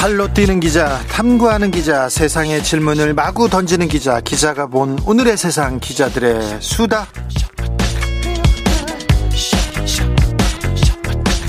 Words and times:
발로 0.00 0.32
뛰는 0.32 0.60
기자, 0.60 0.98
탐구하는 1.08 1.70
기자, 1.70 2.08
세상의 2.08 2.64
질문을 2.64 3.12
마구 3.12 3.50
던지는 3.50 3.86
기자, 3.88 4.18
기자가 4.20 4.66
본 4.66 4.98
오늘의 5.04 5.36
세상 5.36 5.78
기자들의 5.78 6.58
수다. 6.62 7.06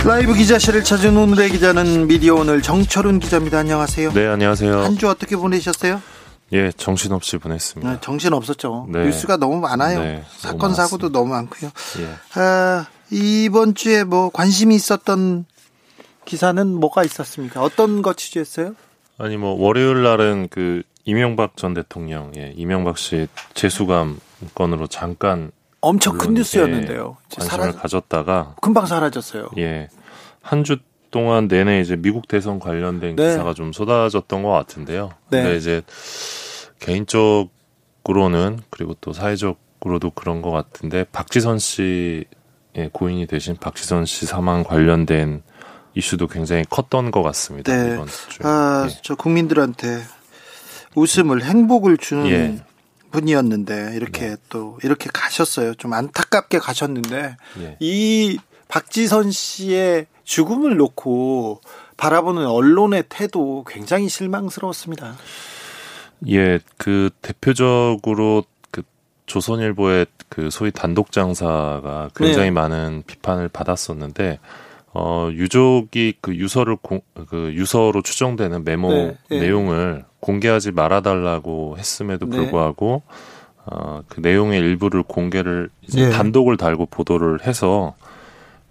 라이브 0.03 0.33
기자실을 0.33 0.83
찾은 0.83 1.15
오늘의 1.15 1.51
기자는 1.51 2.07
미디어 2.07 2.35
오늘 2.35 2.61
정철훈 2.61 3.19
기자입니다. 3.19 3.59
안녕하세요. 3.59 4.11
네, 4.11 4.27
안녕하세요. 4.27 4.81
한 4.83 4.97
주 4.97 5.07
어떻게 5.07 5.37
보내셨어요? 5.37 6.01
예, 6.51 6.73
정신없이 6.75 7.37
보냈습니다. 7.37 7.89
네, 7.89 7.97
정신 8.01 8.33
없었죠. 8.33 8.87
네. 8.89 9.05
뉴스가 9.05 9.37
너무 9.37 9.61
많아요. 9.61 9.99
네, 9.99 10.23
사건 10.37 10.59
너무 10.59 10.75
사고도 10.75 11.09
너무 11.09 11.29
많고요. 11.29 11.71
예. 11.99 12.09
아, 12.41 12.87
이번 13.11 13.75
주에 13.75 14.03
뭐 14.03 14.29
관심이 14.29 14.75
있었던 14.75 15.45
기사는 16.31 16.65
뭐가 16.79 17.03
있었습니까? 17.03 17.61
어떤 17.61 18.01
거 18.01 18.13
취재했어요? 18.13 18.73
아니 19.17 19.35
뭐 19.35 19.51
월요일 19.61 20.01
날은 20.03 20.47
그 20.49 20.81
이명박 21.03 21.57
전 21.57 21.73
대통령, 21.73 22.31
예, 22.37 22.53
이명박 22.55 22.97
씨 22.97 23.27
재수감 23.53 24.17
건으로 24.55 24.87
잠깐 24.87 25.51
엄청 25.81 26.17
큰 26.17 26.33
뉴스였는데요. 26.35 27.17
이제 27.27 27.35
관심을 27.41 27.71
사라, 27.73 27.81
가졌다가 27.81 28.55
금방 28.61 28.85
사라졌어요. 28.85 29.49
예. 29.57 29.89
한 30.41 30.63
주 30.63 30.77
동안 31.11 31.49
내내 31.49 31.81
이제 31.81 31.97
미국 31.97 32.29
대선 32.29 32.59
관련된 32.59 33.17
네. 33.17 33.27
기사가 33.31 33.53
좀 33.53 33.73
쏟아졌던 33.73 34.43
것 34.43 34.49
같은데요. 34.51 35.09
네. 35.29 35.43
근데 35.43 35.57
이제 35.57 35.81
개인적으로는 36.79 38.59
그리고 38.69 38.95
또 39.01 39.11
사회적으로도 39.11 40.11
그런 40.11 40.41
것 40.41 40.51
같은데 40.51 41.03
박지선 41.11 41.59
씨의 41.59 42.23
고인이 42.93 43.27
되신 43.27 43.57
박지선 43.57 44.05
씨 44.05 44.25
사망 44.25 44.63
관련된 44.63 45.43
이슈도 45.93 46.27
굉장히 46.27 46.63
컸던 46.69 47.11
것 47.11 47.21
같습니다. 47.23 47.75
네. 47.75 47.93
이번 47.93 48.07
주. 48.07 48.39
아, 48.43 48.87
예. 48.89 48.99
저 49.03 49.15
국민들한테 49.15 50.01
웃음을 50.95 51.43
행복을 51.43 51.97
주는 51.97 52.27
예. 52.29 52.63
분이었는데 53.11 53.91
이렇게 53.95 54.37
또 54.49 54.79
이렇게 54.83 55.09
가셨어요. 55.13 55.75
좀 55.75 55.93
안타깝게 55.93 56.59
가셨는데 56.59 57.37
예. 57.59 57.77
이 57.79 58.39
박지선 58.67 59.31
씨의 59.31 60.07
죽음을 60.23 60.77
놓고 60.77 61.59
바라보는 61.97 62.47
언론의 62.47 63.03
태도 63.09 63.65
굉장히 63.67 64.07
실망스러웠습니다. 64.07 65.15
예, 66.29 66.59
그 66.77 67.09
대표적으로 67.21 68.43
그 68.71 68.83
조선일보의 69.25 70.05
그 70.29 70.49
소위 70.49 70.71
단독 70.71 71.11
장사가 71.11 72.11
굉장히 72.15 72.47
네. 72.47 72.51
많은 72.51 73.03
비판을 73.05 73.49
받았었는데 73.49 74.39
어 74.93 75.29
유족이 75.31 76.15
그 76.19 76.35
유서를 76.35 76.75
공, 76.81 77.01
그 77.29 77.53
유서로 77.53 78.01
추정되는 78.01 78.65
메모 78.65 78.91
네, 78.91 79.17
네. 79.29 79.39
내용을 79.39 80.03
공개하지 80.19 80.71
말아달라고 80.71 81.77
했음에도 81.77 82.25
네. 82.27 82.37
불구하고 82.37 83.01
어그 83.65 84.19
내용의 84.19 84.59
일부를 84.59 85.03
공개를 85.03 85.69
이제 85.81 86.07
예. 86.07 86.09
단독을 86.09 86.57
달고 86.57 86.87
보도를 86.87 87.45
해서 87.45 87.95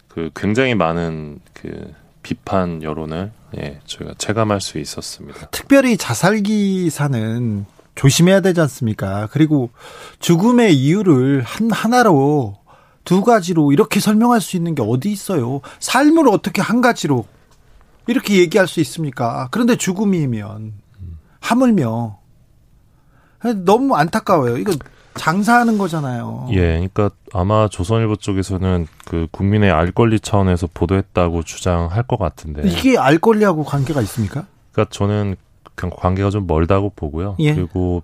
그 0.09 0.31
굉장히 0.34 0.75
많은 0.75 1.41
그 1.55 1.93
비판 2.23 2.83
여론을 2.83 3.33
예 3.56 3.81
저희가 3.87 4.15
체감할 4.19 4.61
수 4.61 4.78
있었습니다. 4.78 5.49
특별히 5.50 5.97
자살 5.97 6.43
기사는 6.43 7.65
조심해야 7.94 8.41
되지 8.41 8.61
않습니까? 8.61 9.28
그리고 9.31 9.71
죽음의 10.21 10.77
이유를 10.77 11.43
한 11.43 11.71
하나로 11.71 12.59
두 13.05 13.22
가지로 13.22 13.72
이렇게 13.72 14.00
설명할 14.00 14.41
수 14.41 14.56
있는 14.56 14.75
게 14.75 14.83
어디 14.87 15.11
있어요? 15.11 15.61
삶을 15.78 16.28
어떻게 16.28 16.61
한 16.62 16.81
가지로 16.81 17.27
이렇게 18.06 18.38
얘기할 18.38 18.66
수 18.66 18.81
있습니까? 18.81 19.49
그런데 19.50 19.77
죽음이면 19.77 20.75
하물며 21.41 22.19
너무 23.65 23.97
안타까워요. 23.97 24.59
이거 24.59 24.72
장사하는 25.15 25.77
거잖아요. 25.77 26.49
예, 26.53 26.88
그러니까 26.93 27.11
아마 27.33 27.69
조선일보 27.69 28.16
쪽에서는 28.16 28.87
그 29.05 29.27
국민의 29.31 29.71
알 29.71 29.91
권리 29.91 30.21
차원에서 30.21 30.69
보도했다고 30.72 31.43
주장할 31.43 32.03
것 32.05 32.19
같은데. 32.19 32.62
이게 32.69 32.97
알 32.97 33.19
권리하고 33.19 33.65
관계가 33.65 34.00
있습니까? 34.03 34.47
그러니까 34.72 34.94
저는 34.94 35.37
그냥 35.75 35.94
관계가 35.97 36.31
좀 36.31 36.47
멀다고 36.47 36.91
보고요. 36.94 37.37
예. 37.41 37.55
그리고 37.55 38.03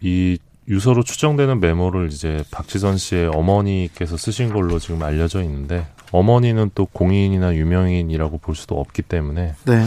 이 0.00 0.38
유서로 0.68 1.02
추정되는 1.02 1.60
메모를 1.60 2.08
이제 2.10 2.42
박지선 2.50 2.98
씨의 2.98 3.28
어머니께서 3.28 4.16
쓰신 4.16 4.52
걸로 4.52 4.78
지금 4.78 5.02
알려져 5.02 5.42
있는데 5.42 5.86
어머니는 6.12 6.70
또 6.74 6.86
공인이나 6.86 7.54
유명인이라고 7.54 8.38
볼 8.38 8.54
수도 8.54 8.78
없기 8.80 9.02
때문에 9.02 9.54
네. 9.64 9.84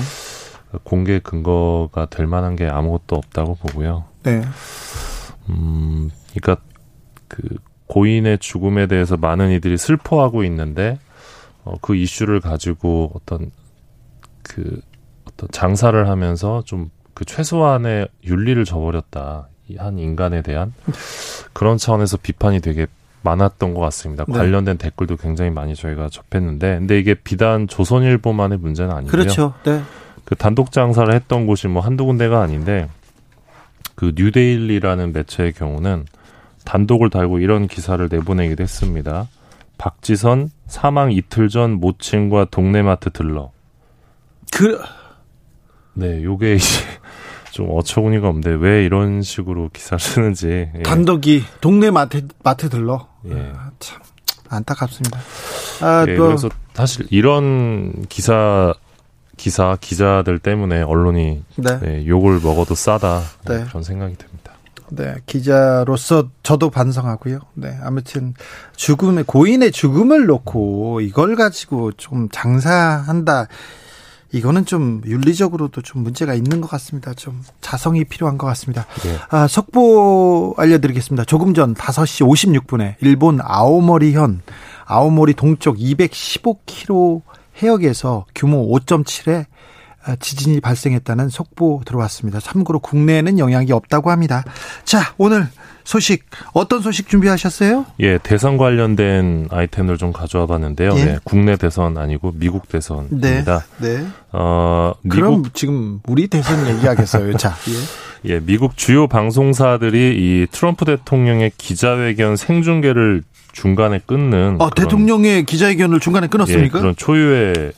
공개 0.83 1.19
근거가 1.19 2.07
될 2.09 2.27
만한 2.27 2.55
게 2.55 2.67
아무것도 2.67 3.15
없다고 3.15 3.55
보고요. 3.55 4.05
네. 4.23 4.41
음, 5.49 6.11
그러니까 6.33 6.63
그 7.27 7.41
고인의 7.87 8.37
죽음에 8.39 8.87
대해서 8.87 9.17
많은 9.17 9.51
이들이 9.51 9.77
슬퍼하고 9.77 10.43
있는데 10.43 10.99
어, 11.63 11.75
그 11.81 11.95
이슈를 11.95 12.39
가지고 12.39 13.11
어떤 13.15 13.51
그 14.43 14.81
어떤 15.25 15.49
장사를 15.51 16.07
하면서 16.07 16.63
좀 16.65 16.89
그 17.19 17.25
최소한의 17.25 18.07
윤리를 18.23 18.63
저버렸다 18.63 19.49
이 19.58 19.58
한 19.77 19.99
인간에 19.99 20.41
대한 20.41 20.73
그런 21.53 21.77
차원에서 21.77 22.17
비판이 22.17 22.59
되게 22.61 22.87
많았던 23.21 23.73
것 23.73 23.81
같습니다. 23.81 24.25
네. 24.27 24.33
관련된 24.33 24.77
댓글도 24.77 25.17
굉장히 25.17 25.51
많이 25.51 25.75
저희가 25.75 26.09
접했는데, 26.09 26.79
근데 26.79 26.99
이게 26.99 27.13
비단 27.13 27.67
조선일보만의 27.67 28.57
문제는 28.59 28.91
아니고요. 28.91 29.11
그렇죠. 29.11 29.53
네. 29.63 29.81
그 30.25 30.35
단독 30.35 30.71
장사를 30.71 31.13
했던 31.13 31.47
곳이 31.47 31.67
뭐 31.67 31.81
한두 31.81 32.05
군데가 32.05 32.41
아닌데 32.41 32.87
그 33.95 34.13
뉴데일리라는 34.15 35.11
매체의 35.11 35.53
경우는 35.53 36.05
단독을 36.65 37.09
달고 37.09 37.39
이런 37.39 37.67
기사를 37.67 38.07
내보내기도 38.09 38.61
했습니다. 38.61 39.27
박지선 39.79 40.51
사망 40.67 41.11
이틀 41.11 41.49
전 41.49 41.71
모친과 41.79 42.45
동네마트 42.51 43.09
들러. 43.09 43.51
그 44.51 44.79
네, 45.93 46.23
요게 46.23 46.55
이제 46.55 46.85
좀 47.51 47.69
어처구니가 47.71 48.27
없는데 48.27 48.51
왜 48.51 48.85
이런 48.85 49.21
식으로 49.21 49.69
기사를 49.73 49.99
쓰는지. 49.99 50.69
예. 50.77 50.83
단독이 50.83 51.43
동네 51.61 51.91
마트 51.91 52.27
마트 52.43 52.69
들러. 52.69 53.07
예. 53.29 53.51
아, 53.55 53.71
참 53.79 53.99
안타깝습니다. 54.49 55.19
아, 55.81 56.05
예, 56.07 56.15
또 56.15 56.27
그래서 56.27 56.49
사실 56.73 57.05
이런 57.09 58.05
기사 58.07 58.73
기사 59.37 59.77
기자들 59.79 60.39
때문에 60.39 60.81
언론이 60.81 61.43
네. 61.55 61.79
네, 61.79 62.07
욕을 62.07 62.39
먹어도 62.41 62.75
싸다 62.75 63.21
네. 63.47 63.63
그런 63.69 63.83
생각이 63.83 64.15
듭니다. 64.17 64.53
네, 64.91 65.15
기자로서 65.25 66.29
저도 66.43 66.69
반성하고요. 66.69 67.39
네, 67.53 67.77
아무튼 67.83 68.33
죽음의 68.75 69.25
고인의 69.25 69.71
죽음을 69.71 70.25
놓고 70.25 71.01
이걸 71.01 71.35
가지고 71.35 71.91
좀 71.93 72.27
장사한다. 72.31 73.47
이거는 74.31 74.65
좀 74.65 75.01
윤리적으로도 75.05 75.81
좀 75.81 76.03
문제가 76.03 76.33
있는 76.33 76.61
것 76.61 76.69
같습니다. 76.69 77.13
좀 77.13 77.41
자성이 77.61 78.03
필요한 78.03 78.37
것 78.37 78.45
같습니다. 78.47 78.85
예. 79.05 79.17
아, 79.29 79.47
속보 79.47 80.55
알려드리겠습니다. 80.57 81.25
조금 81.25 81.53
전 81.53 81.73
5시 81.73 82.27
56분에 82.27 82.95
일본 83.01 83.39
아오모리현 83.41 84.41
아오모리 84.85 85.33
동쪽 85.33 85.77
215km 85.77 87.21
해역에서 87.61 88.25
규모 88.35 88.67
5.7의 88.77 89.45
아, 90.05 90.15
지진이 90.15 90.61
발생했다는 90.61 91.29
속보 91.29 91.81
들어왔습니다. 91.85 92.39
참고로 92.39 92.79
국내에는 92.79 93.37
영향이 93.37 93.71
없다고 93.71 94.11
합니다. 94.11 94.43
자, 94.85 95.13
오늘 95.17 95.47
소식 95.89 96.23
어떤 96.53 96.81
소식 96.81 97.09
준비하셨어요? 97.09 97.83
예, 98.01 98.19
대선 98.19 98.57
관련된 98.57 99.47
아이템을 99.49 99.97
좀 99.97 100.13
가져와 100.13 100.45
봤는데요. 100.45 100.91
예. 100.97 101.03
네, 101.03 101.19
국내 101.23 101.55
대선 101.55 101.97
아니고 101.97 102.33
미국 102.35 102.67
네. 102.67 102.73
대선입니다. 102.73 103.65
네. 103.79 104.05
어, 104.31 104.93
그럼 105.09 105.37
미국 105.37 105.55
지금 105.55 105.99
우리 106.05 106.27
대선 106.27 106.67
얘기하겠어요. 106.75 107.35
자, 107.37 107.55
예. 108.23 108.35
예, 108.35 108.39
미국 108.39 108.77
주요 108.77 109.07
방송사들이 109.07 110.15
이 110.15 110.45
트럼프 110.51 110.85
대통령의 110.85 111.53
기자회견 111.57 112.35
생중계를 112.35 113.23
중간에 113.51 113.99
끊는 114.05 114.57
어, 114.59 114.69
그런, 114.69 114.71
대통령의 114.75 115.43
기자회견을 115.45 115.99
중간에 115.99 116.25
예, 116.25 116.27
끊었습니까? 116.27 116.81
그런 116.81 116.95
초유의 116.95 117.71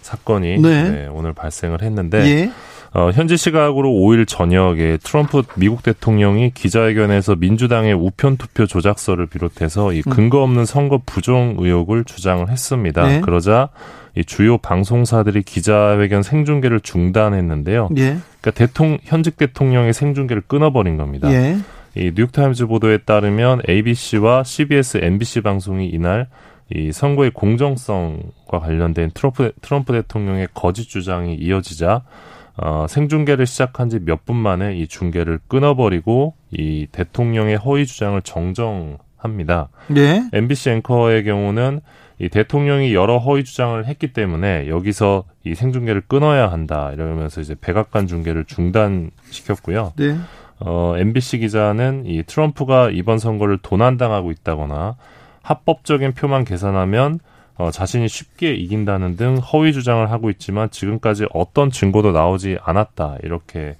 사건이 0.00 0.58
네. 0.58 0.90
네, 0.90 1.08
오늘 1.12 1.32
발생을 1.32 1.80
했는데 1.82 2.26
예. 2.26 2.52
어, 2.94 3.10
현지 3.10 3.38
시각으로 3.38 3.88
5일 3.88 4.28
저녁에 4.28 4.98
트럼프 5.02 5.42
미국 5.56 5.82
대통령이 5.82 6.50
기자회견에서 6.50 7.36
민주당의 7.36 7.94
우편 7.94 8.36
투표 8.36 8.66
조작설을 8.66 9.26
비롯해서 9.26 9.94
이 9.94 10.02
음. 10.06 10.10
근거 10.10 10.42
없는 10.42 10.66
선거 10.66 11.00
부정 11.04 11.56
의혹을 11.58 12.04
주장을 12.04 12.46
했습니다. 12.48 13.06
네. 13.06 13.20
그러자 13.22 13.70
이 14.14 14.24
주요 14.24 14.58
방송사들이 14.58 15.42
기자회견 15.42 16.22
생중계를 16.22 16.80
중단했는데요. 16.80 17.88
예. 17.96 18.18
그러니까 18.40 18.50
대통령 18.50 18.98
현직 19.04 19.38
대통령의 19.38 19.94
생중계를 19.94 20.42
끊어버린 20.46 20.98
겁니다. 20.98 21.32
예. 21.32 21.56
이 21.94 22.12
뉴욕타임즈 22.14 22.66
보도에 22.66 22.98
따르면 22.98 23.62
ABC와 23.68 24.44
CBS, 24.44 24.98
MBC 25.02 25.40
방송이 25.40 25.88
이날 25.88 26.26
이 26.74 26.92
선거의 26.92 27.30
공정성과 27.30 28.60
관련된 28.60 29.10
트럼프, 29.14 29.52
트럼프 29.62 29.92
대통령의 29.94 30.48
거짓 30.52 30.88
주장이 30.88 31.34
이어지자 31.34 32.02
어, 32.56 32.86
생중계를 32.88 33.46
시작한 33.46 33.88
지 33.88 33.98
몇 33.98 34.24
분 34.24 34.36
만에 34.36 34.76
이 34.76 34.86
중계를 34.86 35.40
끊어버리고 35.48 36.34
이 36.50 36.86
대통령의 36.92 37.56
허위 37.56 37.86
주장을 37.86 38.20
정정합니다. 38.22 39.68
네. 39.88 40.28
MBC 40.32 40.70
앵커의 40.70 41.24
경우는 41.24 41.80
이 42.18 42.28
대통령이 42.28 42.94
여러 42.94 43.18
허위 43.18 43.42
주장을 43.42 43.84
했기 43.86 44.12
때문에 44.12 44.68
여기서 44.68 45.24
이 45.44 45.54
생중계를 45.54 46.02
끊어야 46.06 46.52
한다 46.52 46.90
이러면서 46.92 47.40
이제 47.40 47.56
백악관 47.60 48.06
중계를 48.06 48.44
중단시켰고요. 48.44 49.94
네. 49.96 50.16
어, 50.60 50.94
MBC 50.96 51.38
기자는 51.38 52.04
이 52.06 52.22
트럼프가 52.22 52.90
이번 52.90 53.18
선거를 53.18 53.58
도난당하고 53.58 54.30
있다거나 54.30 54.96
합법적인 55.42 56.12
표만 56.12 56.44
계산하면 56.44 57.18
어, 57.56 57.70
자신이 57.70 58.08
쉽게 58.08 58.54
이긴다는 58.54 59.16
등 59.16 59.36
허위 59.38 59.72
주장을 59.72 60.10
하고 60.10 60.30
있지만 60.30 60.70
지금까지 60.70 61.26
어떤 61.32 61.70
증거도 61.70 62.12
나오지 62.12 62.58
않았다 62.62 63.18
이렇게 63.22 63.76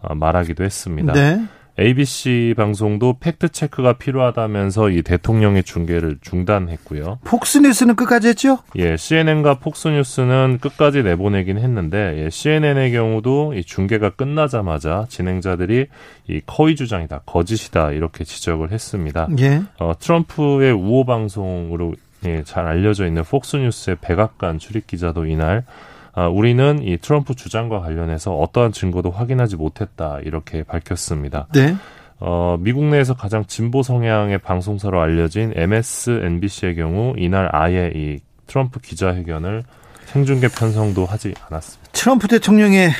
어, 0.00 0.14
말하기도 0.14 0.62
했습니다. 0.64 1.12
네. 1.12 1.40
ABC 1.78 2.54
방송도 2.56 3.16
팩트 3.18 3.48
체크가 3.48 3.94
필요하다면서 3.94 4.90
이 4.90 5.02
대통령의 5.02 5.64
중계를 5.64 6.18
중단했고요. 6.20 7.18
폭스뉴스는 7.24 7.96
끝까지 7.96 8.28
했죠? 8.28 8.58
예, 8.76 8.96
CNN과 8.96 9.58
폭스뉴스는 9.58 10.58
끝까지 10.60 11.02
내보내긴 11.02 11.58
했는데 11.58 12.24
예, 12.24 12.30
CNN의 12.30 12.92
경우도 12.92 13.54
이 13.54 13.64
중계가 13.64 14.10
끝나자마자 14.10 15.06
진행자들이 15.08 15.86
이 16.28 16.40
커이 16.46 16.76
주장이다, 16.76 17.22
거짓이다 17.26 17.90
이렇게 17.90 18.22
지적을 18.22 18.70
했습니다. 18.70 19.28
예. 19.40 19.62
어, 19.80 19.94
트럼프의 19.98 20.72
우호 20.72 21.04
방송으로 21.04 21.94
예, 22.26 22.42
잘 22.44 22.66
알려져 22.66 23.06
있는 23.06 23.22
폭스뉴스의 23.24 23.96
백악관 24.00 24.58
출입 24.58 24.86
기자도 24.86 25.26
이날 25.26 25.64
아, 26.12 26.28
우리는 26.28 26.80
이 26.82 26.96
트럼프 26.98 27.34
주장과 27.34 27.80
관련해서 27.80 28.34
어떠한 28.36 28.72
증거도 28.72 29.10
확인하지 29.10 29.56
못했다 29.56 30.20
이렇게 30.22 30.62
밝혔습니다. 30.62 31.48
네. 31.52 31.74
어, 32.20 32.56
미국 32.60 32.84
내에서 32.84 33.14
가장 33.14 33.44
진보 33.46 33.82
성향의 33.82 34.38
방송사로 34.38 35.00
알려진 35.00 35.52
MSNBC의 35.56 36.76
경우 36.76 37.14
이날 37.18 37.48
아예 37.52 37.90
이 37.94 38.20
트럼프 38.46 38.80
기자회견을 38.80 39.64
생중계 40.06 40.48
편성도 40.48 41.04
하지 41.06 41.34
않았습니다. 41.48 41.90
트럼프 41.92 42.28
대통령의 42.28 42.90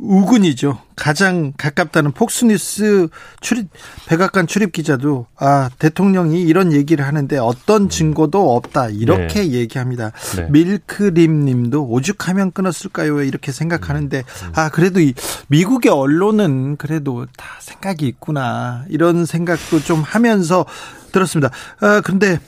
우군이죠. 0.00 0.78
가장 0.96 1.52
가깝다는 1.56 2.12
폭스뉴스 2.12 3.08
출입 3.40 3.68
백악관 4.06 4.46
출입 4.46 4.72
기자도 4.72 5.26
아 5.36 5.70
대통령이 5.78 6.42
이런 6.42 6.72
얘기를 6.72 7.06
하는데 7.06 7.36
어떤 7.38 7.82
음. 7.82 7.88
증거도 7.88 8.56
없다 8.56 8.88
이렇게 8.88 9.42
네. 9.42 9.52
얘기합니다. 9.52 10.12
네. 10.36 10.48
밀크림 10.50 11.44
님도 11.44 11.86
오죽하면 11.86 12.52
끊었을까요? 12.52 13.22
이렇게 13.22 13.52
생각하는데 13.52 14.18
음. 14.18 14.46
음. 14.46 14.52
아 14.56 14.70
그래도 14.70 15.00
이 15.00 15.14
미국의 15.48 15.92
언론은 15.92 16.76
그래도 16.76 17.26
다 17.36 17.46
생각이 17.60 18.06
있구나 18.06 18.84
이런 18.88 19.26
생각도 19.26 19.80
좀 19.80 20.00
하면서 20.00 20.64
들었습니다. 21.12 21.50
아 21.80 22.00
그런데 22.02 22.38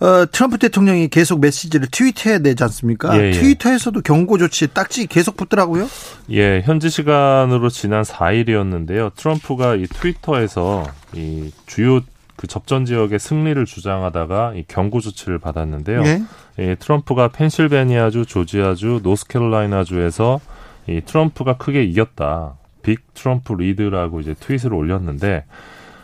어, 0.00 0.24
트럼프 0.30 0.56
대통령이 0.58 1.08
계속 1.08 1.40
메시지를 1.40 1.88
트위터에 1.90 2.38
내지 2.38 2.64
않습니까? 2.64 3.16
예, 3.18 3.28
예. 3.28 3.30
트위터에서도 3.32 4.00
경고 4.00 4.38
조치 4.38 4.66
딱지 4.72 5.06
계속 5.06 5.36
붙더라고요. 5.36 5.88
예, 6.30 6.62
현지 6.62 6.88
시간으로 6.88 7.68
지난 7.68 8.02
4일이었는데요. 8.02 9.14
트럼프가 9.14 9.74
이 9.74 9.86
트위터에서 9.86 10.86
이 11.14 11.52
주요 11.66 12.00
그 12.36 12.46
접전 12.46 12.86
지역의 12.86 13.18
승리를 13.18 13.62
주장하다가 13.66 14.54
이 14.56 14.64
경고 14.66 15.00
조치를 15.00 15.38
받았는데요. 15.38 16.02
예? 16.06 16.22
예, 16.58 16.74
트럼프가 16.76 17.28
펜실베니아주, 17.28 18.24
조지아주, 18.24 19.00
노스캐롤라이나주에서 19.02 20.40
이 20.88 21.02
트럼프가 21.04 21.58
크게 21.58 21.84
이겼다. 21.84 22.54
빅 22.82 23.12
트럼프 23.12 23.52
리드라고 23.52 24.20
이제 24.20 24.34
트윗을 24.40 24.72
올렸는데 24.72 25.44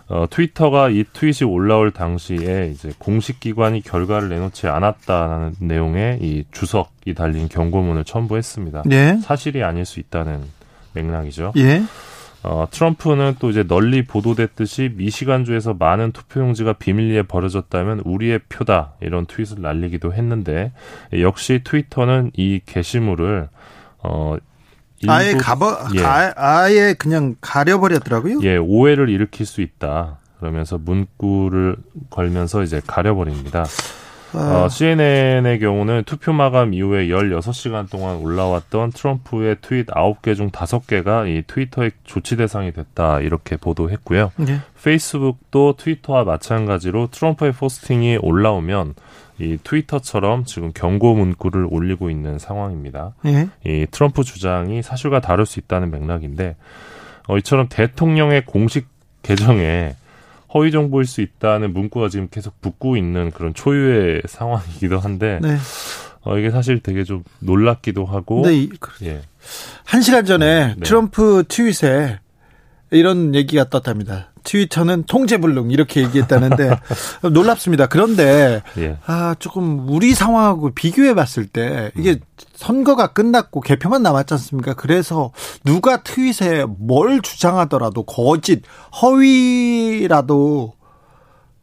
어, 0.08 0.26
트위터가 0.30 0.90
이 0.90 1.04
트윗이 1.12 1.50
올라올 1.50 1.90
당시에 1.90 2.70
이제 2.72 2.92
공식 2.98 3.40
기관이 3.40 3.82
결과를 3.82 4.28
내놓지 4.28 4.68
않았다는 4.68 5.56
내용의 5.58 6.18
이 6.22 6.44
주석이 6.52 7.14
달린 7.14 7.48
경고문을 7.48 8.04
첨부했습니다. 8.04 8.84
예. 8.92 9.18
사실이 9.22 9.64
아닐 9.64 9.84
수 9.84 9.98
있다는 9.98 10.42
맥락이죠. 10.92 11.52
예. 11.56 11.82
어, 12.44 12.68
트럼프는 12.70 13.36
또 13.40 13.50
이제 13.50 13.64
널리 13.64 14.04
보도됐듯이 14.04 14.92
미시간주에서 14.94 15.74
많은 15.74 16.12
투표용지가 16.12 16.74
비밀리에 16.74 17.22
버려졌다면 17.22 18.02
우리의 18.04 18.38
표다 18.48 18.92
이런 19.00 19.26
트윗을 19.26 19.60
날리기도 19.60 20.14
했는데 20.14 20.70
역시 21.18 21.62
트위터는 21.64 22.30
이 22.36 22.60
게시물을 22.64 23.48
어 24.04 24.36
아예 25.06 25.34
가버 25.34 25.88
예. 25.96 26.02
아 26.02 26.70
예 26.70 26.94
그냥 26.98 27.36
가려버렸더라고요. 27.40 28.40
예, 28.42 28.56
오해를 28.56 29.08
일으킬 29.08 29.46
수 29.46 29.60
있다. 29.60 30.18
그러면서 30.40 30.78
문구를 30.78 31.76
걸면서 32.10 32.62
이제 32.62 32.80
가려버립니다. 32.86 33.64
아. 34.36 34.64
어, 34.64 34.68
CNN의 34.68 35.58
경우는 35.60 36.04
투표 36.04 36.32
마감 36.32 36.74
이후에 36.74 37.08
16시간 37.08 37.90
동안 37.90 38.16
올라왔던 38.16 38.90
트럼프의 38.90 39.56
트윗 39.62 39.86
9개 39.86 40.36
중 40.36 40.50
5개가 40.50 41.28
이 41.28 41.42
트위터의 41.46 41.92
조치 42.04 42.36
대상이 42.36 42.72
됐다. 42.72 43.20
이렇게 43.20 43.56
보도했고요. 43.56 44.32
네. 44.36 44.60
페이스북도 44.82 45.76
트위터와 45.76 46.24
마찬가지로 46.24 47.08
트럼프의 47.10 47.52
포스팅이 47.52 48.18
올라오면 48.20 48.94
이 49.38 49.58
트위터처럼 49.62 50.44
지금 50.44 50.72
경고 50.74 51.14
문구를 51.14 51.66
올리고 51.70 52.10
있는 52.10 52.38
상황입니다. 52.38 53.14
예. 53.26 53.48
이 53.64 53.86
트럼프 53.90 54.22
주장이 54.22 54.82
사실과 54.82 55.20
다를 55.20 55.44
수 55.44 55.58
있다는 55.58 55.90
맥락인데 55.90 56.56
어, 57.28 57.36
이처럼 57.38 57.68
대통령의 57.68 58.44
공식 58.44 58.86
계정에 59.22 59.94
허위 60.54 60.70
정보일 60.70 61.06
수 61.06 61.20
있다는 61.20 61.72
문구가 61.72 62.08
지금 62.08 62.28
계속 62.30 62.60
붙고 62.60 62.96
있는 62.96 63.30
그런 63.30 63.54
초유의 63.54 64.22
상황이기도 64.26 64.98
한데 64.98 65.38
네. 65.42 65.56
어, 66.22 66.38
이게 66.38 66.50
사실 66.50 66.80
되게 66.80 67.04
좀 67.04 67.22
놀랍기도 67.40 68.04
하고 68.04 68.42
네, 68.44 68.62
이, 68.62 68.70
예. 69.02 69.22
한 69.84 70.02
시간 70.02 70.24
전에 70.24 70.74
네. 70.74 70.80
트럼프 70.82 71.44
트윗에 71.46 72.18
이런 72.90 73.34
얘기가 73.34 73.68
떴답니다. 73.70 74.32
트위터는 74.46 75.02
통제불능 75.04 75.70
이렇게 75.72 76.02
얘기했다는데 76.02 76.78
놀랍습니다. 77.32 77.86
그런데 77.88 78.62
예. 78.78 78.96
아 79.04 79.34
조금 79.38 79.88
우리 79.88 80.14
상황하고 80.14 80.70
비교해 80.70 81.14
봤을 81.14 81.46
때 81.46 81.90
이게 81.96 82.12
음. 82.12 82.20
선거가 82.54 83.08
끝났고 83.08 83.60
개표만 83.60 84.02
남았지 84.02 84.32
않습니까? 84.34 84.74
그래서 84.74 85.32
누가 85.64 86.02
트윗에 86.02 86.64
뭘 86.78 87.20
주장하더라도 87.20 88.04
거짓, 88.04 88.62
허위라도 89.02 90.74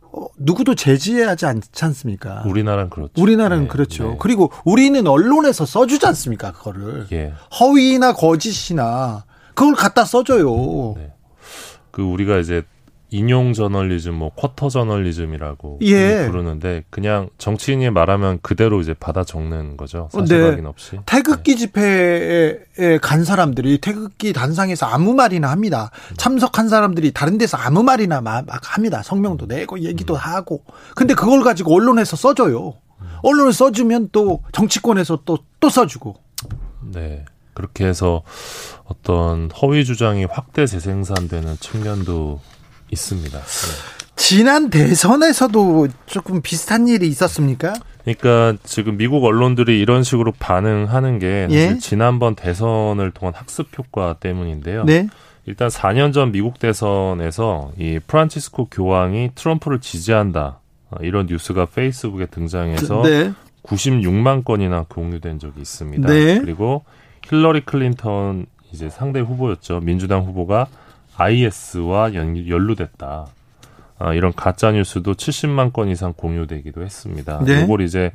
어, 0.01 0.27
누구도 0.37 0.75
제지하지 0.75 1.45
않지 1.45 1.85
않습니까? 1.85 2.43
우리나라는 2.45 2.89
그렇죠. 2.89 3.13
우리나라는 3.17 3.63
네, 3.63 3.69
그렇죠. 3.69 4.09
네. 4.09 4.17
그리고 4.19 4.51
우리는 4.65 5.07
언론에서 5.07 5.65
써주지 5.65 6.05
않습니까? 6.05 6.51
그거를 6.51 7.07
예. 7.13 7.33
허위나 7.59 8.13
거짓이나 8.13 9.23
그걸 9.55 9.73
갖다 9.73 10.03
써줘요. 10.03 10.95
네. 10.97 11.13
그 11.91 12.01
우리가 12.01 12.37
이제 12.39 12.63
인용 13.13 13.53
저널리즘, 13.53 14.13
뭐 14.15 14.31
쿼터 14.35 14.69
저널리즘이라고 14.69 15.79
예. 15.83 16.25
부르는데 16.27 16.83
그냥 16.89 17.29
정치인이 17.37 17.89
말하면 17.91 18.39
그대로 18.41 18.81
이제 18.81 18.93
받아 18.93 19.23
적는 19.23 19.77
거죠. 19.77 20.09
사실 20.11 20.39
네. 20.39 20.49
확인 20.49 20.65
없이. 20.65 20.99
태극기 21.05 21.51
네. 21.51 21.57
집회에 21.57 22.97
간 23.01 23.23
사람들이 23.23 23.77
태극기 23.77 24.33
단상에서 24.33 24.87
아무 24.87 25.13
말이나 25.13 25.51
합니다. 25.51 25.91
음. 26.11 26.15
참석한 26.17 26.69
사람들이 26.69 27.11
다른 27.11 27.37
데서 27.37 27.55
아무 27.57 27.83
말이나 27.83 28.21
막 28.21 28.45
합니다. 28.63 29.03
성명도 29.03 29.45
내고 29.45 29.79
얘기도 29.79 30.15
음. 30.15 30.17
하고. 30.19 30.63
근데 30.95 31.13
그걸 31.13 31.43
가지고 31.43 31.75
언론에서 31.75 32.15
써줘요. 32.17 32.69
음. 33.01 33.07
언론에 33.21 33.51
써주면 33.51 34.09
또 34.11 34.41
정치권에서 34.51 35.21
또 35.25 35.37
또 35.63 35.69
써주고. 35.69 36.15
네. 36.91 37.23
그렇게 37.53 37.85
해서 37.85 38.23
어떤 38.83 39.49
허위 39.61 39.85
주장이 39.85 40.25
확대 40.25 40.65
재생산되는 40.65 41.55
측면도 41.61 42.41
있습니다. 42.93 43.37
네. 43.37 44.03
지난 44.15 44.69
대선에서도 44.69 45.87
조금 46.05 46.41
비슷한 46.41 46.87
일이 46.87 47.07
있었습니까? 47.07 47.73
그러니까 48.03 48.57
지금 48.63 48.97
미국 48.97 49.23
언론들이 49.25 49.79
이런 49.79 50.03
식으로 50.03 50.33
반응하는 50.37 51.19
게 51.19 51.47
예? 51.51 51.77
지난번 51.79 52.35
대선을 52.35 53.11
통한 53.11 53.33
학습 53.35 53.67
효과 53.77 54.13
때문인데요. 54.13 54.83
네. 54.83 55.07
일단 55.45 55.69
4년 55.69 56.13
전 56.13 56.31
미국 56.31 56.59
대선에서 56.59 57.71
이 57.77 57.99
프란치스코 58.05 58.69
교황이 58.71 59.31
트럼프를 59.35 59.81
지지한다. 59.81 60.59
어, 60.89 60.97
이런 61.01 61.25
뉴스가 61.25 61.65
페이스북에 61.65 62.27
등장해서 62.27 63.03
네. 63.03 63.33
96만 63.63 64.43
건이나 64.45 64.85
공유된 64.87 65.39
적이 65.39 65.61
있습니다. 65.61 66.07
네. 66.07 66.39
그리고 66.39 66.83
힐러리 67.27 67.61
클린턴 67.61 68.45
이제 68.71 68.89
상대 68.89 69.19
후보였죠. 69.19 69.79
민주당 69.81 70.23
후보가 70.25 70.67
IS와 71.17 72.13
연루됐다. 72.13 73.27
아, 73.99 74.13
이런 74.13 74.33
가짜 74.33 74.71
뉴스도 74.71 75.13
70만 75.13 75.71
건 75.71 75.89
이상 75.89 76.13
공유되기도 76.13 76.81
했습니다. 76.81 77.43
네. 77.45 77.63
이걸 77.63 77.81
이제 77.81 78.11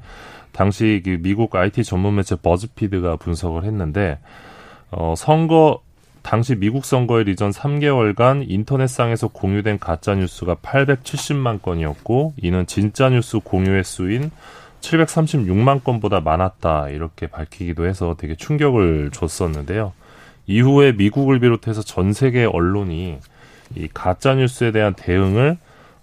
당시 0.52 1.00
그 1.04 1.18
미국 1.20 1.54
IT 1.54 1.84
전문 1.84 2.16
매체 2.16 2.36
버즈피드가 2.36 3.16
분석을 3.16 3.64
했는데 3.64 4.18
어, 4.90 5.14
선거 5.16 5.80
당시 6.22 6.56
미국 6.56 6.84
선거일 6.84 7.28
이전 7.28 7.50
3개월간 7.50 8.44
인터넷상에서 8.48 9.28
공유된 9.28 9.78
가짜 9.78 10.14
뉴스가 10.14 10.56
870만 10.56 11.62
건이었고 11.62 12.34
이는 12.36 12.66
진짜 12.66 13.08
뉴스 13.08 13.38
공유 13.38 13.70
횟수인 13.70 14.30
736만 14.80 15.82
건보다 15.84 16.20
많았다 16.20 16.90
이렇게 16.90 17.28
밝히기도 17.28 17.86
해서 17.86 18.16
되게 18.18 18.34
충격을 18.34 19.10
줬었는데요. 19.12 19.92
이후에 20.48 20.92
미국을 20.92 21.38
비롯해서 21.38 21.82
전 21.82 22.12
세계 22.12 22.44
언론이 22.44 23.18
이 23.76 23.88
가짜 23.94 24.34
뉴스에 24.34 24.72
대한 24.72 24.94
대응을 24.94 25.58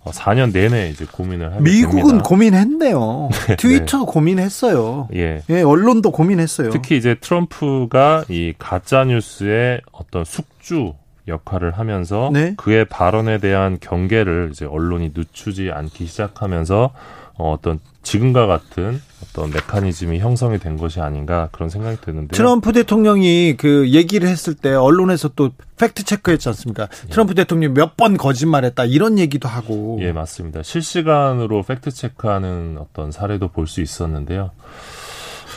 4년 0.06 0.54
내내 0.54 0.90
이제 0.90 1.04
고민을 1.12 1.52
하게 1.52 1.62
미국은 1.62 2.06
됩니다. 2.06 2.24
고민했네요. 2.24 3.30
트위터 3.58 4.06
고민했어요. 4.06 5.10
예. 5.16 5.42
예, 5.50 5.62
언론도 5.64 6.12
고민했어요. 6.12 6.70
특히 6.70 6.96
이제 6.96 7.16
트럼프가 7.16 8.26
이 8.30 8.54
가짜 8.60 9.04
뉴스의 9.04 9.82
어떤 9.92 10.24
숙주 10.24 10.94
역할을 11.28 11.72
하면서 11.72 12.30
네. 12.32 12.54
그의 12.56 12.86
발언에 12.86 13.40
대한 13.40 13.80
경계를 13.82 14.50
이제 14.52 14.66
언론이 14.66 15.14
늦추지 15.16 15.72
않기 15.72 16.06
시작하면서 16.06 16.92
어, 17.38 17.52
어떤 17.52 17.80
지금과 18.04 18.46
같은 18.48 19.02
어떤 19.24 19.50
메커니즘이 19.50 20.20
형성이 20.20 20.58
된 20.60 20.78
것이 20.78 21.02
아닌가 21.02 21.50
그런 21.52 21.70
생각이 21.70 21.98
드는데요. 22.02 22.30
트럼프 22.30 22.72
대통령이 22.72 23.56
그 23.58 23.90
얘기를 23.90 24.30
했을 24.30 24.54
때 24.54 24.74
언론에서 24.74 25.30
또 25.36 25.50
팩트 25.78 26.04
체크했지 26.04 26.48
않습니까? 26.50 26.88
트럼프 27.10 27.36
대통령이 27.36 27.74
몇번 27.74 28.16
거짓말했다 28.18 28.86
이런 28.86 29.20
얘기도 29.20 29.50
하고. 29.50 29.98
예, 30.02 30.12
맞습니다. 30.12 30.64
실시간으로 30.64 31.64
팩트 31.64 31.92
체크하는 31.92 32.78
어떤 32.80 33.12
사례도 33.12 33.50
볼 33.50 33.68
수 33.68 33.82
있었는데요. 33.82 34.52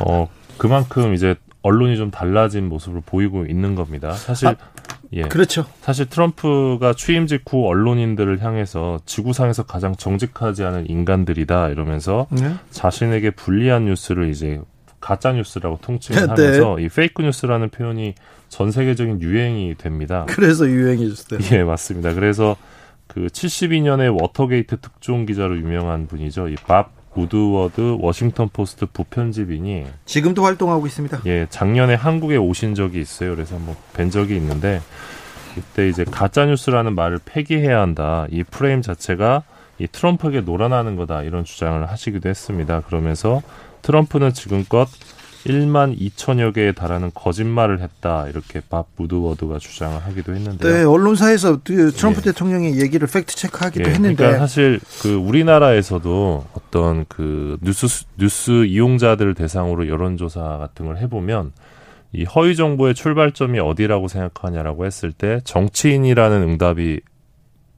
어, 0.04 0.28
그만큼 0.56 1.14
이제 1.14 1.36
언론이 1.62 1.96
좀 1.96 2.10
달라진 2.10 2.68
모습을 2.68 3.02
보이고 3.04 3.44
있는 3.44 3.74
겁니다. 3.74 4.12
사실 4.12 4.48
아, 4.48 4.56
예. 5.12 5.22
그렇죠. 5.22 5.64
사실 5.80 6.06
트럼프가 6.06 6.94
취임 6.94 7.26
직후 7.26 7.66
언론인들을 7.66 8.42
향해서 8.42 9.00
지구상에서 9.06 9.64
가장 9.64 9.96
정직하지 9.96 10.64
않은 10.64 10.90
인간들이다 10.90 11.68
이러면서 11.68 12.26
네. 12.30 12.54
자신에게 12.70 13.30
불리한 13.30 13.86
뉴스를 13.86 14.28
이제 14.28 14.60
가짜 15.00 15.32
뉴스라고 15.32 15.78
통칭을 15.80 16.20
네. 16.20 16.28
하면서 16.28 16.78
이 16.78 16.88
fake 16.88 17.22
news라는 17.22 17.70
표현이 17.70 18.14
전 18.48 18.70
세계적인 18.70 19.22
유행이 19.22 19.76
됩니다. 19.76 20.26
그래서 20.28 20.66
유행해졌어요. 20.66 21.40
예, 21.52 21.62
맞습니다. 21.62 22.14
그래서 22.14 22.56
그 23.06 23.26
72년에 23.26 24.20
워터게이트 24.20 24.80
특종 24.80 25.24
기자로 25.26 25.56
유명한 25.56 26.06
분이죠. 26.06 26.48
이 26.48 26.60
밥 26.61 26.97
우드워드 27.18 27.98
워싱턴 28.00 28.48
포스트 28.48 28.86
부편집인이 28.86 29.86
지금도 30.04 30.44
활동하고 30.44 30.86
있습니다. 30.86 31.20
예, 31.26 31.46
작년에 31.50 31.94
한국에 31.94 32.36
오신 32.36 32.74
적이 32.74 33.00
있어요. 33.00 33.34
그래서 33.34 33.56
한번 33.56 33.76
뵌 33.94 34.10
적이 34.10 34.36
있는데 34.36 34.80
이때 35.56 35.88
이제 35.88 36.04
가짜 36.04 36.44
뉴스라는 36.46 36.94
말을 36.94 37.18
폐기해야 37.24 37.80
한다. 37.80 38.26
이 38.30 38.42
프레임 38.44 38.82
자체가 38.82 39.42
이 39.78 39.86
트럼프에게 39.86 40.42
놀아나는 40.42 40.96
거다. 40.96 41.22
이런 41.22 41.44
주장을 41.44 41.88
하시기도 41.88 42.28
했습니다. 42.28 42.80
그러면서 42.80 43.42
트럼프는 43.82 44.32
지금껏 44.32 44.88
1만 45.48 45.98
2천여 45.98 46.54
개에 46.54 46.72
달하는 46.72 47.10
거짓말을 47.14 47.80
했다. 47.80 48.26
이렇게 48.28 48.60
밥 48.68 48.86
우드워드가 48.96 49.58
주장을 49.58 49.98
하기도 49.98 50.34
했는데요. 50.34 50.72
네, 50.72 50.84
언론사에서 50.84 51.60
그 51.64 51.90
트럼프 51.92 52.20
예. 52.20 52.30
대통령의 52.30 52.80
얘기를 52.80 53.08
팩트 53.08 53.34
체크하기도 53.34 53.88
예, 53.88 53.94
했는데 53.94 54.16
그러니까 54.16 54.40
사실 54.40 54.80
그 55.02 55.14
우리나라에서도 55.14 56.46
어떤 56.54 57.04
그 57.08 57.58
뉴스 57.62 58.04
뉴스 58.16 58.64
이용자들 58.66 59.34
대상으로 59.34 59.88
여론조사 59.88 60.40
같은 60.40 60.86
걸 60.86 60.98
해보면 60.98 61.52
이 62.12 62.24
허위 62.24 62.56
정보의 62.56 62.94
출발점이 62.94 63.58
어디라고 63.58 64.08
생각하냐라고 64.08 64.86
했을 64.86 65.12
때 65.12 65.40
정치인이라는 65.44 66.42
응답이 66.42 67.00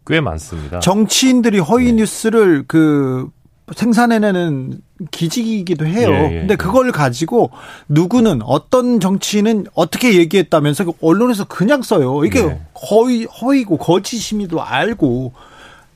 꽤 0.07 0.21
많습니다. 0.21 0.81
정치인들이 0.81 1.59
허위 1.59 1.87
네. 1.87 1.93
뉴스를 1.93 2.65
그 2.67 3.29
생산해내는 3.75 4.81
기직이기도 5.11 5.87
해요. 5.87 6.11
예, 6.11 6.35
예, 6.35 6.39
근데 6.41 6.53
예. 6.53 6.57
그걸 6.57 6.93
가지고 6.93 7.51
누구는 7.89 8.43
어떤 8.43 9.01
정치인은 9.01 9.67
어떻게 9.75 10.17
얘기했다면서 10.17 10.85
그 10.85 10.93
언론에서 11.01 11.45
그냥 11.45 11.83
써요. 11.83 12.25
이게 12.25 12.43
네. 12.43 12.61
허위 12.91 13.25
허위고 13.25 13.79
거짓임이도 13.79 14.63
알고 14.63 15.33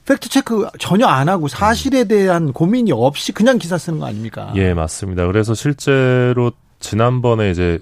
팩트 0.06 0.28
체크 0.28 0.68
전혀 0.78 1.06
안 1.06 1.28
하고 1.28 1.48
사실에 1.48 2.04
대한 2.04 2.52
고민이 2.52 2.92
없이 2.92 3.32
그냥 3.32 3.58
기사 3.58 3.78
쓰는 3.78 3.98
거 3.98 4.06
아닙니까? 4.06 4.52
예, 4.56 4.74
맞습니다. 4.74 5.26
그래서 5.26 5.54
실제로 5.54 6.52
지난번에 6.78 7.50
이제 7.50 7.78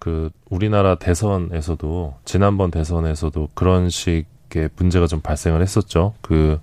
그 0.00 0.30
우리나라 0.48 0.96
대선에서도 0.96 2.14
지난번 2.24 2.70
대선에서도 2.70 3.50
그런 3.54 3.88
식의 3.88 4.70
문제가 4.76 5.06
좀 5.06 5.20
발생을 5.20 5.62
했었죠. 5.62 6.14
그 6.20 6.58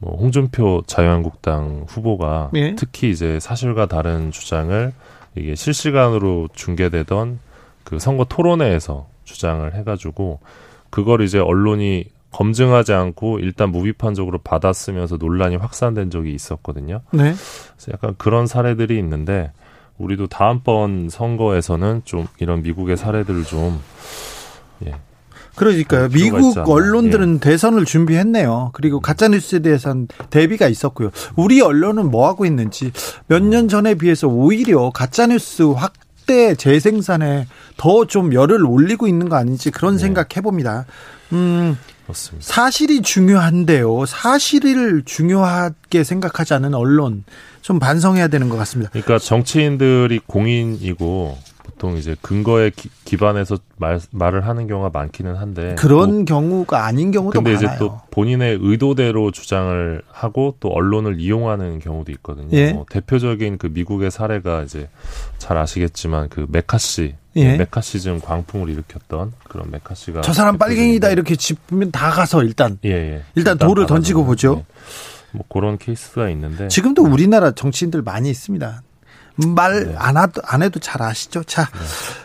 뭐 0.00 0.16
홍준표 0.16 0.82
자유한국당 0.86 1.84
후보가 1.86 2.50
예. 2.54 2.74
특히 2.74 3.10
이제 3.10 3.38
사실과 3.38 3.86
다른 3.86 4.30
주장을 4.30 4.92
이게 5.36 5.54
실시간으로 5.54 6.48
중계되던 6.54 7.38
그 7.84 7.98
선거 7.98 8.24
토론회에서 8.24 9.06
주장을 9.24 9.72
해가지고 9.74 10.40
그걸 10.88 11.20
이제 11.20 11.38
언론이 11.38 12.06
검증하지 12.32 12.92
않고 12.92 13.40
일단 13.40 13.70
무비판적으로 13.70 14.38
받아쓰면서 14.38 15.16
논란이 15.16 15.56
확산된 15.56 16.10
적이 16.10 16.34
있었거든요. 16.34 17.00
네. 17.12 17.34
그래서 17.34 17.92
약간 17.92 18.14
그런 18.16 18.46
사례들이 18.46 18.98
있는데 18.98 19.52
우리도 19.98 20.28
다음번 20.28 21.08
선거에서는 21.10 22.02
좀 22.04 22.26
이런 22.38 22.62
미국의 22.62 22.96
사례들을 22.96 23.44
좀 23.44 23.80
예, 24.86 24.94
그러니까요. 25.56 26.08
미국. 26.08 26.56
언론들은 26.68 27.40
대선을 27.40 27.84
준비했네요. 27.84 28.70
그리고 28.72 29.00
가짜뉴스에 29.00 29.58
대해서는 29.60 30.08
대비가 30.30 30.68
있었고요. 30.68 31.10
우리 31.36 31.60
언론은 31.60 32.10
뭐 32.10 32.28
하고 32.28 32.46
있는지 32.46 32.92
몇 33.26 33.42
년 33.42 33.68
전에 33.68 33.94
비해서 33.94 34.28
오히려 34.28 34.90
가짜뉴스 34.90 35.62
확대 35.62 36.54
재생산에 36.54 37.46
더 37.76 38.04
좀 38.06 38.32
열을 38.32 38.64
올리고 38.64 39.06
있는 39.08 39.28
거 39.28 39.36
아닌지 39.36 39.70
그런 39.70 39.94
네. 39.96 40.00
생각 40.00 40.36
해봅니다. 40.36 40.86
음, 41.32 41.76
그렇습니다. 42.04 42.46
사실이 42.46 43.02
중요한데요. 43.02 44.06
사실을 44.06 45.02
중요하게 45.04 46.04
생각하지 46.04 46.54
않은 46.54 46.74
언론 46.74 47.24
좀 47.62 47.78
반성해야 47.78 48.28
되는 48.28 48.48
것 48.48 48.56
같습니다. 48.58 48.90
그러니까 48.92 49.18
정치인들이 49.18 50.20
공인이고 50.26 51.38
보통 51.80 51.96
이제 51.96 52.14
근거에 52.20 52.70
기, 52.70 52.90
기반해서 53.06 53.56
말, 53.78 53.98
말을 54.10 54.46
하는 54.46 54.66
경우가 54.66 54.90
많기는 54.92 55.34
한데 55.34 55.74
그런 55.76 56.26
경우가 56.26 56.84
아닌 56.84 57.10
또, 57.10 57.20
경우도 57.20 57.42
근데 57.42 57.54
많아요. 57.54 57.66
이제 57.66 57.78
또 57.78 57.98
본인의 58.10 58.58
의도대로 58.60 59.30
주장을 59.30 60.02
하고 60.10 60.56
또 60.60 60.68
언론을 60.68 61.18
이용하는 61.18 61.78
경우도 61.78 62.12
있거든요. 62.12 62.48
예. 62.52 62.72
뭐 62.74 62.84
대표적인 62.88 63.56
그 63.56 63.68
미국의 63.68 64.10
사례가 64.10 64.62
이제 64.62 64.90
잘 65.38 65.56
아시겠지만 65.56 66.28
그 66.28 66.46
메카시 66.50 67.14
예. 67.36 67.56
메카시즘 67.56 68.20
광풍을 68.20 68.68
일으켰던 68.68 69.32
그런 69.48 69.70
메카시가 69.70 70.20
저 70.20 70.34
사람 70.34 70.58
빨갱이다 70.58 71.10
이렇게 71.10 71.34
짚으면 71.34 71.90
다 71.90 72.10
가서 72.10 72.42
일단 72.42 72.78
예, 72.84 72.90
예. 72.90 73.22
일단 73.34 73.56
돌을 73.56 73.84
받아서, 73.84 73.94
던지고 73.94 74.26
보죠. 74.26 74.56
예. 74.58 74.64
뭐 75.32 75.44
그런 75.48 75.78
케이스가 75.78 76.28
있는데 76.28 76.68
지금도 76.68 77.04
우리나라 77.04 77.52
정치인들 77.52 78.02
많이 78.02 78.28
있습니다. 78.28 78.82
말 79.48 79.86
네. 79.86 79.94
안 79.96 80.16
해도 80.16 80.40
안 80.44 80.62
해도 80.62 80.80
잘 80.80 81.02
아시죠? 81.02 81.42
자, 81.44 81.68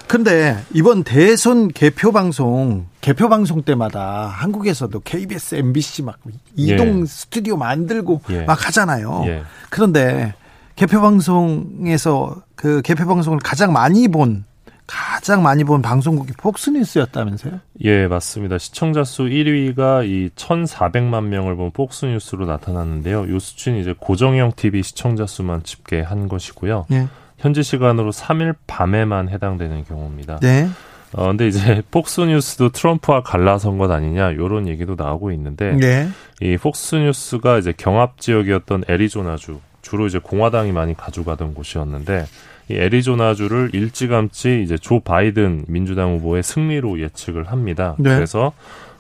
근데 0.08 0.58
이번 0.74 1.04
대선 1.04 1.68
개표 1.70 2.12
방송 2.12 2.88
개표 3.02 3.30
방송 3.30 3.62
때마다 3.64 4.28
한국에서도 4.28 5.00
KBS, 5.00 5.56
MBC 5.56 6.04
막 6.04 6.18
이동 6.56 7.02
예. 7.02 7.06
스튜디오 7.06 7.58
만들고 7.58 8.22
예. 8.30 8.42
막 8.44 8.68
하잖아요. 8.68 9.24
예. 9.28 9.44
그런데 9.70 10.34
개표 10.76 11.02
방송에서 11.02 12.42
그 12.56 12.82
개표 12.82 13.06
방송을 13.06 13.40
가장 13.40 13.72
많이 13.72 14.08
본 14.08 14.46
가장 14.88 15.42
많이 15.42 15.64
본 15.64 15.82
방송국이 15.82 16.34
폭스뉴스였다면서요? 16.34 17.60
예, 17.84 18.08
맞습니다. 18.08 18.58
시청자 18.58 19.04
수 19.04 19.24
1위가 19.24 20.08
이 20.08 20.30
1,400만 20.36 21.26
명을 21.26 21.56
본 21.56 21.72
폭스뉴스로 21.72 22.46
나타났는데요. 22.46 23.26
이 23.26 23.40
수치는 23.40 23.80
이제 23.80 23.96
고정형 23.98 24.54
TV 24.56 24.84
시청자 24.84 25.26
수만 25.26 25.64
집계한 25.64 26.28
것이고요. 26.28 26.86
예. 26.92 27.08
현지 27.38 27.64
시간으로 27.64 28.12
3일 28.12 28.56
밤에만 28.68 29.30
해당되는 29.30 29.86
경우입니다. 29.86 30.40
네. 30.42 30.70
어, 31.14 31.28
근데 31.28 31.48
이제 31.48 31.82
폭스뉴스도 31.92 32.70
트럼프와 32.70 33.24
갈라선 33.24 33.78
것 33.78 33.90
아니냐, 33.90 34.36
요런 34.36 34.68
얘기도 34.68 34.96
나오고 34.96 35.32
있는데, 35.32 35.74
네. 35.74 36.10
이 36.42 36.58
폭스뉴스가 36.58 37.58
이제 37.58 37.74
경합 37.76 38.20
지역이었던 38.20 38.86
애리조나주, 38.88 39.60
주로 39.82 40.08
이제 40.08 40.20
공화당이 40.20 40.72
많이 40.72 40.96
가져가던 40.96 41.54
곳이었는데, 41.54 42.26
이 42.70 42.76
애리조나주를 42.76 43.72
일찌감치 43.74 44.62
이제 44.64 44.78
조 44.78 45.00
바이든 45.00 45.66
민주당 45.68 46.16
후보의 46.16 46.44
승리로 46.44 47.00
예측을 47.00 47.46
합니다. 47.52 47.96
네. 48.00 48.16
그래서 48.16 48.54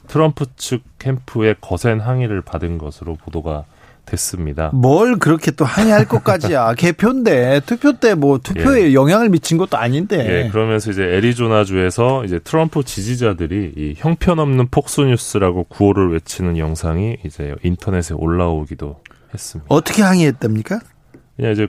트럼프 0.07 0.45
측 0.55 0.81
캠프의 0.99 1.55
거센 1.61 1.99
항의를 1.99 2.41
받은 2.41 2.77
것으로 2.77 3.15
보도가 3.15 3.65
됐습니다. 4.05 4.69
뭘 4.71 5.17
그렇게 5.17 5.49
또 5.49 5.65
항의할 5.65 6.07
것까지야. 6.07 6.75
개표인데 6.77 7.61
투표 7.65 7.93
때 7.93 8.13
뭐 8.13 8.37
투표에 8.37 8.89
예. 8.89 8.93
영향을 8.93 9.29
미친 9.29 9.57
것도 9.57 9.77
아닌데. 9.77 10.43
예, 10.45 10.49
그러면서 10.49 10.91
이제 10.91 11.01
애리조나주에서 11.03 12.23
이제 12.25 12.37
트럼프 12.37 12.83
지지자들이 12.83 13.73
이 13.75 13.93
형편없는 13.97 14.67
폭스뉴스라고 14.69 15.63
구호를 15.63 16.11
외치는 16.13 16.59
영상이 16.59 17.17
이제 17.25 17.55
인터넷에 17.63 18.13
올라오기도 18.13 19.01
했습니다. 19.33 19.65
어떻게 19.73 20.03
항의했답니까? 20.03 20.79
그냥 21.35 21.51
이제 21.51 21.67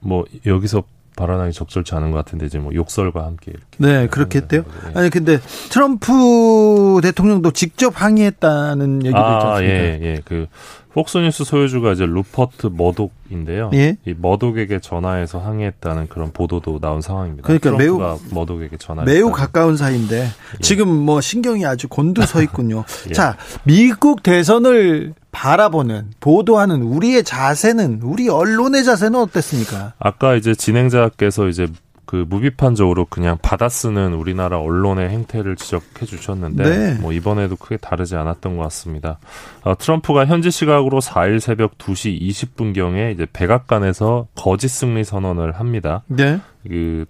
뭐 0.00 0.24
여기서 0.46 0.82
발언하기 1.18 1.52
적절치 1.52 1.94
않은 1.96 2.12
것 2.12 2.18
같은데 2.18 2.46
이제 2.46 2.58
뭐 2.58 2.72
욕설과 2.72 3.24
함께 3.24 3.50
이렇게 3.50 3.66
네 3.78 4.06
그렇게 4.06 4.38
했대요. 4.38 4.62
예. 4.86 4.98
아니 4.98 5.10
근데 5.10 5.38
트럼프 5.70 7.00
대통령도 7.02 7.50
직접 7.50 8.00
항의했다는 8.00 9.04
얘기도 9.04 9.18
아, 9.18 9.34
있지 9.34 9.46
않습니까? 9.46 9.74
예, 9.74 10.00
예. 10.02 10.20
그 10.24 10.46
폭스뉴스 10.92 11.44
소유주가 11.44 11.92
이제 11.92 12.06
루퍼트 12.06 12.70
머독인데요. 12.72 13.70
예? 13.74 13.96
이 14.04 14.14
머독에게 14.16 14.80
전화해서 14.80 15.38
항의했다는 15.38 16.08
그런 16.08 16.32
보도도 16.32 16.80
나온 16.80 17.02
상황입니다. 17.02 17.46
그러니까 17.46 17.72
매우 17.72 18.18
머독에게 18.32 18.78
전화 18.78 19.04
매우 19.04 19.30
가까운 19.30 19.76
사이인데 19.76 20.22
예. 20.24 20.58
지금 20.60 20.88
뭐 20.88 21.20
신경이 21.20 21.66
아주 21.66 21.86
곤두서 21.90 22.42
있군요. 22.42 22.84
예. 23.10 23.12
자, 23.12 23.36
미국 23.64 24.22
대선을 24.22 25.14
바라보는 25.38 26.10
보도하는 26.18 26.82
우리의 26.82 27.22
자세는 27.22 28.00
우리 28.02 28.28
언론의 28.28 28.82
자세는 28.82 29.20
어땠습니까? 29.20 29.92
아까 30.00 30.34
이제 30.34 30.52
진행자께서 30.52 31.46
이제 31.46 31.68
그 32.06 32.24
무비판적으로 32.28 33.04
그냥 33.04 33.38
받아쓰는 33.40 34.14
우리나라 34.14 34.58
언론의 34.58 35.10
행태를 35.10 35.54
지적해 35.54 36.06
주셨는데 36.06 36.64
네. 36.64 36.94
뭐 36.94 37.12
이번에도 37.12 37.54
크게 37.54 37.76
다르지 37.76 38.16
않았던 38.16 38.56
것 38.56 38.64
같습니다. 38.64 39.20
어, 39.62 39.76
트럼프가 39.78 40.26
현지 40.26 40.50
시각으로 40.50 41.00
4일 41.00 41.38
새벽 41.38 41.78
2시 41.78 42.20
20분경에 42.20 43.14
이제 43.14 43.24
백악관에서 43.32 44.26
거짓 44.34 44.68
승리 44.68 45.04
선언을 45.04 45.52
합니다. 45.52 46.02
네. 46.08 46.40
그 46.66 47.04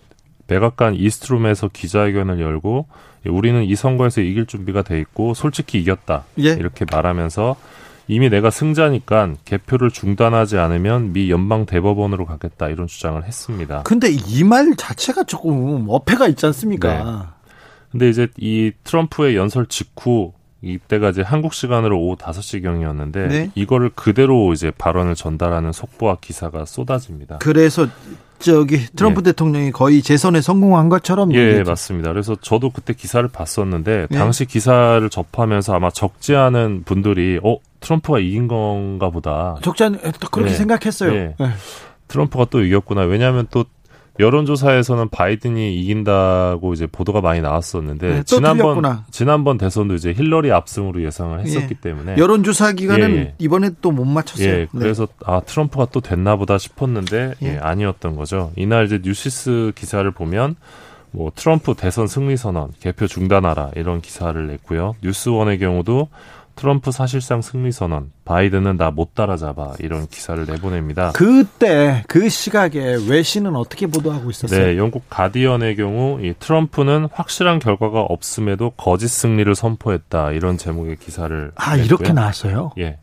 백악관 0.48 0.96
이스트룸에서 0.96 1.70
기자회견을 1.72 2.40
열고 2.40 2.88
우리는 3.26 3.64
이 3.64 3.74
선거에서 3.74 4.20
이길 4.20 4.44
준비가 4.44 4.82
돼 4.82 4.98
있고 5.00 5.32
솔직히 5.32 5.78
이겼다 5.80 6.24
예. 6.40 6.50
이렇게 6.50 6.84
말하면서 6.90 7.56
이미 8.08 8.30
내가 8.30 8.50
승자니까 8.50 9.34
개표를 9.44 9.90
중단하지 9.90 10.56
않으면 10.58 11.12
미 11.12 11.30
연방 11.30 11.66
대법원으로 11.66 12.24
가겠다 12.26 12.68
이런 12.68 12.86
주장을 12.86 13.22
했습니다. 13.22 13.82
근데 13.84 14.08
이 14.10 14.42
말 14.44 14.74
자체가 14.76 15.24
조금 15.24 15.84
어폐가 15.88 16.26
있지 16.28 16.46
않습니까? 16.46 17.04
네. 17.04 17.26
근데 17.92 18.08
이제 18.08 18.28
이 18.38 18.72
트럼프의 18.84 19.36
연설 19.36 19.66
직후 19.66 20.32
이때가 20.62 21.10
이제 21.10 21.22
한국 21.22 21.54
시간으로 21.54 22.00
오후 22.00 22.16
5시경이었는데 22.16 23.28
네? 23.28 23.50
이거를 23.54 23.90
그대로 23.94 24.52
이제 24.52 24.70
발언을 24.76 25.14
전달하는 25.14 25.72
속보와 25.72 26.16
기사가 26.20 26.64
쏟아집니다. 26.64 27.38
그래서 27.38 27.86
저기 28.38 28.86
트럼프 28.94 29.20
예. 29.20 29.24
대통령이 29.24 29.72
거의 29.72 30.02
재선에 30.02 30.40
성공한 30.40 30.88
것처럼 30.88 31.34
예 31.34 31.38
얘기했죠. 31.38 31.70
맞습니다. 31.70 32.12
그래서 32.12 32.36
저도 32.40 32.70
그때 32.70 32.92
기사를 32.92 33.28
봤었는데 33.28 34.06
예. 34.10 34.14
당시 34.14 34.44
기사를 34.44 35.08
접하면서 35.10 35.74
아마 35.74 35.90
적지 35.90 36.34
않은 36.36 36.82
분들이 36.84 37.40
어 37.42 37.58
트럼프가 37.80 38.18
이긴 38.20 38.48
건가 38.48 39.10
보다. 39.10 39.56
적지 39.62 39.84
않 39.84 39.98
그렇게 40.30 40.50
예. 40.50 40.54
생각했어요. 40.54 41.12
예. 41.12 41.34
예. 41.40 41.48
트럼프가 42.08 42.46
또 42.46 42.62
이겼구나. 42.62 43.02
왜냐하면 43.02 43.46
또 43.50 43.64
여론조사에서는 44.18 45.08
바이든이 45.10 45.76
이긴다고 45.80 46.72
이제 46.72 46.86
보도가 46.86 47.20
많이 47.20 47.40
나왔었는데 47.40 48.08
네, 48.08 48.22
지난번 48.24 48.56
틀렸구나. 48.74 49.04
지난번 49.10 49.58
대선도 49.58 49.94
이제 49.94 50.12
힐러리 50.12 50.50
압승으로 50.52 51.02
예상을 51.02 51.40
했었기 51.40 51.74
예. 51.76 51.80
때문에 51.80 52.16
여론조사 52.18 52.72
기관은 52.72 53.10
예, 53.10 53.16
예. 53.16 53.34
이번에 53.38 53.70
또 53.80 53.92
못 53.92 54.04
맞췄어요. 54.04 54.48
예, 54.48 54.56
네. 54.58 54.66
그래서 54.78 55.08
아 55.24 55.40
트럼프가 55.40 55.86
또 55.92 56.00
됐나보다 56.00 56.58
싶었는데 56.58 57.34
예. 57.42 57.46
예. 57.54 57.58
아니었던 57.58 58.16
거죠. 58.16 58.52
이날 58.56 58.86
이제 58.86 59.00
뉴시스 59.02 59.72
기사를 59.74 60.08
보면 60.10 60.56
뭐 61.10 61.32
트럼프 61.34 61.74
대선 61.74 62.06
승리 62.06 62.36
선언 62.36 62.70
개표 62.80 63.06
중단하라 63.06 63.70
이런 63.76 64.00
기사를 64.00 64.46
냈고요. 64.46 64.94
뉴스원의 65.02 65.58
경우도 65.58 66.08
트럼프 66.58 66.90
사실상 66.92 67.40
승리 67.40 67.70
선언, 67.72 68.10
바이든은 68.24 68.76
나 68.76 68.90
못 68.90 69.14
따라잡아 69.14 69.74
이런 69.78 70.08
기사를 70.08 70.44
내보냅니다. 70.44 71.12
그때 71.12 72.02
그 72.08 72.28
시각에 72.28 72.96
외신은 73.08 73.54
어떻게 73.54 73.86
보도하고 73.86 74.30
있었어요? 74.30 74.66
네, 74.66 74.76
영국 74.76 75.04
가디언의 75.08 75.76
경우 75.76 76.20
이 76.20 76.34
트럼프는 76.38 77.08
확실한 77.12 77.60
결과가 77.60 78.00
없음에도 78.00 78.70
거짓 78.70 79.06
승리를 79.08 79.54
선포했다 79.54 80.32
이런 80.32 80.58
제목의 80.58 80.96
기사를 80.96 81.52
아 81.54 81.76
냈고요. 81.76 81.84
이렇게 81.84 82.12
나왔어요? 82.12 82.72
예. 82.78 82.98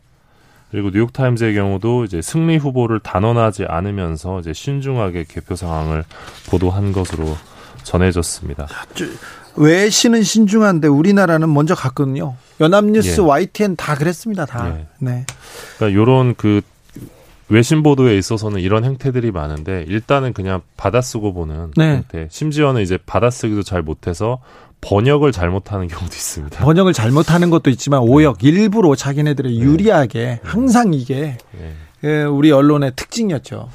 그리고 0.70 0.90
뉴욕 0.90 1.12
타임즈의 1.12 1.54
경우도 1.54 2.04
이제 2.04 2.20
승리 2.20 2.58
후보를 2.58 3.00
단언하지 3.00 3.64
않으면서 3.66 4.40
이제 4.40 4.52
신중하게 4.52 5.24
개표 5.28 5.54
상황을 5.56 6.04
보도한 6.50 6.92
것으로 6.92 7.36
전해졌습니다. 7.84 8.66
외신은 9.56 10.22
신중한데 10.22 10.88
우리나라는 10.88 11.52
먼저 11.52 11.74
갔거든요. 11.74 12.34
연합뉴스, 12.60 13.20
예. 13.20 13.24
YTN 13.24 13.76
다 13.76 13.94
그랬습니다. 13.94 14.46
다. 14.46 14.68
예. 14.68 14.86
네. 14.98 15.26
그러니까 15.76 15.98
요런 15.98 16.34
그 16.36 16.60
외신 17.48 17.82
보도에 17.82 18.16
있어서는 18.18 18.60
이런 18.60 18.84
행태들이 18.84 19.30
많은데 19.30 19.84
일단은 19.88 20.32
그냥 20.32 20.62
받아쓰고 20.76 21.32
보는 21.32 21.72
네. 21.76 21.96
행태. 21.96 22.28
심지어는 22.30 22.82
이제 22.82 22.98
받아쓰기도 23.04 23.62
잘 23.62 23.82
못해서 23.82 24.40
번역을 24.80 25.32
잘못하는 25.32 25.88
경우도 25.88 26.14
있습니다. 26.14 26.64
번역을 26.64 26.92
잘못하는 26.92 27.50
것도 27.50 27.70
있지만 27.70 28.00
오역 28.00 28.38
네. 28.38 28.48
일부러 28.48 28.94
자기네들의 28.94 29.52
네. 29.52 29.58
유리하게 29.58 30.18
네. 30.24 30.40
항상 30.42 30.92
이게 30.92 31.38
네. 32.02 32.24
우리 32.24 32.52
언론의 32.52 32.92
특징이었죠. 32.94 33.68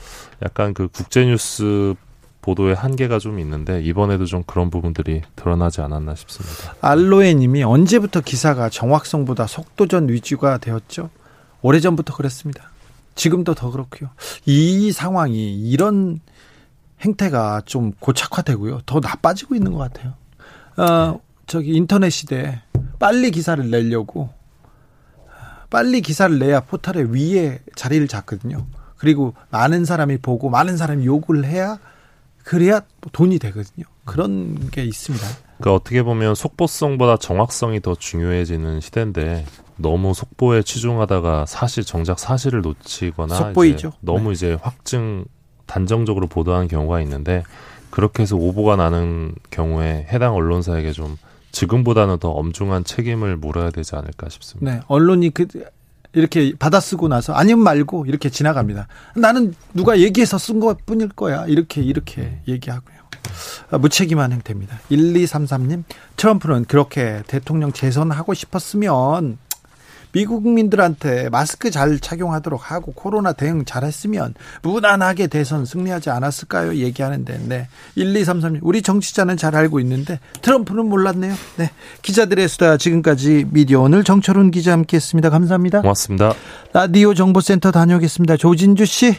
약간 0.44 0.74
그 0.74 0.88
국제뉴스 0.88 1.96
보도의 2.42 2.76
한계가 2.76 3.20
좀 3.20 3.40
있는데 3.40 3.82
이번에도 3.82 4.26
좀 4.26 4.44
그런 4.44 4.70
부분들이 4.70 5.22
드러나지 5.36 5.82
않았나 5.82 6.16
싶습니다. 6.16 6.76
알로에님이 6.82 7.64
언제부터 7.64 8.22
기사가 8.22 8.70
정확성보다 8.70 9.48
속도전 9.48 10.10
위주가 10.10 10.58
되었죠? 10.58 11.10
오래전부터 11.62 12.16
그랬습니다. 12.16 12.72
지금도 13.16 13.54
더 13.54 13.72
그렇고요. 13.72 14.10
이 14.46 14.92
상황이 14.92 15.54
이런 15.70 16.20
행태가 17.02 17.64
좀 17.66 17.92
고착화되고요. 18.00 18.82
더 18.86 19.00
나빠지고 19.00 19.56
있는 19.56 19.72
것 19.74 19.80
같아요. 19.80 20.14
어, 20.78 21.12
네. 21.14 21.20
저기 21.48 21.72
인터넷 21.72 22.10
시대에 22.10 22.62
빨리 23.00 23.32
기사를 23.32 23.70
내려고 23.70 24.30
빨리 25.70 26.02
기사를 26.02 26.38
내야 26.38 26.62
포털의 26.62 27.14
위에 27.14 27.60
자리를 27.76 28.08
잡거든요. 28.08 28.66
그리고 28.98 29.34
많은 29.50 29.86
사람이 29.86 30.18
보고 30.18 30.50
많은 30.50 30.78
사람이 30.78 31.06
욕을 31.06 31.46
해야 31.46 31.80
그래야 32.44 32.82
돈이 33.12 33.40
되거든요. 33.40 33.86
그런 34.06 34.70
게 34.72 34.84
있습니다. 34.84 35.26
그러니까 35.58 35.76
어떻게 35.76 36.04
보면 36.04 36.36
속보성보다 36.36 37.18
정확성이 37.18 37.82
더 37.82 37.96
중요해지는 37.96 38.82
시대인데 38.82 39.46
너무 39.78 40.14
속보에 40.14 40.64
치중하다가 40.64 41.46
사실 41.46 41.84
정작 41.84 42.20
사실을 42.20 42.62
놓치거나 42.62 43.36
속보이죠. 43.36 43.88
이제 43.90 43.98
너무 44.02 44.30
네. 44.30 44.34
이제 44.34 44.58
확증 44.62 45.26
단정적으로 45.66 46.28
보도하는 46.28 46.68
경우가 46.68 47.02
있는데 47.02 47.44
그렇게 47.90 48.24
해서 48.24 48.36
오보가 48.36 48.76
나는 48.76 49.34
경우에 49.50 50.08
해당 50.12 50.36
언론사에게 50.36 50.92
좀 50.92 51.18
지금보다는 51.52 52.18
더 52.20 52.30
엄중한 52.32 52.86
책임을 52.86 53.38
물어야 53.38 53.72
되지 53.72 53.96
않을까 53.96 54.30
싶습니다. 54.30 54.72
네, 54.74 54.82
언론이 54.88 55.32
그 55.32 55.48
이렇게 56.14 56.54
받아쓰고 56.58 57.08
나서 57.08 57.34
아니면 57.34 57.64
말고 57.64 58.06
이렇게 58.06 58.30
지나갑니다. 58.30 58.88
나는 59.16 59.54
누가 59.74 60.00
얘기해서 60.00 60.38
쓴 60.38 60.60
것 60.60 60.86
뿐일 60.86 61.10
거야. 61.10 61.46
이렇게 61.48 61.82
이렇게 61.82 62.22
네. 62.22 62.42
얘기하고요. 62.48 63.02
아, 63.70 63.78
무책임한 63.78 64.32
행태입니다. 64.34 64.80
1233님, 64.92 65.84
트럼프는 66.18 66.66
그렇게 66.66 67.24
대통령 67.28 67.72
재선하고 67.72 68.34
싶었으면 68.34 69.38
미국 70.12 70.44
국민들한테 70.44 71.30
마스크 71.30 71.72
잘 71.72 72.00
착용하도록 72.00 72.72
하고 72.72 72.92
코로나 72.94 73.34
대응 73.34 73.66
잘했으면 73.66 74.34
무난하게 74.62 75.28
대선 75.28 75.66
승리하지 75.66 76.10
않았을까요? 76.10 76.76
얘기하는데 76.76 77.40
네. 77.48 77.68
1233 77.96 78.60
우리 78.62 78.82
정치자는 78.82 79.38
잘 79.38 79.56
알고 79.56 79.80
있는데 79.80 80.20
트럼프는 80.42 80.86
몰랐네요. 80.86 81.34
네. 81.58 81.72
기자들의 82.02 82.48
수다 82.48 82.78
지금까지 82.78 83.46
미디어 83.52 83.82
오늘 83.82 84.04
정철훈 84.04 84.52
기자 84.52 84.74
함께했습니다. 84.74 85.30
감사합니다. 85.30 85.82
고맙습니다. 85.82 86.34
라디오 86.74 87.14
정보센터 87.14 87.72
다녀오겠습니다. 87.72 88.38
조진주 88.38 88.86
씨. 88.86 89.18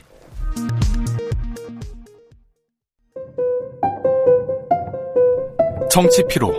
정치 5.91 6.25
피로, 6.27 6.55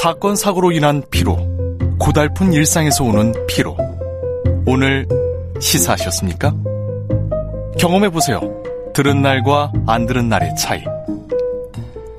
사건 0.00 0.34
사고로 0.34 0.72
인한 0.72 1.04
피로, 1.08 1.38
고달픈 2.02 2.52
일상에서 2.52 3.04
오는 3.04 3.32
피로. 3.46 3.76
오늘 4.66 5.06
시사하셨습니까? 5.60 6.52
경험해 7.78 8.08
보세요. 8.10 8.40
들은 8.92 9.22
날과 9.22 9.70
안 9.86 10.06
들은 10.06 10.28
날의 10.28 10.56
차이. 10.56 10.82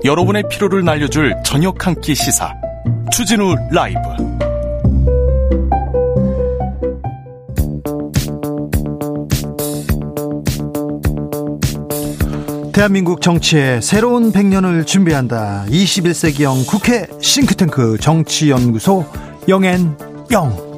여러분의 0.02 0.44
피로를 0.50 0.84
날려줄 0.84 1.34
저녁 1.44 1.86
한 1.86 1.94
끼 2.00 2.14
시사. 2.14 2.50
추진우 3.12 3.54
라이브. 3.72 4.00
대한민국 12.72 13.20
정치의 13.20 13.82
새로운 13.82 14.32
100년을 14.32 14.86
준비한다. 14.86 15.66
21세기형 15.68 16.66
국회 16.66 17.06
싱크탱크 17.20 17.98
정치연구소 18.00 19.04
영앤 19.48 19.96
영. 20.32 20.74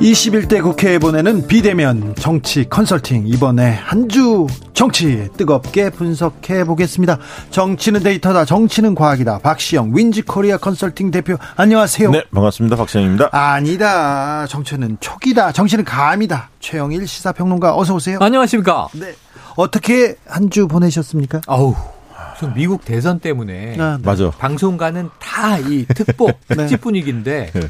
21대 0.00 0.62
국회에 0.62 0.98
보내는 0.98 1.46
비대면 1.46 2.14
정치 2.16 2.68
컨설팅 2.68 3.24
이번에 3.26 3.70
한 3.70 4.06
주 4.08 4.46
정치 4.74 5.28
뜨겁게 5.36 5.88
분석해 5.88 6.64
보겠습니다. 6.64 7.16
정치는 7.50 8.02
데이터다. 8.02 8.44
정치는 8.44 8.94
과학이다. 8.94 9.38
박시영 9.38 9.92
윈지코리아 9.96 10.58
컨설팅 10.58 11.10
대표 11.10 11.36
안녕하세요. 11.56 12.10
네, 12.10 12.24
반갑습니다. 12.34 12.76
박시영입니다. 12.76 13.28
아니다. 13.32 14.46
정치는 14.46 14.98
촉이다. 15.00 15.52
정치는 15.52 15.84
감이다. 15.84 16.50
최영일 16.60 17.06
시사평론가 17.06 17.74
어서 17.76 17.94
오세요. 17.94 18.18
안녕하십니까? 18.20 18.88
네. 18.94 19.14
어떻게 19.56 20.16
한 20.26 20.50
주 20.50 20.68
보내셨습니까? 20.68 21.40
아우. 21.46 21.74
좀 22.38 22.52
미국 22.54 22.84
대선 22.84 23.20
때문에 23.20 23.78
아, 23.78 23.96
네. 23.98 24.02
맞아. 24.04 24.30
방송가는 24.30 25.08
다 25.20 25.58
이 25.58 25.86
특보 25.86 26.26
네. 26.48 26.56
특집 26.56 26.80
분위기인데 26.80 27.50
네. 27.52 27.60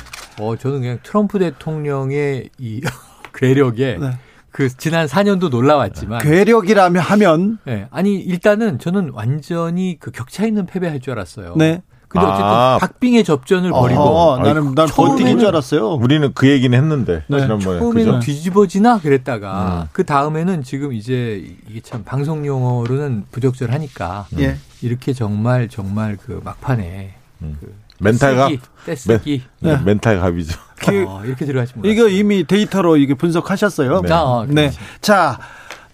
어 0.41 0.57
저는 0.57 0.81
그냥 0.81 0.99
트럼프 1.03 1.39
대통령의 1.39 2.51
이 2.59 2.81
괴력에 3.35 3.99
네. 4.01 4.11
그 4.51 4.69
지난 4.69 5.07
4년도 5.07 5.51
놀라웠지만 5.51 6.21
괴력이라면 6.23 7.03
하면 7.03 7.59
네. 7.65 7.87
아니 7.91 8.15
일단은 8.21 8.79
저는 8.79 9.11
완전히 9.13 9.97
그 9.99 10.11
격차 10.13 10.47
있는 10.47 10.67
패배할 10.67 11.01
줄 11.01 11.13
알았어요. 11.13 11.55
네. 11.57 11.83
근데 12.15 12.27
어쨌든 12.27 12.45
아. 12.47 12.79
박빙의 12.81 13.25
접전을 13.25 13.71
벌이고 13.71 14.01
어, 14.01 14.39
나는 14.39 14.75
난 14.77 14.87
번뜩인 14.87 15.41
줄 15.41 15.49
알았어요. 15.49 15.95
우리는 15.95 16.31
그 16.33 16.49
얘기는 16.49 16.77
했는데 16.77 17.25
네. 17.27 17.41
지난번에 17.41 17.81
처음에는 17.81 18.13
그죠? 18.15 18.21
뒤집어지나 18.21 19.01
그랬다가 19.01 19.83
음. 19.83 19.89
그 19.93 20.05
다음에는 20.05 20.63
지금 20.63 20.93
이제 20.93 21.45
이게 21.69 21.81
참 21.81 22.05
방송 22.05 22.47
용어로는 22.47 23.25
부적절하니까 23.33 24.27
예. 24.39 24.57
이렇게 24.81 25.13
정말 25.13 25.69
정말 25.69 26.17
그 26.25 26.41
막판에 26.45 27.15
음. 27.43 27.57
그 27.61 27.75
멘탈가 27.99 28.49
떼쓰기, 28.49 29.09
떼쓰기 29.09 29.43
네, 29.61 29.77
네. 29.77 29.83
멘탈 29.85 30.21
갑이죠. 30.21 30.57
그- 30.77 31.05
어, 31.09 31.23
이렇게 31.25 31.45
몰랐어요. 31.47 31.83
이거 31.85 32.09
이미 32.09 32.45
데이터로 32.45 32.97
이게 32.97 33.15
분석하셨어요. 33.15 34.03
네. 34.03 34.09
아, 34.13 34.45
네. 34.47 34.55
그렇지. 34.55 34.79
자, 35.01 35.39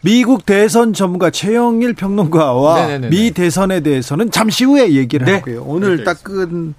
미국 0.03 0.47
대선 0.47 0.93
전문가 0.93 1.31
최영일 1.31 1.95
평론가와 1.95 2.87
네네네네. 2.87 3.09
미 3.09 3.31
대선에 3.33 3.81
대해서는 3.81 4.31
잠시 4.31 4.65
후에 4.65 4.93
얘기를 4.93 5.27
네. 5.27 5.35
하고요. 5.35 5.65
오늘 5.67 6.05
따끈 6.05 6.75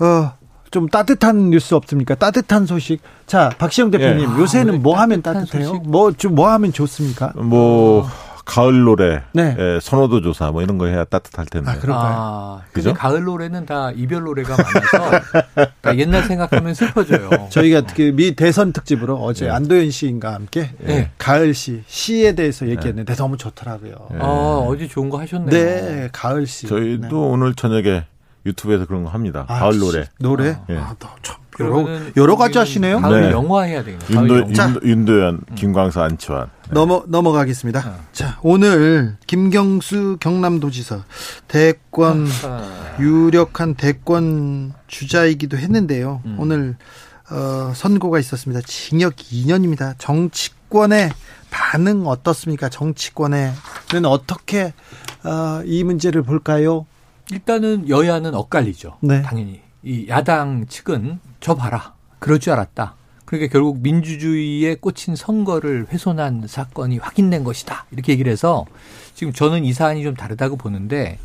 어, 0.00 0.32
좀 0.70 0.88
따뜻한 0.88 1.50
뉴스 1.50 1.74
없습니까? 1.74 2.16
따뜻한 2.16 2.66
소식. 2.66 3.00
자, 3.26 3.50
박시영 3.58 3.90
대표님, 3.92 4.28
아, 4.28 4.38
요새는 4.38 4.68
오늘 4.70 4.80
뭐 4.80 4.98
하면 4.98 5.22
따뜻해요? 5.22 5.74
뭐 5.84 6.12
좀뭐 6.12 6.48
하면 6.50 6.72
좋습니까? 6.72 7.32
뭐 7.36 8.08
가을 8.44 8.82
노래, 8.82 9.22
네. 9.32 9.56
예, 9.58 9.78
선호도 9.80 10.20
조사 10.20 10.50
뭐 10.50 10.62
이런 10.62 10.78
거 10.78 10.86
해야 10.86 11.04
따뜻할 11.04 11.46
텐데. 11.46 11.70
아, 11.70 11.78
그런가요? 11.78 12.14
아, 12.16 12.60
근데 12.72 12.90
그죠? 12.90 12.94
가을 12.94 13.24
노래는 13.24 13.66
다 13.66 13.90
이별 13.94 14.22
노래가 14.22 14.56
많아서 14.56 15.70
다 15.80 15.96
옛날 15.96 16.24
생각하면 16.24 16.74
슬퍼져요. 16.74 17.30
저희가 17.50 17.82
특히 17.82 18.12
미 18.12 18.34
대선 18.34 18.72
특집으로 18.72 19.16
어제 19.16 19.46
네. 19.46 19.50
안도현 19.50 19.90
시인과 19.90 20.34
함께 20.34 20.70
네. 20.78 21.10
가을 21.18 21.54
시 21.54 21.82
시에 21.86 22.34
대해서 22.34 22.68
얘기했는데 22.68 23.14
너무 23.14 23.36
좋더라고요. 23.36 24.08
네. 24.10 24.18
아, 24.20 24.26
어제 24.66 24.86
좋은 24.88 25.08
거 25.10 25.18
하셨네요. 25.20 25.50
네, 25.50 26.08
가을 26.12 26.46
시. 26.46 26.66
저희도 26.66 27.08
네. 27.08 27.14
오늘 27.14 27.54
저녁에 27.54 28.04
유튜브에서 28.46 28.86
그런 28.86 29.04
거 29.04 29.10
합니다. 29.10 29.44
아, 29.48 29.60
가을 29.60 29.78
노래. 29.78 30.04
노래? 30.18 30.58
예. 30.68 30.76
아, 30.76 30.94
너 30.98 31.08
참, 31.22 31.36
여러, 31.60 31.86
여러 32.16 32.36
가지 32.36 32.58
하시네요. 32.58 33.00
가을 33.00 33.22
네. 33.22 33.30
영화 33.30 33.62
해야 33.62 33.84
되겠네. 33.84 34.14
가을 34.14 34.28
윤도. 34.28 34.62
윤도, 34.62 34.80
윤도현, 34.82 35.40
김광수, 35.54 36.00
안치환. 36.00 36.50
넘어 36.70 37.04
넘어가겠습니다. 37.06 37.80
어. 37.88 38.04
자, 38.12 38.38
오늘 38.42 39.16
김경수 39.26 40.16
경남도지사 40.20 41.04
대권 41.46 42.26
아, 42.44 42.96
유력한 42.98 43.74
대권 43.74 44.72
주자이기도 44.86 45.56
했는데요. 45.58 46.22
음. 46.24 46.36
오늘 46.38 46.76
어, 47.30 47.72
선고가 47.74 48.18
있었습니다. 48.18 48.60
징역 48.66 49.16
2년입니다. 49.16 49.94
정치권의 49.98 51.10
반응 51.50 52.06
어떻습니까? 52.06 52.68
정치권에는 52.68 54.04
어떻게 54.06 54.72
어, 55.24 55.62
이 55.64 55.84
문제를 55.84 56.22
볼까요? 56.22 56.86
일단은 57.30 57.88
여야는 57.88 58.34
엇갈리죠. 58.34 58.98
네. 59.00 59.22
당연히. 59.22 59.62
이 59.84 60.06
야당 60.08 60.66
측은 60.66 61.20
저 61.40 61.54
봐라. 61.54 61.94
그럴 62.18 62.38
줄 62.38 62.54
알았다. 62.54 62.94
그러니까 63.26 63.52
결국 63.52 63.80
민주주의에 63.80 64.76
꽂힌 64.76 65.14
선거를 65.16 65.86
훼손한 65.90 66.46
사건이 66.46 66.98
확인된 66.98 67.44
것이다. 67.44 67.86
이렇게 67.90 68.12
얘기를 68.12 68.30
해서 68.32 68.64
지금 69.14 69.32
저는 69.32 69.64
이 69.64 69.72
사안이 69.72 70.02
좀 70.02 70.14
다르다고 70.14 70.56
보는데 70.56 71.18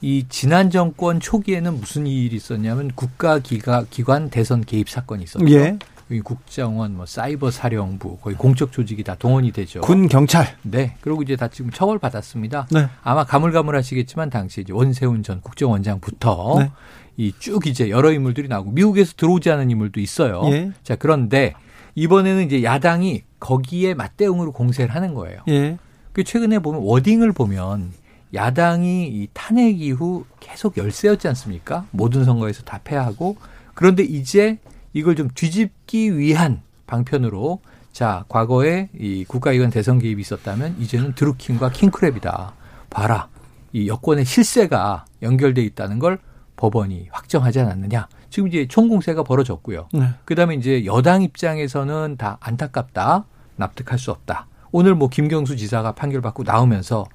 이 0.00 0.26
지난 0.28 0.70
정권 0.70 1.20
초기에는 1.20 1.80
무슨 1.80 2.06
일이 2.06 2.36
있었냐면 2.36 2.92
국가기관 2.94 4.30
대선 4.30 4.64
개입 4.64 4.88
사건이 4.88 5.24
있었죠. 5.24 5.48
예. 5.50 5.78
국정원, 6.22 6.96
뭐 6.96 7.04
사이버 7.04 7.50
사령부, 7.50 8.18
거의 8.18 8.36
공적 8.36 8.70
조직이 8.70 9.02
다 9.02 9.16
동원이 9.18 9.50
되죠. 9.50 9.80
군 9.80 10.08
경찰. 10.08 10.56
네. 10.62 10.94
그리고 11.00 11.22
이제 11.22 11.34
다 11.34 11.48
지금 11.48 11.72
처벌 11.72 11.98
받았습니다. 11.98 12.68
네. 12.70 12.88
아마 13.02 13.24
가물가물하시겠지만 13.24 14.30
당시 14.30 14.60
이제 14.60 14.72
원세훈 14.72 15.24
전 15.24 15.40
국정원장부터 15.40 16.56
네. 16.60 16.70
이 17.16 17.32
쭉 17.38 17.66
이제 17.66 17.88
여러 17.90 18.12
인물들이 18.12 18.48
나오고 18.48 18.72
미국에서 18.72 19.14
들어오지 19.16 19.50
않은 19.50 19.70
인물도 19.70 20.00
있어요. 20.00 20.42
예. 20.52 20.72
자 20.82 20.96
그런데 20.96 21.54
이번에는 21.94 22.44
이제 22.46 22.62
야당이 22.62 23.22
거기에 23.40 23.94
맞대응으로 23.94 24.52
공세를 24.52 24.94
하는 24.94 25.14
거예요. 25.14 25.40
예. 25.48 25.78
그 26.12 26.24
최근에 26.24 26.58
보면 26.58 26.82
워딩을 26.82 27.32
보면 27.32 27.92
야당이 28.34 29.08
이 29.08 29.28
탄핵 29.32 29.80
이후 29.80 30.24
계속 30.40 30.76
열세였지 30.76 31.26
않습니까? 31.28 31.86
모든 31.90 32.24
선거에서 32.24 32.62
다 32.64 32.80
패하고 32.84 33.36
그런데 33.74 34.02
이제 34.02 34.58
이걸 34.92 35.14
좀 35.16 35.28
뒤집기 35.34 36.18
위한 36.18 36.60
방편으로 36.86 37.60
자 37.92 38.24
과거에 38.28 38.88
이 38.98 39.24
국가기관 39.26 39.70
대선 39.70 39.98
개입이 39.98 40.20
있었다면 40.20 40.76
이제는 40.80 41.14
드루킹과 41.14 41.70
킹크랩이다. 41.70 42.50
봐라 42.90 43.28
이 43.72 43.88
여권의 43.88 44.24
실세가 44.24 45.06
연결돼 45.22 45.62
있다는 45.62 45.98
걸 45.98 46.18
법원이 46.56 47.08
확정하지 47.10 47.60
않았느냐. 47.60 48.08
지금 48.30 48.48
이제 48.48 48.66
총공세가 48.66 49.22
벌어졌고요. 49.22 49.88
네. 49.92 50.08
그다음에 50.24 50.54
이제 50.54 50.84
여당 50.84 51.22
입장에서는 51.22 52.16
다 52.18 52.38
안타깝다. 52.40 53.24
납득할 53.56 53.98
수 53.98 54.10
없다. 54.10 54.46
오늘 54.72 54.94
뭐 54.94 55.08
김경수 55.08 55.56
지사가 55.56 55.92
판결받고 55.92 56.42
나오면서 56.42 57.06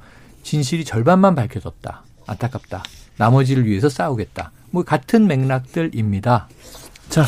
진실이 0.44 0.86
절반만 0.86 1.36
밝혀졌다. 1.36 2.04
안타깝다. 2.26 2.84
나머지를 3.18 3.66
위해서 3.66 3.90
싸우겠다. 3.90 4.52
뭐 4.72 4.84
같은 4.84 5.28
맥락들입니다. 5.28 6.48
자, 7.10 7.26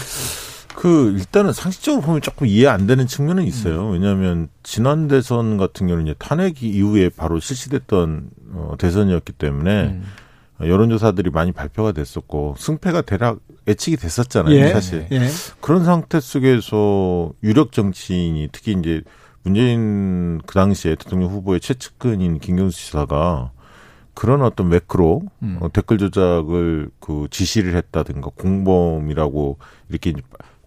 그 0.76 1.12
일단은 1.12 1.54
상식적으로 1.54 2.02
보면 2.02 2.22
조금 2.22 2.48
이해 2.48 2.68
안 2.68 2.88
되는 2.88 3.06
측면은 3.06 3.44
있어요. 3.44 3.90
왜냐하면 3.90 4.50
지난 4.64 5.08
대선 5.08 5.58
같은 5.58 5.88
경우는 5.88 6.08
이제 6.08 6.16
탄핵 6.18 6.64
이후에 6.64 7.10
바로 7.10 7.40
실시됐던 7.40 8.30
어, 8.54 8.76
대선이었기 8.78 9.34
때문에 9.34 9.84
음. 9.84 10.04
여론조사들이 10.68 11.30
많이 11.32 11.52
발표가 11.52 11.92
됐었고 11.92 12.56
승패가 12.58 13.02
대략 13.02 13.40
예측이 13.68 13.98
됐었잖아요. 13.98 14.56
예. 14.56 14.70
사실 14.70 15.08
예. 15.12 15.28
그런 15.62 15.86
상태 15.86 16.20
속에서 16.20 17.32
유력 17.44 17.72
정치인이 17.72 18.50
특히 18.52 18.74
이제 18.74 19.02
문재인 19.44 20.42
그 20.46 20.56
당시에 20.56 20.96
대통령 20.96 21.30
후보의 21.30 21.60
최측근인 21.60 22.40
김경수 22.40 22.78
지사가 22.78 23.52
그런 24.14 24.42
어떤 24.42 24.70
매크로 24.70 25.22
음. 25.42 25.58
어, 25.60 25.72
댓글 25.72 25.98
조작을 25.98 26.90
그 27.00 27.28
지시를 27.32 27.76
했다든가 27.76 28.32
공범이라고 28.36 29.58
이렇게 29.90 30.14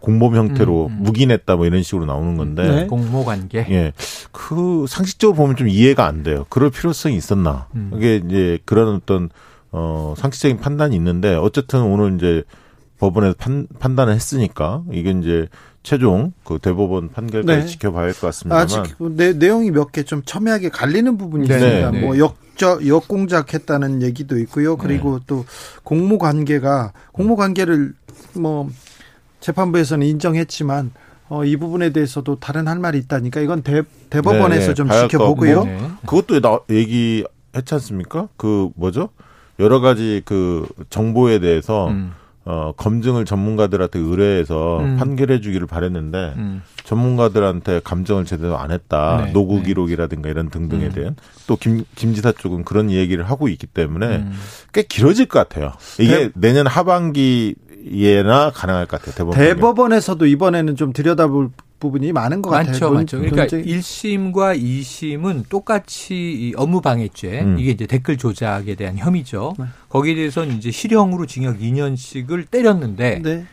공범 0.00 0.36
형태로 0.36 0.86
음, 0.86 0.92
음. 0.92 1.02
묵인했다 1.04 1.56
뭐 1.56 1.66
이런 1.66 1.82
식으로 1.82 2.06
나오는 2.06 2.36
건데 2.36 2.68
네. 2.68 2.86
공모 2.86 3.24
관계. 3.24 3.66
예. 3.70 3.92
그 4.30 4.86
상식적으로 4.88 5.36
보면 5.36 5.56
좀 5.56 5.68
이해가 5.68 6.06
안 6.06 6.22
돼요. 6.22 6.46
그럴 6.48 6.70
필요성이 6.70 7.16
있었나. 7.16 7.68
음. 7.74 7.92
이게 7.96 8.16
이제 8.16 8.58
그런 8.64 8.94
어떤 8.94 9.30
어 9.78 10.14
상식적인 10.16 10.56
판단이 10.58 10.96
있는데 10.96 11.34
어쨌든 11.34 11.82
오늘 11.82 12.14
이제 12.16 12.42
법원에서 12.98 13.34
판, 13.38 13.66
판단을 13.78 14.14
했으니까 14.14 14.82
이게 14.90 15.10
이제 15.10 15.48
최종 15.82 16.32
그 16.44 16.58
대법원 16.58 17.10
판결까지 17.10 17.60
네. 17.60 17.66
지켜봐야 17.66 18.04
할 18.06 18.12
것 18.14 18.20
같습니다만 18.22 18.62
아직 18.64 18.96
그 18.96 19.12
내, 19.14 19.34
내용이 19.34 19.70
몇 19.70 19.92
개 19.92 20.02
좀 20.02 20.22
첨예하게 20.24 20.70
갈리는 20.70 21.18
부분이 21.18 21.46
네, 21.46 21.54
있습니다. 21.54 21.90
네, 21.90 22.00
네. 22.00 22.06
뭐 22.06 22.18
역적 22.18 22.86
역공작했다는 22.86 24.00
얘기도 24.02 24.38
있고요. 24.38 24.76
그리고 24.78 25.20
또 25.26 25.44
공모 25.84 26.16
관계가 26.18 26.92
공모 27.12 27.36
관계를 27.36 27.92
뭐 28.34 28.70
재판부에서는 29.40 30.06
인정했지만 30.06 30.92
어, 31.28 31.44
이 31.44 31.56
부분에 31.56 31.90
대해서도 31.90 32.36
다른 32.40 32.66
할 32.66 32.78
말이 32.78 32.98
있다니까 32.98 33.40
이건 33.40 33.62
대, 33.62 33.82
대법원에서 34.10 34.68
네, 34.68 34.74
좀 34.74 34.86
봐야 34.88 35.00
할것 35.00 35.10
지켜보고요. 35.10 35.64
네. 35.64 35.78
그것도 36.06 36.40
나 36.40 36.60
얘기 36.70 37.24
했지 37.54 37.74
않습니까? 37.74 38.28
그 38.36 38.70
뭐죠? 38.74 39.10
여러 39.58 39.80
가지 39.80 40.22
그 40.24 40.66
정보에 40.90 41.38
대해서 41.38 41.88
음. 41.88 42.12
어 42.48 42.72
검증을 42.76 43.24
전문가들한테 43.24 43.98
의뢰해서 43.98 44.78
음. 44.78 44.96
판결해 44.98 45.40
주기를 45.40 45.66
바랬는데 45.66 46.34
음. 46.36 46.62
전문가들한테 46.84 47.80
감정을 47.82 48.24
제대로 48.24 48.56
안 48.56 48.70
했다. 48.70 49.24
네, 49.24 49.32
노구 49.32 49.56
네. 49.56 49.62
기록이라든가 49.64 50.28
이런 50.28 50.48
등등에 50.48 50.86
음. 50.86 50.92
대한 50.92 51.16
또 51.48 51.56
김 51.56 51.84
김지사 51.96 52.30
쪽은 52.32 52.62
그런 52.64 52.90
얘기를 52.92 53.24
하고 53.28 53.48
있기 53.48 53.66
때문에 53.66 54.06
음. 54.18 54.32
꽤 54.72 54.82
길어질 54.82 55.26
것 55.26 55.40
같아요. 55.40 55.72
이게 55.98 56.30
내년 56.36 56.68
하반기에나 56.68 58.50
가능할 58.54 58.86
것 58.86 59.00
같아요. 59.02 59.14
대법원. 59.16 59.38
대법원에서도 59.38 60.26
이번에는 60.26 60.76
좀 60.76 60.92
들여다볼 60.92 61.50
부분이 61.86 62.12
많은 62.12 62.42
것 62.42 62.50
같아요. 62.50 62.70
많죠, 62.72 62.84
논- 62.86 62.94
많죠. 62.96 63.18
그러니까 63.20 63.46
1심과 63.46 64.60
2심은 64.60 65.48
똑같이 65.48 66.14
이 66.14 66.52
업무 66.56 66.80
방해죄, 66.80 67.40
음. 67.42 67.58
이게 67.58 67.70
이제 67.70 67.86
댓글 67.86 68.16
조작에 68.16 68.74
대한 68.74 68.98
혐의죠. 68.98 69.54
네. 69.58 69.66
거기에 69.88 70.14
대해서는 70.14 70.56
이제 70.56 70.70
실형으로 70.70 71.26
징역 71.26 71.58
2년씩을 71.60 72.50
때렸는데 72.50 73.20
네. 73.22 73.44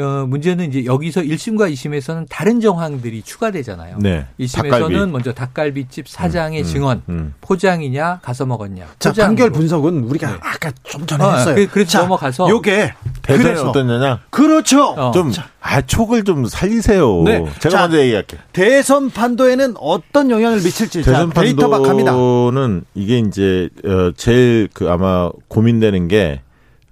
어, 0.00 0.24
문제는 0.24 0.68
이제 0.68 0.84
여기서 0.84 1.20
1심과 1.22 1.72
2심에서는 1.72 2.26
다른 2.30 2.60
정황들이 2.60 3.22
추가되잖아요. 3.22 3.98
네. 3.98 4.24
1심에서는 4.38 4.70
닭갈비. 4.70 5.06
먼저 5.10 5.32
닭갈비집 5.34 6.06
사장의 6.08 6.62
음, 6.62 6.64
증언, 6.64 7.02
음. 7.08 7.34
포장이냐 7.40 8.20
가서 8.22 8.46
먹었냐. 8.46 8.86
자, 9.00 9.10
포장으로. 9.10 9.26
판결 9.26 9.50
분석은 9.50 10.04
우리가 10.04 10.30
네. 10.30 10.38
아까 10.42 10.70
좀 10.84 11.04
전에 11.06 11.24
어, 11.24 11.32
했어요. 11.34 11.54
그- 11.56 11.66
그래서 11.66 11.90
자, 11.90 12.02
넘어가서 12.02 12.48
요게 12.48 12.94
그래서 13.38 13.70
어떠냐냐? 13.70 14.20
그렇죠. 14.30 14.84
어. 14.90 15.10
좀, 15.12 15.32
아, 15.60 15.80
촉을 15.80 16.24
좀 16.24 16.46
살리세요. 16.46 17.22
네. 17.24 17.44
제가 17.60 17.68
자, 17.70 17.80
먼저 17.82 17.98
얘기할게요. 17.98 18.40
대선 18.52 19.10
판도에는 19.10 19.74
어떤 19.78 20.30
영향을 20.30 20.58
미칠지 20.58 21.02
자, 21.02 21.12
대선 21.12 21.30
데이터 21.30 21.68
박합니다. 21.68 22.12
판도는 22.12 22.84
이게 22.94 23.18
이제, 23.18 23.68
어, 23.84 24.12
제일 24.16 24.68
그 24.72 24.90
아마 24.90 25.30
고민되는 25.48 26.08
게, 26.08 26.42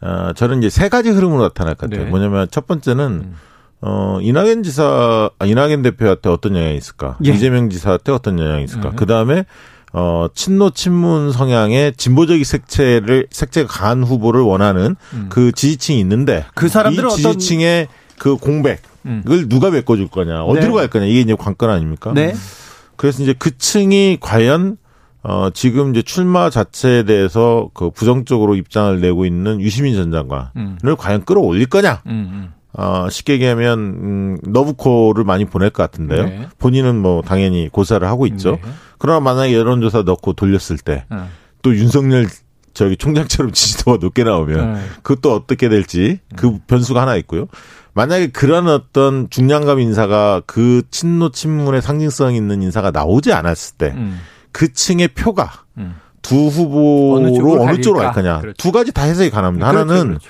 어, 0.00 0.32
저는 0.34 0.58
이제 0.58 0.70
세 0.70 0.88
가지 0.88 1.10
흐름으로 1.10 1.42
나타날 1.42 1.74
것 1.74 1.88
같아요. 1.90 2.04
네. 2.04 2.10
뭐냐면 2.10 2.46
첫 2.50 2.66
번째는, 2.66 3.04
음. 3.04 3.34
어, 3.80 4.18
이낙연 4.20 4.64
지사, 4.64 5.30
아, 5.38 5.44
이낙연 5.46 5.82
대표한테 5.82 6.28
어떤 6.28 6.56
영향이 6.56 6.76
있을까? 6.76 7.16
예. 7.24 7.30
이재명 7.30 7.70
지사한테 7.70 8.12
어떤 8.12 8.38
영향이 8.38 8.64
있을까? 8.64 8.90
음. 8.90 8.96
그 8.96 9.06
다음에, 9.06 9.44
어, 9.92 10.28
친노 10.34 10.70
친문 10.70 11.32
성향의 11.32 11.94
진보적인 11.96 12.44
색채를, 12.44 13.26
색채가 13.30 13.68
강한 13.68 14.02
후보를 14.02 14.42
원하는 14.42 14.96
음. 15.14 15.26
그 15.28 15.52
지지층이 15.52 15.98
있는데, 16.00 16.44
그 16.54 16.68
사람들은 16.68 17.08
이 17.08 17.12
어떤 17.12 17.38
지지층의 17.38 17.88
그 18.18 18.36
공백, 18.36 18.82
음. 19.06 19.22
을 19.28 19.48
누가 19.48 19.70
메꿔줄 19.70 20.08
거냐, 20.08 20.42
어디로 20.42 20.68
네. 20.68 20.74
갈 20.74 20.88
거냐, 20.88 21.06
이게 21.06 21.20
이제 21.20 21.34
관건 21.34 21.70
아닙니까? 21.70 22.12
네. 22.14 22.34
그래서 22.96 23.22
이제 23.22 23.34
그 23.38 23.56
층이 23.56 24.18
과연 24.20 24.76
어 25.22 25.50
지금 25.52 25.90
이제 25.90 26.02
출마 26.02 26.50
자체에 26.50 27.04
대해서 27.04 27.70
그 27.74 27.90
부정적으로 27.90 28.54
입장을 28.54 29.00
내고 29.00 29.24
있는 29.24 29.60
유시민 29.60 29.94
전 29.94 30.12
장관을 30.12 30.48
음. 30.56 30.78
과연 30.96 31.24
끌어올릴 31.24 31.66
거냐? 31.66 32.02
음, 32.06 32.10
음. 32.10 32.52
어 32.80 33.08
쉽게 33.10 33.32
얘기하면 33.34 33.78
음 33.78 34.38
너브코를 34.44 35.24
많이 35.24 35.44
보낼 35.44 35.70
것 35.70 35.82
같은데요. 35.82 36.24
네. 36.24 36.48
본인은 36.58 36.94
뭐 36.94 37.22
당연히 37.22 37.68
고사를 37.68 38.06
하고 38.06 38.24
있죠. 38.26 38.52
네. 38.52 38.70
그러나 38.98 39.18
만약에 39.18 39.52
여론조사 39.52 40.02
넣고 40.02 40.34
돌렸을 40.34 40.78
때또 40.84 41.00
어. 41.10 41.28
윤석열 41.66 42.28
저기 42.74 42.96
총장처럼 42.96 43.50
지지도가 43.52 43.98
높게 44.00 44.22
나오면 44.22 44.74
네. 44.74 44.80
그것도 45.02 45.34
어떻게 45.34 45.68
될지 45.68 46.20
그 46.36 46.58
변수가 46.68 47.02
하나 47.02 47.16
있고요. 47.16 47.48
만약에 47.94 48.28
그런 48.28 48.68
어떤 48.68 49.28
중량감 49.28 49.80
인사가 49.80 50.40
그 50.46 50.82
친노 50.92 51.32
친문의 51.32 51.82
상징성 51.82 52.36
있는 52.36 52.62
인사가 52.62 52.92
나오지 52.92 53.32
않았을 53.32 53.76
때그 53.76 53.96
음. 53.98 54.20
층의 54.72 55.08
표가 55.08 55.50
음. 55.78 55.96
두 56.22 56.36
어느 56.36 56.48
후보로 56.48 57.34
쪽으로 57.34 57.62
어느 57.62 57.80
쪽으로 57.80 58.04
갈? 58.04 58.12
거냐. 58.12 58.38
그렇죠. 58.38 58.56
두 58.56 58.70
가지 58.70 58.92
다 58.92 59.02
해석이 59.02 59.30
가능합니다. 59.30 59.68
그렇죠, 59.72 59.90
하나는 59.90 60.08
그렇죠. 60.10 60.28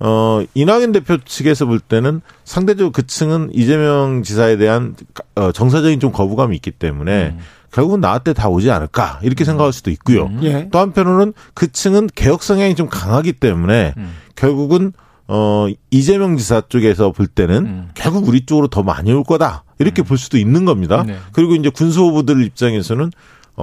어 0.00 0.42
이낙연 0.54 0.92
대표 0.92 1.18
측에서 1.18 1.66
볼 1.66 1.78
때는 1.78 2.22
상대적으로 2.44 2.90
그 2.90 3.06
층은 3.06 3.50
이재명 3.52 4.22
지사에 4.22 4.56
대한 4.56 4.96
어, 5.34 5.52
정서적인 5.52 6.00
좀 6.00 6.10
거부감이 6.10 6.56
있기 6.56 6.70
때문에 6.70 7.34
음. 7.36 7.38
결국은 7.70 8.00
나한테 8.00 8.32
다 8.32 8.48
오지 8.48 8.70
않을까 8.70 9.20
이렇게 9.22 9.44
생각할 9.44 9.72
수도 9.72 9.90
있고요. 9.90 10.24
음. 10.24 10.40
예. 10.42 10.68
또 10.72 10.78
한편으로는 10.78 11.34
그 11.54 11.70
층은 11.70 12.08
개혁 12.14 12.42
성향이 12.42 12.74
좀 12.74 12.88
강하기 12.88 13.34
때문에 13.34 13.94
음. 13.96 14.14
결국은 14.36 14.92
어 15.28 15.68
이재명 15.90 16.36
지사 16.38 16.62
쪽에서 16.62 17.12
볼 17.12 17.26
때는 17.26 17.66
음. 17.66 17.88
결국 17.94 18.26
우리 18.26 18.46
쪽으로 18.46 18.68
더 18.68 18.82
많이 18.82 19.12
올 19.12 19.22
거다 19.22 19.64
이렇게 19.78 20.02
볼 20.02 20.18
수도 20.18 20.38
있는 20.38 20.64
겁니다. 20.64 21.04
네. 21.06 21.16
그리고 21.32 21.54
이제 21.54 21.68
군수 21.68 22.00
후보들 22.00 22.42
입장에서는 22.42 23.04
어, 23.04 23.12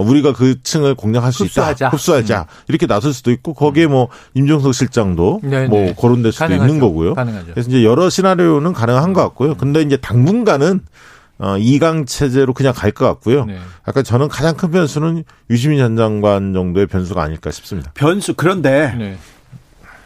우리가 0.01 0.33
그 0.33 0.61
층을 0.61 0.95
공략할 0.95 1.31
수 1.33 1.43
흡수하자. 1.45 1.87
있다, 1.87 1.89
흡수하자 1.95 2.47
이렇게 2.67 2.87
나설 2.87 3.13
수도 3.13 3.31
있고 3.31 3.53
거기에 3.53 3.87
뭐 3.87 4.09
임종석 4.33 4.73
실장도 4.73 5.41
네, 5.43 5.67
뭐 5.67 5.79
네. 5.81 5.95
거론될 5.97 6.31
수도 6.31 6.45
가능하죠. 6.45 6.67
있는 6.67 6.79
거고요. 6.79 7.13
가능하죠. 7.13 7.53
그래서 7.53 7.69
이제 7.69 7.83
여러 7.83 8.09
시나리오는 8.09 8.73
가능한 8.73 9.13
것 9.13 9.21
같고요. 9.21 9.55
근데 9.55 9.81
이제 9.81 9.97
당분간은 9.97 10.81
어, 11.39 11.55
2강 11.57 12.07
체제로 12.07 12.53
그냥 12.53 12.73
갈 12.75 12.91
것 12.91 13.05
같고요. 13.05 13.45
네. 13.45 13.59
약간 13.87 14.03
저는 14.03 14.27
가장 14.27 14.55
큰 14.57 14.71
변수는 14.71 15.23
유시민 15.51 15.77
전 15.77 15.95
장관 15.95 16.53
정도의 16.53 16.87
변수가 16.87 17.21
아닐까 17.21 17.51
싶습니다. 17.51 17.91
변수 17.93 18.33
그런데 18.33 18.93
네. 18.97 19.17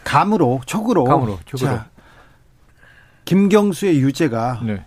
감으로 0.04 0.60
촉으로 0.66 1.04
감으로, 1.04 1.38
촉으로. 1.46 1.68
자, 1.76 1.86
김경수의 3.24 4.00
유죄가 4.00 4.60
네. 4.64 4.84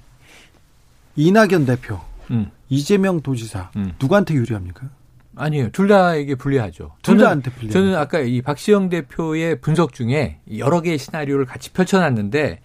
이낙연 1.16 1.66
대표, 1.66 2.00
음. 2.32 2.52
이재명 2.70 3.22
도지사 3.22 3.72
음. 3.76 3.94
누구한테 4.00 4.34
유리합니까? 4.34 4.90
아니에요. 5.36 5.70
둘 5.72 5.88
다에게 5.88 6.36
불리하죠. 6.36 6.94
둘 7.02 7.18
다한테 7.18 7.52
불리합니다. 7.52 7.74
저는 7.74 7.96
아까 7.96 8.20
이 8.20 8.42
박시영 8.42 8.90
대표의 8.90 9.60
분석 9.62 9.94
중에 9.94 10.40
여러 10.58 10.82
개의 10.82 10.98
시나리오를 10.98 11.46
같이 11.46 11.72
펼쳐놨는데 11.74 12.62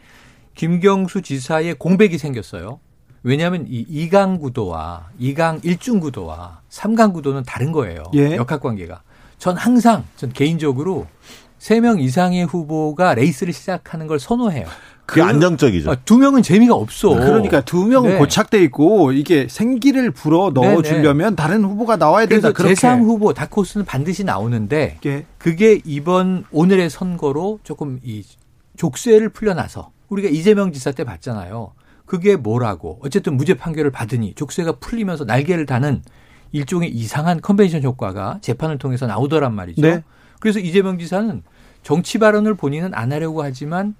김경수 0.54 1.22
지사의 1.22 1.74
공백이 1.74 2.18
생겼어요. 2.18 2.80
왜냐하면 3.22 3.66
이 3.68 4.08
2강 4.08 4.40
구도와 4.40 5.10
2강 5.20 5.62
1중 5.62 6.00
구도와 6.00 6.60
3강 6.70 7.12
구도는 7.12 7.42
다른 7.42 7.72
거예요. 7.72 8.04
예. 8.14 8.36
역학 8.36 8.60
관계가. 8.62 9.02
전 9.38 9.56
항상 9.56 10.04
전 10.16 10.32
개인적으로 10.32 11.06
3명 11.58 12.00
이상의 12.00 12.46
후보가 12.46 13.14
레이스를 13.14 13.52
시작하는 13.52 14.06
걸 14.06 14.18
선호해요. 14.18 14.66
그게 15.10 15.22
안정적이죠. 15.22 15.90
아, 15.90 15.96
두 16.04 16.18
명은 16.18 16.42
재미가 16.42 16.72
없어. 16.74 17.10
그러니까 17.10 17.60
두 17.60 17.84
명은 17.84 18.10
네. 18.12 18.18
고착돼 18.18 18.62
있고 18.64 19.10
이게 19.10 19.48
생기를 19.50 20.12
불어 20.12 20.52
넣어 20.54 20.82
주려면 20.82 21.34
다른 21.34 21.64
후보가 21.64 21.96
나와야 21.96 22.26
된다. 22.26 22.52
그래서. 22.52 22.88
제3 22.88 23.00
후보 23.00 23.34
다코스는 23.34 23.86
반드시 23.86 24.22
나오는데 24.22 24.98
이게 25.00 25.26
그게 25.36 25.80
이번 25.84 26.44
오늘의 26.52 26.90
선거로 26.90 27.58
조금 27.64 27.98
이 28.04 28.22
족쇄를 28.76 29.30
풀려나서 29.30 29.90
우리가 30.10 30.28
이재명 30.28 30.72
지사 30.72 30.92
때 30.92 31.02
봤잖아요. 31.02 31.72
그게 32.06 32.36
뭐라고 32.36 33.00
어쨌든 33.02 33.36
무죄 33.36 33.54
판결을 33.54 33.90
받으니 33.90 34.34
족쇄가 34.34 34.76
풀리면서 34.78 35.24
날개를 35.24 35.66
다는 35.66 36.02
일종의 36.52 36.88
이상한 36.90 37.40
컨벤션 37.40 37.82
효과가 37.82 38.38
재판을 38.42 38.78
통해서 38.78 39.08
나오더란 39.08 39.54
말이죠. 39.54 39.82
네. 39.82 40.04
그래서 40.38 40.60
이재명 40.60 40.98
지사는 40.98 41.42
정치 41.82 42.18
발언을 42.18 42.54
본인은 42.54 42.94
안 42.94 43.12
하려고 43.12 43.42
하지만 43.42 43.94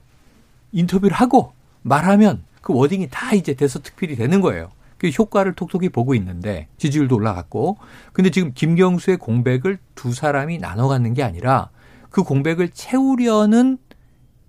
인터뷰를 0.73 1.15
하고 1.15 1.53
말하면 1.83 2.45
그 2.61 2.75
워딩이 2.75 3.09
다 3.11 3.35
이제 3.35 3.55
대서특필이 3.55 4.17
되는 4.17 4.41
거예요. 4.41 4.71
그 4.99 5.09
효과를 5.09 5.55
톡톡히 5.55 5.89
보고 5.89 6.15
있는데 6.15 6.69
지지율도 6.77 7.17
올라갔고 7.17 7.79
근데 8.13 8.31
지금 8.31 8.53
김경수의 8.55 9.17
공백을 9.17 9.79
두 9.95 10.13
사람이 10.13 10.59
나눠 10.59 10.89
갖는 10.89 11.15
게 11.15 11.23
아니라 11.23 11.71
그 12.11 12.23
공백을 12.23 12.69
채우려는 12.71 13.79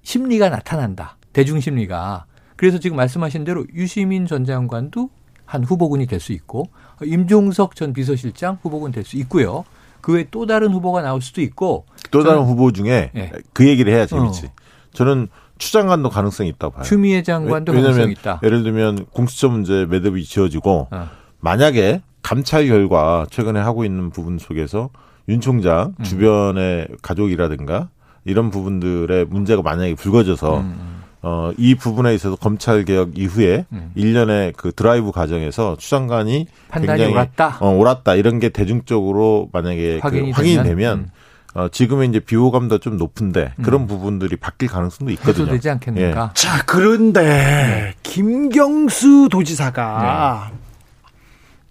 심리가 0.03 0.49
나타난다. 0.49 1.17
대중 1.31 1.59
심리가. 1.61 2.25
그래서 2.57 2.79
지금 2.79 2.97
말씀하신 2.97 3.43
대로 3.45 3.65
유시민 3.73 4.25
전 4.27 4.43
장관도 4.45 5.09
한 5.45 5.63
후보군이 5.63 6.05
될 6.07 6.19
수 6.19 6.33
있고 6.33 6.65
임종석 7.03 7.75
전 7.75 7.93
비서실장 7.93 8.59
후보군 8.61 8.91
될 8.91 9.03
수 9.05 9.15
있고요. 9.17 9.63
그 10.01 10.13
외에 10.13 10.25
또 10.31 10.45
다른 10.45 10.73
후보가 10.73 11.01
나올 11.01 11.21
수도 11.21 11.41
있고 11.41 11.85
또 12.09 12.23
다른 12.23 12.43
후보 12.43 12.71
중에 12.71 13.11
예. 13.15 13.31
그 13.53 13.67
얘기를 13.67 13.93
해야 13.93 14.05
재밌지. 14.05 14.47
어. 14.47 14.49
저는 14.93 15.27
추장관도 15.65 16.09
가능성이 16.09 16.49
있다고 16.49 16.73
봐요. 16.73 16.83
추미애 16.83 17.21
장관도 17.21 17.71
왜- 17.71 17.81
가능성이 17.81 18.13
있다. 18.13 18.39
예를 18.43 18.63
들면 18.63 19.05
공수처 19.11 19.47
문제 19.47 19.85
매듭이 19.85 20.23
지어지고 20.25 20.87
어. 20.91 21.09
만약에 21.39 22.01
감찰 22.23 22.65
결과 22.67 23.25
최근에 23.29 23.59
하고 23.59 23.85
있는 23.85 24.09
부분 24.09 24.37
속에서 24.39 24.89
윤 25.29 25.39
총장 25.39 25.93
음. 25.99 26.03
주변의 26.03 26.87
가족이라든가 27.03 27.89
이런 28.25 28.49
부분들의 28.49 29.25
문제가 29.25 29.61
만약에 29.61 29.93
불거져서 29.95 30.59
음. 30.61 31.01
어, 31.23 31.51
이 31.57 31.75
부분에 31.75 32.15
있어서 32.15 32.35
검찰 32.35 32.83
개혁 32.83 33.15
이후에 33.17 33.65
음. 33.71 33.91
일련의 33.93 34.53
그 34.57 34.71
드라이브 34.71 35.11
과정에서 35.11 35.77
추장관이 35.77 36.47
판단이 36.69 36.97
굉장히 36.97 37.13
옳았다. 37.13 37.57
어, 37.59 37.69
옳았다 37.69 38.15
이런 38.15 38.39
게 38.39 38.49
대중적으로 38.49 39.49
만약에 39.53 39.99
확인이 40.01 40.31
그 40.31 40.35
확인이 40.37 40.55
되면, 40.55 40.67
되면, 40.69 40.97
음. 40.99 41.07
어, 41.53 41.67
지금의 41.69 42.07
이제 42.09 42.19
비호감도 42.19 42.77
좀 42.79 42.97
높은데 42.97 43.53
그런 43.61 43.85
부분들이 43.87 44.37
바뀔 44.37 44.69
가능성도 44.69 45.11
있거든요. 45.13 45.45
해소되지 45.45 45.69
않겠는가? 45.69 46.31
자, 46.33 46.63
그런데 46.65 47.93
김경수 48.03 49.27
도지사가 49.29 50.51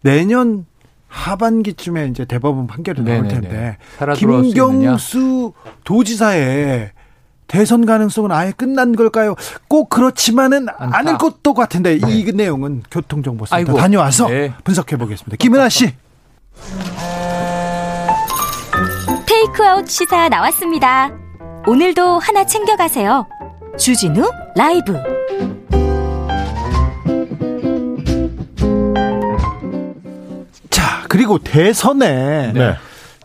내년 0.02 0.66
하반기쯤에 1.08 2.08
이제 2.08 2.24
대법원 2.24 2.66
판결이 2.66 3.02
나올 3.02 3.22
네네네. 3.22 3.40
텐데? 3.40 3.78
김경수 4.16 5.52
도지사의 5.84 6.92
대선 7.46 7.84
가능성은 7.84 8.30
아예 8.30 8.52
끝난 8.52 8.94
걸까요? 8.94 9.34
꼭 9.66 9.88
그렇지만은 9.88 10.68
않다. 10.68 10.98
않을 10.98 11.18
것도 11.18 11.52
같은데 11.54 11.96
이 11.96 12.24
내용은 12.32 12.82
교통정보센터 12.90 13.56
아이고. 13.56 13.76
다녀와서 13.76 14.28
네. 14.28 14.52
분석해 14.62 14.96
보겠습니다. 14.96 15.36
김은아 15.36 15.68
씨. 15.68 15.92
테이크아웃 19.40 19.88
시사 19.88 20.28
나왔습니다. 20.28 21.10
오늘도 21.66 22.18
하나 22.18 22.44
챙겨가세요. 22.44 23.26
주진우 23.78 24.30
라이브. 24.54 24.94
자, 30.68 31.04
그리고 31.08 31.38
대선에 31.38 32.52
네. 32.52 32.74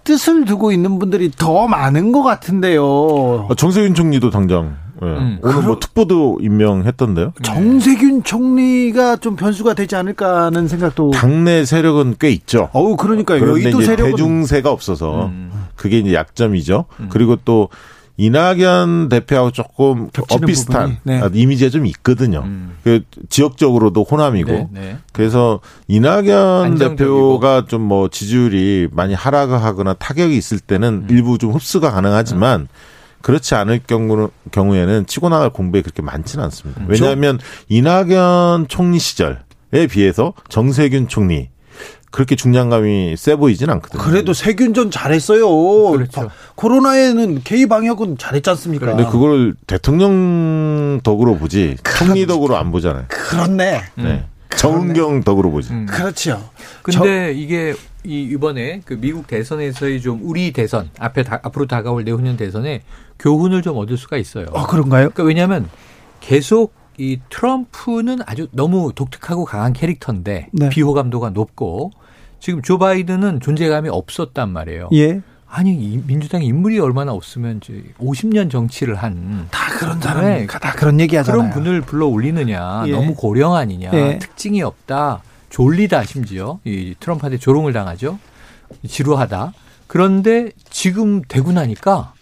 뜻을 0.06 0.46
두고 0.46 0.72
있는 0.72 1.00
분들이 1.00 1.32
더 1.38 1.68
많은 1.68 2.14
것 2.14 2.24
같은데요. 2.24 2.86
어, 2.86 3.56
정세윤 3.58 3.94
총리도 3.94 4.30
당장 4.30 4.78
예. 5.02 5.08
음. 5.08 5.40
오늘 5.44 5.64
뭐 5.64 5.80
특보도 5.80 6.38
임명했던데요. 6.40 7.34
정세균 7.44 8.24
총리가 8.24 9.18
좀 9.18 9.36
변수가 9.36 9.74
되지 9.74 9.98
않을까 9.98 10.44
하는 10.44 10.70
생각도. 10.70 11.12
당내 11.12 11.66
세력은 11.66 12.16
꽤 12.20 12.30
있죠. 12.30 12.70
어우, 12.72 12.96
그러니까요. 12.96 13.42
그런데 13.42 13.64
여의도 13.64 13.82
이제 13.82 13.88
세력은. 13.88 14.12
대중세가 14.12 14.72
없어서 14.72 15.26
음. 15.26 15.52
그게 15.76 16.00
이제 16.00 16.14
약점이죠. 16.14 16.86
그리고 17.10 17.36
또 17.44 17.70
이낙연 18.18 19.10
대표하고 19.10 19.52
조금 19.52 20.10
엇비슷한 20.30 20.98
네. 21.04 21.20
아, 21.22 21.30
이미지가 21.34 21.70
좀 21.70 21.86
있거든요. 21.88 22.44
음. 22.46 22.78
그 22.84 23.02
지역적으로도 23.30 24.04
호남이고 24.04 24.52
네, 24.52 24.68
네. 24.72 24.98
그래서 25.12 25.60
이낙연 25.90 26.64
안정적이고. 26.64 26.96
대표가 26.96 27.66
좀 27.68 27.82
뭐 27.86 28.08
지지율이 28.08 28.88
많이 28.92 29.14
하락하거나 29.14 29.96
타격이 29.96 30.36
있을 30.38 30.60
때는 30.60 31.04
음. 31.04 31.08
일부 31.10 31.38
좀 31.38 31.52
흡수가 31.52 31.92
가능하지만 31.92 32.68
그렇지 33.22 33.54
않을 33.56 33.82
경우는 33.86 34.30
경우에는 34.52 35.08
치고 35.08 35.30
나갈 35.30 35.50
공백이 35.50 35.84
그렇게 35.84 36.02
많지는 36.02 36.44
않습니다. 36.46 36.82
음. 36.82 36.88
왜냐하면 36.90 37.38
이낙연 37.68 38.68
총리 38.70 38.98
시절에 38.98 39.88
비해서 39.92 40.34
정세균 40.48 41.08
총리 41.10 41.50
그렇게 42.16 42.38
중량감이 42.38 43.16
세 43.18 43.36
보이진 43.36 43.70
않거든요. 43.72 44.02
그래도 44.02 44.32
세균전 44.32 44.90
잘했어요. 44.90 45.92
그렇죠. 45.92 46.12
바- 46.12 46.30
코로나에는 46.56 47.42
K 47.44 47.66
방역은 47.66 48.18
잘했지 48.18 48.50
않습니까? 48.52 48.86
근데 48.86 49.04
그걸 49.04 49.54
대통령 49.68 51.02
덕으로 51.04 51.36
보지 51.36 51.76
총리 51.84 52.26
덕으로 52.26 52.56
안 52.56 52.72
보잖아요. 52.72 53.04
그렇네. 53.10 53.82
네. 53.96 54.24
정은경 54.56 55.26
덕으로 55.26 55.52
보지. 55.52 55.74
음. 55.74 55.88
그렇죠. 55.88 56.50
근데 56.84 57.34
이게 57.34 57.74
이 58.06 58.22
이번에 58.22 58.80
그 58.86 58.94
미국 58.94 59.28
대선에서의 59.28 60.00
좀 60.00 60.22
우리 60.24 60.54
대선 60.54 60.90
앞에 60.98 61.22
다, 61.24 61.42
앞으로 61.44 61.66
다가올 61.68 62.06
내후년 62.06 62.38
대선에 62.38 62.84
교훈을 63.20 63.62
좀 63.62 63.76
얻을 63.78 63.98
수가 63.98 64.16
있어요. 64.16 64.46
어, 64.54 64.66
그런가요? 64.68 65.10
그러니까 65.10 65.24
왜냐하면 65.24 65.68
계속 66.22 66.74
이 66.98 67.20
트럼프는 67.30 68.20
아주 68.26 68.48
너무 68.54 68.94
독특하고 68.96 69.44
강한 69.44 69.74
캐릭터인데 69.74 70.48
네. 70.54 70.70
비호감도가 70.70 71.32
높고 71.32 71.92
지금 72.40 72.62
조 72.62 72.78
바이든은 72.78 73.40
존재감이 73.40 73.90
없었단 73.90 74.50
말이에요. 74.50 74.90
예. 74.94 75.22
아니 75.48 75.74
이 75.74 76.02
민주당 76.06 76.44
인물이 76.44 76.80
얼마나 76.80 77.14
없으면 77.14 77.62
이제 77.64 77.84
50년 78.00 78.52
정치를 78.52 78.96
한 78.96 79.48
다 79.52 79.70
그런 79.78 80.00
네. 80.00 80.06
사람이니까 80.08 80.60
다 80.60 80.72
그런 80.74 81.00
얘기 81.00 81.16
하잖아요. 81.16 81.42
그런 81.42 81.54
분을 81.54 81.82
불러 81.82 82.08
올리느냐 82.08 82.84
예. 82.88 82.92
너무 82.92 83.16
고령 83.16 83.54
아니냐 83.56 83.92
예. 83.94 84.20
특징이 84.20 84.62
없다 84.62 85.22
졸리다 85.50 86.04
심지어 86.04 86.60
이 86.66 86.96
트럼프한테 87.00 87.38
조롱을 87.38 87.72
당하죠 87.74 88.20
지루하다 88.88 89.54
그런데 89.88 90.50
지금 90.70 91.22
되고 91.28 91.52
나니까 91.54 92.14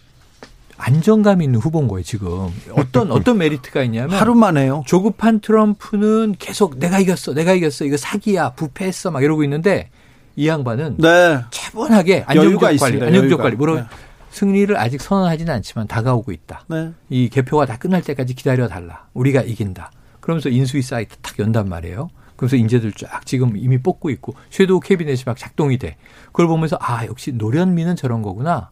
안정감 0.78 1.42
있는 1.42 1.60
후보인 1.60 1.88
거예요 1.88 2.04
지금 2.04 2.50
어떤 2.74 3.10
어떤 3.14 3.38
메리트가 3.38 3.84
있냐면 3.84 4.12
하루 4.20 4.36
만에요. 4.36 4.84
조급한 4.86 5.40
트럼프는 5.40 6.36
계속 6.38 6.78
내가 6.78 7.00
이겼어 7.00 7.34
내가 7.34 7.54
이겼어 7.54 7.86
이거 7.86 7.98
사기야 7.98 8.52
부패했어 8.52 9.10
막 9.12 9.24
이러고 9.24 9.44
있는데 9.44 9.90
이 10.36 10.48
양반은 10.48 10.98
네. 10.98 11.40
차분하게 11.52 12.24
안정적 12.28 12.62
관리 12.62 12.76
있습니다. 12.76 13.06
안정적. 13.06 13.40
관리 13.40 13.56
물론 13.56 13.78
네. 13.78 13.84
승리를 14.32 14.76
아직 14.78 15.00
선언하지는 15.02 15.54
않지만 15.54 15.88
다가오고 15.88 16.32
있다 16.32 16.66
네. 16.68 16.92
이 17.10 17.30
개표가 17.30 17.66
다 17.68 17.78
끝날 17.78 18.02
때까지 18.02 18.34
기다려 18.34 18.68
달라. 18.68 19.08
우리가 19.14 19.42
이긴다. 19.42 19.92
그러면서 20.20 20.50
인수위 20.50 20.82
사이트 20.82 21.18
탁 21.18 21.38
연단 21.40 21.70
말이에요. 21.70 22.10
그러면서 22.36 22.56
인재들 22.56 22.94
쫙 22.94 23.26
지금 23.26 23.56
이미 23.58 23.78
뽑고 23.78 24.10
있고 24.10 24.34
섀도우 24.50 24.80
캐비넷이 24.80 25.24
막 25.26 25.38
작동이 25.38 25.78
돼. 25.78 25.98
그걸 26.28 26.48
보면서 26.48 26.78
아 26.82 27.06
역시 27.06 27.32
노련미는 27.32 27.96
저런 27.96 28.22
거구나. 28.22 28.72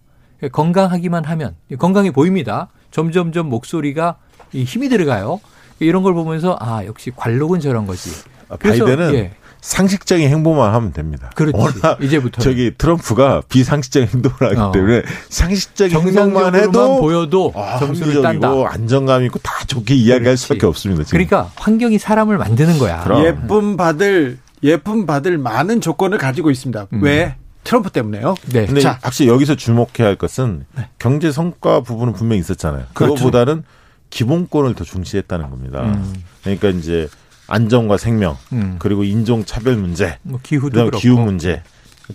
건강하기만 0.52 1.26
하면 1.26 1.56
건강해 1.78 2.12
보입니다. 2.12 2.70
점점점 2.90 3.48
목소리가 3.50 4.18
이 4.54 4.64
힘이 4.64 4.90
들어가요. 4.90 5.40
이런 5.80 6.02
걸 6.04 6.14
보면서 6.14 6.58
아 6.60 6.86
역시 6.86 7.12
관록은 7.16 7.60
저런 7.60 7.86
거지. 7.86 8.10
아, 8.50 8.58
그래서, 8.58 8.86
바이든은 8.86 9.14
예. 9.16 9.32
상식적인 9.62 10.28
행보만 10.28 10.74
하면 10.74 10.92
됩니다. 10.92 11.30
그렇지. 11.36 11.58
이제부터 12.02 12.42
저기 12.42 12.74
트럼프가 12.78 13.44
비상식적인 13.48 14.10
행동을 14.10 14.38
하기 14.42 14.60
어. 14.60 14.72
때문에 14.72 15.04
상식적인 15.30 15.98
행동만 16.00 16.56
해도 16.56 17.00
보여도 17.00 17.54
아, 17.56 17.78
점수를 17.78 18.22
딴다. 18.24 18.52
안정감 18.68 19.24
있고 19.26 19.40
다 19.40 19.54
좋게 19.68 19.94
이야기할 19.94 20.24
그렇지. 20.24 20.44
수밖에 20.44 20.66
없습니다. 20.66 21.04
지금. 21.04 21.18
그러니까 21.18 21.52
환경이 21.56 22.00
사람을 22.00 22.38
만드는 22.40 22.80
거야. 22.80 23.04
그럼. 23.04 23.24
예쁨 23.24 23.78
받을 23.78 24.40
예쁨 24.64 25.06
받을 25.06 25.38
많은 25.38 25.80
조건을 25.80 26.18
가지고 26.18 26.50
있습니다. 26.52 26.88
음. 26.94 27.04
왜? 27.04 27.36
트럼프 27.64 27.92
때문에요. 27.92 28.34
네. 28.52 28.66
근데 28.66 28.82
자. 28.82 28.98
확실히 29.04 29.30
여기서 29.30 29.54
주목해야 29.56 30.08
할 30.08 30.16
것은 30.16 30.66
경제 30.98 31.32
성과 31.32 31.82
부분은 31.82 32.14
분명히 32.14 32.40
있었잖아요. 32.40 32.86
그렇죠. 32.94 33.14
그거보다는 33.14 33.64
기본권을 34.10 34.74
더 34.74 34.84
중시했다는 34.84 35.52
겁니다. 35.52 35.84
음. 35.84 36.24
그러니까 36.44 36.70
이제 36.70 37.08
안정과 37.52 37.98
생명 37.98 38.38
음. 38.54 38.76
그리고 38.80 39.04
인종 39.04 39.44
차별 39.46 39.76
문제, 39.76 40.18
뭐 40.24 40.40
기후도 40.42 40.80
그렇고. 40.86 40.98
기후 41.00 41.20
문제, 41.20 41.62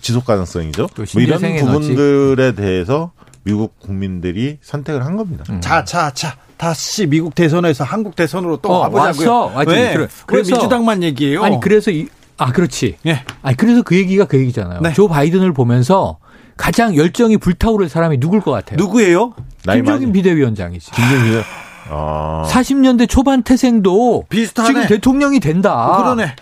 지속 0.01 0.25
가능성이죠. 0.25 0.87
또뭐 0.95 1.05
이런. 1.17 1.39
부분들에 1.57 2.53
대해서 2.53 3.11
미국 3.43 3.79
국민들이 3.79 4.57
선택을 4.61 5.05
한 5.05 5.15
겁니다. 5.15 5.43
음. 5.49 5.61
자, 5.61 5.83
자, 5.85 6.11
자. 6.11 6.35
다시 6.57 7.05
미국 7.05 7.35
대선에서 7.35 7.83
한국 7.83 8.15
대선으로 8.15 8.57
또 8.57 8.69
어, 8.73 8.79
와보자고요. 8.79 9.29
왔어. 9.31 9.55
왔지. 9.57 9.69
왜? 9.69 9.93
그래- 9.93 10.01
왜 10.01 10.07
그래서- 10.25 10.51
민주당만 10.55 11.03
얘기해요? 11.03 11.43
아니 11.43 11.59
그래서 11.59 11.91
이, 11.91 12.07
아 12.37 12.51
그렇지. 12.51 12.97
예. 13.05 13.21
아니 13.43 13.55
그래서 13.55 13.83
그 13.83 13.95
얘기가 13.95 14.25
그 14.25 14.39
얘기잖아요. 14.39 14.81
네. 14.81 14.91
조 14.93 15.07
바이든을 15.07 15.53
보면서 15.53 16.17
가장 16.57 16.95
열정이 16.95 17.37
불타오를 17.37 17.89
사람이 17.89 18.19
누굴 18.19 18.41
것 18.41 18.49
같아요? 18.49 18.77
누구예요? 18.77 19.33
많이- 19.67 20.11
비대위원장이지. 20.11 20.89
김정일 20.93 21.43
아. 21.89 22.43
40년대 22.49 23.09
초반 23.09 23.43
태생도 23.43 24.25
비슷하네. 24.29 24.67
지금 24.67 24.87
대통령이 24.87 25.39
된다. 25.39 25.87
어, 25.87 25.97
그러네. 26.03 26.35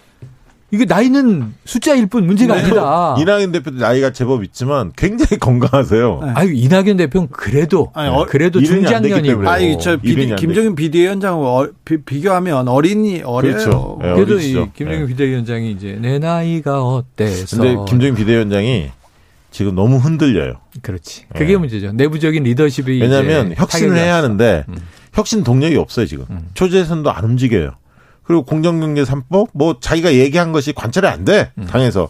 이게 0.72 0.84
나이는 0.86 1.54
숫자일 1.64 2.08
뿐 2.08 2.26
문제가 2.26 2.56
네. 2.56 2.62
아니다. 2.64 3.16
이낙연 3.22 3.52
대표도 3.54 3.78
나이가 3.78 4.12
제법 4.12 4.44
있지만 4.44 4.92
굉장히 4.98 5.40
건강하세요. 5.40 6.20
네. 6.24 6.32
아유 6.36 6.52
이낙연 6.54 6.98
대표는 6.98 7.30
그래도 7.32 7.92
아니, 7.94 8.10
어, 8.10 8.26
그래도 8.28 8.62
중장년이고. 8.62 9.48
아니, 9.48 9.80
저안 9.80 10.02
김정인 10.02 10.76
비대위원장하고 10.76 11.48
어, 11.48 11.68
비, 11.86 12.02
비교하면 12.02 12.68
어린이 12.68 13.22
어려요. 13.24 13.54
그렇죠. 13.54 14.00
예, 14.04 14.14
그래도 14.16 14.34
어리시죠. 14.34 14.62
이 14.62 14.70
김정인 14.76 15.02
예. 15.04 15.06
비대위원장이 15.06 15.72
이제 15.72 15.98
내 16.02 16.20
나이가 16.20 16.84
어때서 16.84 17.58
근데 17.58 17.78
김정인 17.88 18.16
비대위원장이 18.16 18.90
지금 19.52 19.76
너무 19.76 19.98
흔들려요. 19.98 20.56
그렇지. 20.82 21.26
그게 21.34 21.54
예. 21.54 21.58
문제죠. 21.58 21.94
내부적인 21.94 22.44
리더십이 22.44 23.00
왜냐하면 23.02 23.54
혁신을 23.56 23.96
해야. 23.96 24.16
하는데 24.16 24.66
음. 24.68 24.76
혁신 25.16 25.44
동력이 25.44 25.78
없어요 25.78 26.06
지금. 26.06 26.26
음. 26.30 26.50
초재선도 26.54 27.12
안 27.12 27.24
움직여요. 27.24 27.72
그리고 28.24 28.44
공정경제 28.44 29.04
3법 29.04 29.50
뭐 29.54 29.78
자기가 29.80 30.14
얘기한 30.14 30.52
것이 30.52 30.74
관철이 30.74 31.08
안 31.08 31.26
돼. 31.26 31.52
음. 31.58 31.66
당에서. 31.66 32.10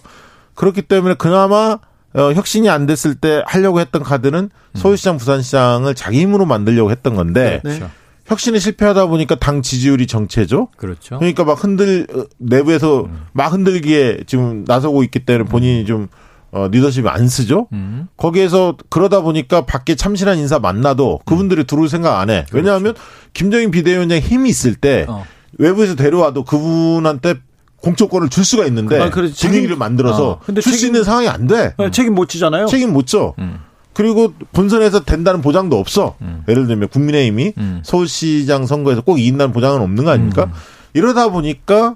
그렇기 0.56 0.84
때문에 0.84 1.16
그나마 1.16 1.78
어, 2.14 2.32
혁신이 2.34 2.70
안 2.70 2.86
됐을 2.86 3.16
때 3.16 3.44
하려고 3.46 3.80
했던 3.80 4.02
카드는 4.02 4.50
서울시장, 4.74 5.18
부산시장을 5.18 5.96
자기 5.96 6.22
힘으로 6.22 6.46
만들려고 6.46 6.90
했던 6.90 7.16
건데 7.16 7.62
네. 7.64 7.78
그렇죠. 7.78 7.92
혁신이 8.26 8.60
실패하다 8.60 9.06
보니까 9.08 9.36
당 9.36 9.62
지지율이 9.62 10.08
정체죠. 10.08 10.70
그렇죠. 10.78 11.20
그러니까 11.20 11.44
막 11.44 11.62
흔들 11.62 12.08
어, 12.12 12.24
내부에서 12.40 13.04
음. 13.04 13.26
막 13.34 13.54
흔들기에 13.54 14.22
지금 14.26 14.64
나서고 14.66 15.04
있기 15.04 15.20
때문에 15.20 15.48
본인이 15.48 15.86
좀 15.86 16.08
어, 16.56 16.70
리더십이 16.70 17.08
안 17.10 17.28
쓰죠. 17.28 17.68
음. 17.74 18.08
거기에서 18.16 18.78
그러다 18.90 19.20
보니까 19.22 19.66
밖에 19.66 19.96
참신한 19.96 20.38
인사 20.38 20.58
만나도 20.58 21.20
그분들이 21.26 21.66
들어올 21.66 21.90
생각 21.90 22.18
안 22.20 22.30
해. 22.30 22.46
왜냐하면 22.54 22.94
김정인 23.34 23.72
비대위원장 23.72 24.20
힘이 24.20 24.50
있을 24.52 24.74
때 24.76 25.04
그렇죠. 25.06 25.12
어. 25.12 25.26
외부에서 25.58 25.96
데려와도 25.96 26.46
그분한테 26.46 27.36
공천권을 27.82 28.30
줄 28.30 28.46
수가 28.46 28.66
있는데 28.68 29.00
아, 29.02 29.10
책임- 29.12 29.34
분위기를 29.36 29.76
만들어서 29.76 30.30
어. 30.32 30.40
근데 30.46 30.62
줄수 30.62 30.80
책임- 30.80 30.96
있는 30.96 31.04
상황이 31.04 31.28
안 31.28 31.46
돼. 31.48 31.74
네, 31.78 31.92
책임 31.92 32.16
못 32.16 32.30
지잖아요. 32.30 32.68
책임 32.68 32.94
못 32.94 33.06
져. 33.06 33.34
음. 33.40 33.60
그리고 33.94 34.34
본선에서 34.54 35.04
된다는 35.04 35.42
보장도 35.42 35.78
없어. 35.78 36.16
예를 36.50 36.68
들면 36.68 36.88
국민의힘이 36.90 37.54
음. 37.58 37.82
서울시장 37.84 38.66
선거에서 38.66 39.02
꼭 39.02 39.20
이긴다는 39.20 39.54
보장은 39.54 39.82
없는 39.82 40.04
거 40.06 40.12
아닙니까? 40.12 40.52
이러다 40.94 41.30
보니까 41.30 41.96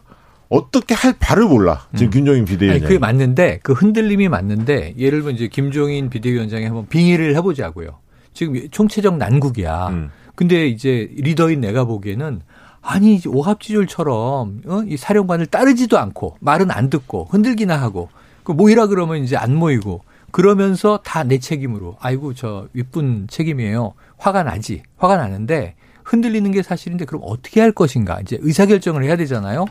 어떻게 0.49 0.95
할 0.95 1.13
바를 1.19 1.45
몰라. 1.45 1.87
지금 1.95 2.09
김종인 2.11 2.41
아니, 2.41 2.49
비대위원장이. 2.51 2.87
그게 2.87 2.99
맞는데 2.99 3.59
그 3.63 3.73
흔들림이 3.73 4.27
맞는데 4.29 4.95
예를 4.97 5.19
들면 5.19 5.35
이제 5.35 5.47
김종인 5.47 6.09
비대위원장이 6.09 6.65
한번 6.65 6.87
빙의를 6.87 7.35
해보자고요. 7.35 7.99
지금 8.33 8.67
총체적 8.71 9.17
난국이야. 9.17 9.87
음. 9.89 10.09
근데 10.35 10.67
이제 10.67 11.09
리더인 11.17 11.61
내가 11.61 11.83
보기에는 11.85 12.41
아니 12.81 13.19
오합지졸처럼 13.27 14.61
어? 14.65 14.83
이 14.87 14.97
사령관을 14.97 15.45
따르지도 15.47 15.97
않고 15.99 16.37
말은 16.39 16.71
안 16.71 16.89
듣고 16.89 17.27
흔들기나 17.29 17.79
하고 17.79 18.09
그 18.43 18.51
모이라 18.51 18.87
그러면 18.87 19.23
이제 19.23 19.35
안 19.37 19.53
모이고 19.55 20.01
그러면서 20.31 20.99
다 21.03 21.23
내 21.23 21.37
책임으로 21.39 21.97
아이고 21.99 22.33
저 22.33 22.67
윗분 22.73 23.27
책임이에요. 23.29 23.93
화가 24.17 24.43
나지. 24.43 24.83
화가 24.97 25.17
나는데 25.17 25.75
흔들리는 26.03 26.49
게 26.51 26.63
사실인데 26.63 27.05
그럼 27.05 27.21
어떻게 27.25 27.61
할 27.61 27.71
것인가 27.71 28.19
이제 28.21 28.37
의사결정을 28.41 29.03
해야 29.03 29.15
되잖아요. 29.15 29.65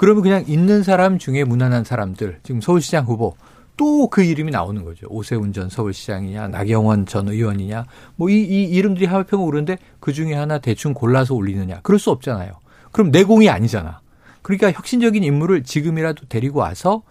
그러면 0.00 0.22
그냥 0.22 0.44
있는 0.46 0.82
사람 0.82 1.18
중에 1.18 1.44
무난한 1.44 1.84
사람들 1.84 2.38
지금 2.42 2.62
서울시장 2.62 3.04
후보 3.04 3.34
또 3.76 4.08
그 4.08 4.22
이름이 4.22 4.50
나오는 4.50 4.82
거죠. 4.82 5.06
오세훈 5.10 5.52
전 5.52 5.68
서울시장이냐 5.68 6.48
나경원 6.48 7.04
전 7.04 7.28
의원이냐 7.28 7.84
뭐 8.16 8.30
이 8.30 8.40
이 8.48 8.64
이름들이 8.64 9.04
합해면 9.04 9.40
오르는데 9.46 9.76
그 10.00 10.14
중에 10.14 10.32
하나 10.32 10.56
대충 10.58 10.94
골라서 10.94 11.34
올리느냐 11.34 11.80
그럴 11.82 11.98
수 11.98 12.10
없잖아요. 12.10 12.52
그럼 12.92 13.10
내공이 13.10 13.50
아니잖아. 13.50 14.00
그러니까 14.40 14.72
혁신적인 14.72 15.22
인물을 15.22 15.64
지금이라도 15.64 16.28
데리고 16.30 16.60
와서 16.60 17.02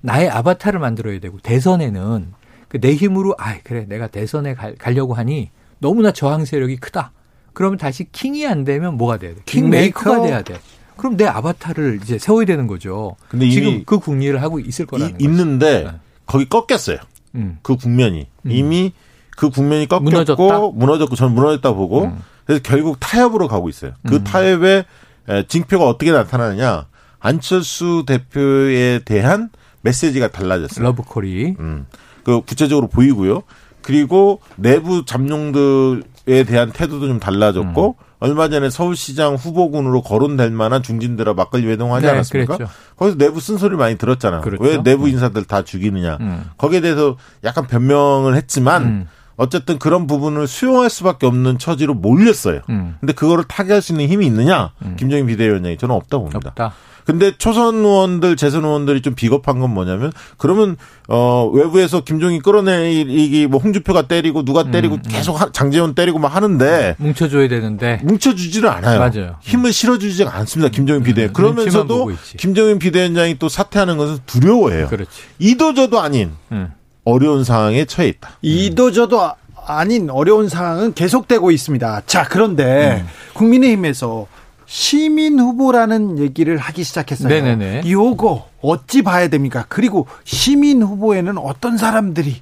나의 0.00 0.30
아바타를 0.30 0.80
만들어야 0.80 1.20
되고 1.20 1.38
대선에는 1.40 2.32
그내 2.68 2.94
힘으로 2.94 3.34
아 3.38 3.58
그래 3.62 3.84
내가 3.86 4.06
대선에 4.06 4.54
갈, 4.54 4.74
가려고 4.74 5.12
하니 5.12 5.50
너무나 5.80 6.12
저항 6.12 6.46
세력이 6.46 6.76
크다. 6.78 7.12
그러면 7.52 7.76
다시 7.76 8.04
king이 8.10 8.46
안 8.46 8.64
되면 8.64 8.96
뭐가 8.96 9.18
돼야 9.18 9.34
돼? 9.34 9.40
킹메이커가 9.44 10.16
킹메이커. 10.16 10.26
돼야 10.26 10.42
돼. 10.42 10.58
그럼 10.98 11.16
내 11.16 11.24
아바타를 11.26 12.00
이제 12.02 12.18
세워야 12.18 12.44
되는 12.44 12.66
거죠. 12.66 13.16
근데 13.28 13.48
지금 13.48 13.84
그 13.86 13.98
궁리를 13.98 14.40
하고 14.42 14.60
있을 14.60 14.84
거라는 14.84 15.08
이- 15.08 15.12
거죠. 15.14 15.24
있는데 15.24 15.84
네. 15.84 15.90
거기 16.26 16.46
꺾였어요. 16.48 16.98
음. 17.36 17.58
그 17.62 17.76
국면이 17.76 18.26
이미 18.44 18.92
그 19.36 19.48
국면이 19.50 19.86
꺾였고 19.86 20.04
무너졌다? 20.04 20.58
무너졌고 20.74 21.16
저는 21.16 21.34
무너졌다 21.34 21.72
보고 21.72 22.04
음. 22.04 22.18
그래서 22.44 22.62
결국 22.62 22.98
타협으로 23.00 23.48
가고 23.48 23.68
있어요. 23.68 23.92
그 24.06 24.22
타협의 24.24 24.84
에, 25.28 25.46
징표가 25.46 25.86
어떻게 25.86 26.10
나타나느냐 26.12 26.86
안철수 27.20 28.04
대표에 28.06 29.00
대한 29.04 29.50
메시지가 29.82 30.28
달라졌어요. 30.28 30.84
러브콜이 30.84 31.56
음. 31.60 31.86
그 32.24 32.40
구체적으로 32.42 32.88
보이고요. 32.88 33.42
그리고 33.82 34.40
내부 34.56 35.04
잠룡들에 35.04 36.02
대한 36.44 36.70
태도도 36.70 37.06
좀 37.06 37.18
달라졌고 37.18 37.96
음. 37.98 38.04
얼마 38.20 38.48
전에 38.48 38.70
서울시장 38.70 39.36
후보군으로 39.36 40.02
거론될 40.02 40.50
만한 40.50 40.82
중진들과 40.82 41.34
막걸리 41.34 41.66
회동하지 41.68 42.06
네, 42.06 42.12
않았습니까? 42.12 42.56
그랬죠. 42.56 42.72
거기서 42.96 43.16
내부 43.16 43.40
쓴소리 43.40 43.76
많이 43.76 43.96
들었잖아. 43.96 44.40
그렇죠. 44.40 44.62
왜 44.62 44.82
내부 44.82 45.08
인사들 45.08 45.44
다 45.44 45.62
죽이느냐. 45.62 46.18
음. 46.20 46.44
거기에 46.56 46.80
대해서 46.80 47.16
약간 47.44 47.66
변명을 47.66 48.34
했지만 48.34 48.82
음. 48.84 49.08
어쨌든 49.36 49.78
그런 49.78 50.08
부분을 50.08 50.48
수용할 50.48 50.90
수밖에 50.90 51.26
없는 51.26 51.58
처지로 51.58 51.94
몰렸어요. 51.94 52.62
음. 52.70 52.96
근데 52.98 53.12
그거를 53.12 53.44
타개할 53.44 53.80
수 53.82 53.92
있는 53.92 54.08
힘이 54.08 54.26
있느냐? 54.26 54.72
김정인 54.96 55.26
비대위원장이 55.26 55.76
저는 55.76 55.94
없다고 55.94 56.24
봅니다. 56.24 56.48
없다. 56.50 56.72
근데 57.08 57.32
초선 57.38 57.76
의원들, 57.76 58.36
재선 58.36 58.66
의원들이 58.66 59.00
좀 59.00 59.14
비겁한 59.14 59.60
건 59.60 59.72
뭐냐면 59.72 60.12
그러면 60.36 60.76
어 61.08 61.46
외부에서 61.50 62.02
김종인 62.02 62.42
끌어내기 62.42 63.46
뭐 63.46 63.58
홍주표가 63.60 64.02
때리고 64.02 64.44
누가 64.44 64.70
때리고 64.70 64.96
음, 64.96 65.02
계속 65.08 65.40
하- 65.40 65.50
장재원 65.50 65.94
때리고 65.94 66.18
막 66.18 66.36
하는데 66.36 66.96
뭉쳐줘야 66.98 67.48
되는데 67.48 67.98
뭉쳐주지를 68.04 68.68
않아요. 68.68 68.98
맞아요. 68.98 69.36
힘을 69.40 69.72
실어주지가 69.72 70.34
않습니다. 70.36 70.70
김종인 70.70 71.02
비대위. 71.02 71.28
음, 71.28 71.32
눈치만 71.32 71.54
그러면서도. 71.54 72.10
김종인 72.36 72.78
비대위원장이 72.78 73.38
또 73.38 73.48
사퇴하는 73.48 73.96
것은 73.96 74.18
두려워해요. 74.26 74.88
그렇지. 74.88 75.10
이도저도 75.38 75.98
아닌 76.00 76.32
음. 76.52 76.72
어려운 77.06 77.42
상황에 77.42 77.86
처해 77.86 78.08
있다. 78.08 78.32
이도저도 78.42 79.22
아- 79.22 79.34
아닌 79.66 80.10
어려운 80.10 80.50
상황은 80.50 80.92
계속되고 80.92 81.50
있습니다. 81.52 82.02
자, 82.04 82.24
그런데 82.28 83.02
음. 83.02 83.08
국민의힘에서 83.32 84.26
시민 84.68 85.40
후보라는 85.40 86.18
얘기를 86.18 86.58
하기 86.58 86.84
시작했어요. 86.84 87.26
네네네. 87.26 87.90
요거 87.90 88.48
어찌 88.60 89.00
봐야 89.00 89.28
됩니까? 89.28 89.64
그리고 89.66 90.06
시민 90.24 90.82
후보에는 90.82 91.38
어떤 91.38 91.78
사람들이 91.78 92.36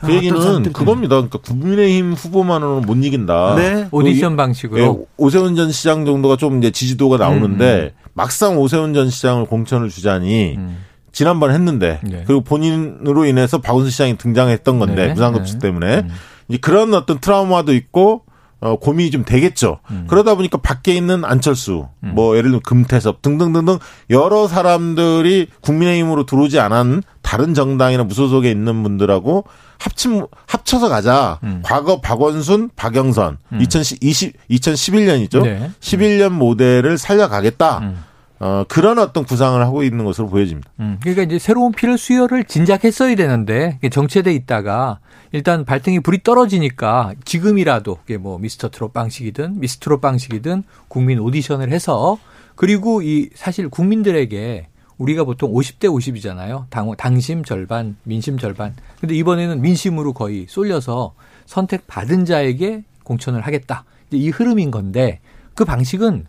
그 0.00 0.14
얘기는 0.14 0.62
그겁니다. 0.72 1.16
그러니까 1.16 1.40
국민의힘 1.40 2.12
후보만으로는 2.12 2.86
못 2.86 2.94
이긴다. 2.94 3.56
네. 3.56 3.88
오디션 3.90 4.36
방식으로 4.36 4.80
예, 4.80 5.06
오세훈 5.16 5.56
전 5.56 5.72
시장 5.72 6.04
정도가 6.04 6.36
좀 6.36 6.58
이제 6.58 6.70
지지도가 6.70 7.16
나오는데 7.16 7.94
막상 8.14 8.58
오세훈 8.58 8.94
전 8.94 9.10
시장을 9.10 9.46
공천을 9.46 9.88
주자니 9.88 10.54
음. 10.58 10.84
지난번 11.10 11.50
했는데 11.50 11.98
네. 12.04 12.22
그리고 12.28 12.42
본인으로 12.42 13.24
인해서 13.24 13.58
박원순 13.58 13.90
시장이 13.90 14.18
등장했던 14.18 14.78
건데 14.78 15.08
네. 15.08 15.12
무상급식 15.14 15.58
네. 15.58 15.66
때문에 15.66 16.06
이제 16.48 16.58
그런 16.58 16.94
어떤 16.94 17.18
트라우마도 17.18 17.74
있고 17.74 18.22
어, 18.60 18.76
고민이 18.76 19.10
좀 19.10 19.24
되겠죠. 19.24 19.80
음. 19.90 20.06
그러다 20.08 20.34
보니까 20.34 20.58
밖에 20.58 20.94
있는 20.94 21.24
안철수, 21.24 21.88
뭐 22.00 22.36
예를 22.36 22.50
들면 22.50 22.60
금태섭 22.62 23.20
등등등등 23.20 23.78
여러 24.10 24.48
사람들이 24.48 25.48
국민의힘으로 25.60 26.24
들어오지 26.24 26.58
않은 26.60 27.02
다른 27.22 27.54
정당이나 27.54 28.04
무소속에 28.04 28.50
있는 28.50 28.82
분들하고 28.82 29.44
합친 29.78 30.26
합쳐서 30.46 30.88
가자. 30.88 31.38
음. 31.42 31.60
과거 31.62 32.00
박원순, 32.00 32.70
박영선 32.76 33.38
2020 33.60 34.32
2011년이죠. 34.50 35.42
네. 35.42 35.70
11년 35.80 36.30
모델을 36.30 36.96
살려가겠다. 36.96 37.92
음. 38.38 38.44
어, 38.44 38.64
그런 38.68 38.98
어떤 38.98 39.24
구상을 39.24 39.60
하고 39.60 39.82
있는 39.82 40.04
것으로 40.04 40.28
보여집니다. 40.28 40.70
음, 40.80 40.98
그러니까 41.00 41.22
이제 41.22 41.38
새로운 41.38 41.72
피를 41.72 41.96
수혈을 41.96 42.44
진작했어야 42.44 43.14
되는데 43.14 43.78
정체돼 43.90 44.34
있다가 44.34 44.98
일단 45.32 45.64
발등에 45.64 46.00
불이 46.00 46.22
떨어지니까 46.22 47.14
지금이라도 47.24 47.98
이게 48.04 48.16
뭐 48.16 48.38
미스터 48.38 48.70
트롯 48.70 48.92
방식이든 48.92 49.60
미스트롯 49.60 50.00
방식이든 50.00 50.64
국민 50.88 51.18
오디션을 51.18 51.72
해서 51.72 52.18
그리고 52.54 53.02
이 53.02 53.30
사실 53.34 53.68
국민들에게 53.68 54.68
우리가 54.98 55.24
보통 55.24 55.52
50대 55.52 55.84
50이잖아요. 55.84 56.64
당, 56.70 56.90
당심 56.96 57.44
절반, 57.44 57.96
민심 58.02 58.38
절반. 58.38 58.74
근데 59.00 59.14
이번에는 59.14 59.60
민심으로 59.60 60.14
거의 60.14 60.46
쏠려서 60.48 61.14
선택 61.44 61.86
받은 61.86 62.24
자에게 62.24 62.82
공천을 63.02 63.42
하겠다. 63.42 63.84
이 64.10 64.30
흐름인 64.30 64.70
건데 64.70 65.20
그 65.54 65.64
방식은 65.64 66.26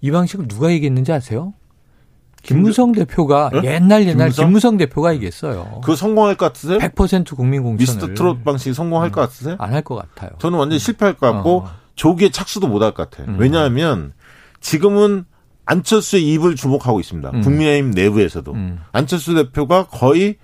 이 0.00 0.10
방식을 0.10 0.48
누가 0.48 0.70
얘기했는지 0.70 1.12
아세요? 1.12 1.52
김무성 2.42 2.92
대표가 2.92 3.50
네? 3.52 3.74
옛날 3.74 4.02
옛날 4.06 4.28
김무성? 4.28 4.46
김무성 4.46 4.76
대표가 4.78 5.12
얘기했어요. 5.14 5.80
그거 5.82 5.94
성공할 5.94 6.36
것 6.36 6.46
같으세요? 6.46 6.78
100% 6.78 7.36
국민 7.36 7.62
공천을 7.62 7.76
미스터 7.78 8.14
트롯 8.14 8.44
방식이 8.44 8.72
성공할 8.74 9.10
것 9.10 9.20
같으세요? 9.20 9.56
안 9.58 9.72
할 9.74 9.82
것 9.82 9.96
같아요. 9.96 10.30
저는 10.38 10.58
완전히 10.58 10.78
실패할 10.78 11.14
것 11.16 11.30
같고 11.32 11.64
어. 11.64 11.70
조기에 11.96 12.30
착수도 12.30 12.66
못 12.68 12.82
할 12.82 12.92
것 12.94 13.10
같아요. 13.10 13.26
음. 13.34 13.36
왜냐하면 13.38 14.12
지금은 14.60 15.26
안철수의 15.66 16.26
입을 16.32 16.56
주목하고 16.56 16.98
있습니다. 17.00 17.30
음. 17.34 17.40
국민의힘 17.42 17.90
내부에서도. 17.90 18.52
음. 18.54 18.80
안철수 18.92 19.34
대표가 19.34 19.86
거의 19.86 20.36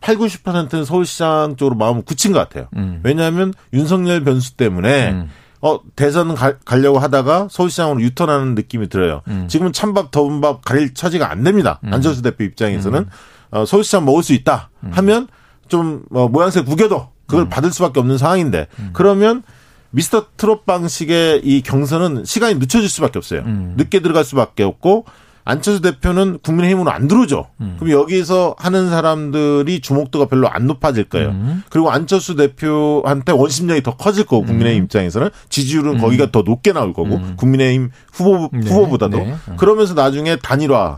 8, 0.00 0.16
90%는 0.16 0.84
서울시장 0.84 1.54
쪽으로 1.56 1.76
마음을 1.76 2.02
굳힌 2.02 2.32
것 2.32 2.40
같아요. 2.40 2.66
음. 2.76 3.00
왜냐하면 3.04 3.54
윤석열 3.72 4.22
변수 4.24 4.56
때문에 4.56 5.10
음. 5.12 5.30
어 5.64 5.80
대선 5.96 6.34
가, 6.34 6.58
가려고 6.58 6.98
하다가 6.98 7.48
서울시장으로 7.50 8.02
유턴하는 8.02 8.54
느낌이 8.54 8.90
들어요. 8.90 9.22
음. 9.28 9.48
지금은 9.48 9.72
찬밥 9.72 10.10
더운 10.10 10.42
밥 10.42 10.62
가릴 10.62 10.92
처지가 10.92 11.30
안 11.30 11.42
됩니다. 11.42 11.80
안철수 11.90 12.20
대표 12.20 12.44
입장에서는 12.44 13.06
어, 13.50 13.64
서울시장 13.64 14.04
먹을 14.04 14.22
수 14.22 14.34
있다 14.34 14.68
음. 14.82 14.90
하면 14.92 15.26
좀 15.68 16.02
어, 16.12 16.28
모양새 16.28 16.62
구겨도 16.62 17.08
그걸 17.26 17.48
받을 17.48 17.72
수밖에 17.72 17.98
없는 17.98 18.18
상황인데 18.18 18.66
음. 18.78 18.90
그러면 18.92 19.42
미스터 19.88 20.26
트롯 20.36 20.66
방식의 20.66 21.40
이 21.44 21.62
경선은 21.62 22.26
시간이 22.26 22.56
늦춰질 22.56 22.90
수밖에 22.90 23.18
없어요. 23.18 23.40
음. 23.46 23.72
늦게 23.78 24.00
들어갈 24.00 24.24
수밖에 24.24 24.64
없고 24.64 25.06
안철수 25.46 25.82
대표는 25.82 26.38
국민의힘으로 26.38 26.90
안 26.90 27.06
들어오죠. 27.06 27.46
음. 27.60 27.76
그럼 27.78 27.92
여기서 27.92 28.54
하는 28.58 28.88
사람들이 28.88 29.80
주목도가 29.80 30.26
별로 30.26 30.48
안 30.48 30.66
높아질 30.66 31.04
거예요. 31.10 31.28
음. 31.30 31.62
그리고 31.68 31.90
안철수 31.90 32.34
대표한테 32.34 33.32
원심력이 33.32 33.82
더 33.82 33.96
커질 33.96 34.24
거고 34.24 34.44
국민의힘 34.46 34.84
입장에서는 34.84 35.28
지지율은 35.50 35.98
거기가 35.98 36.30
더 36.30 36.42
높게 36.42 36.72
나올 36.72 36.94
거고 36.94 37.20
국민의힘 37.36 37.90
후보 38.12 38.48
네, 38.52 38.70
후보보다도 38.70 39.18
네. 39.18 39.34
음. 39.48 39.56
그러면서 39.56 39.92
나중에 39.92 40.36
단일화의 40.36 40.96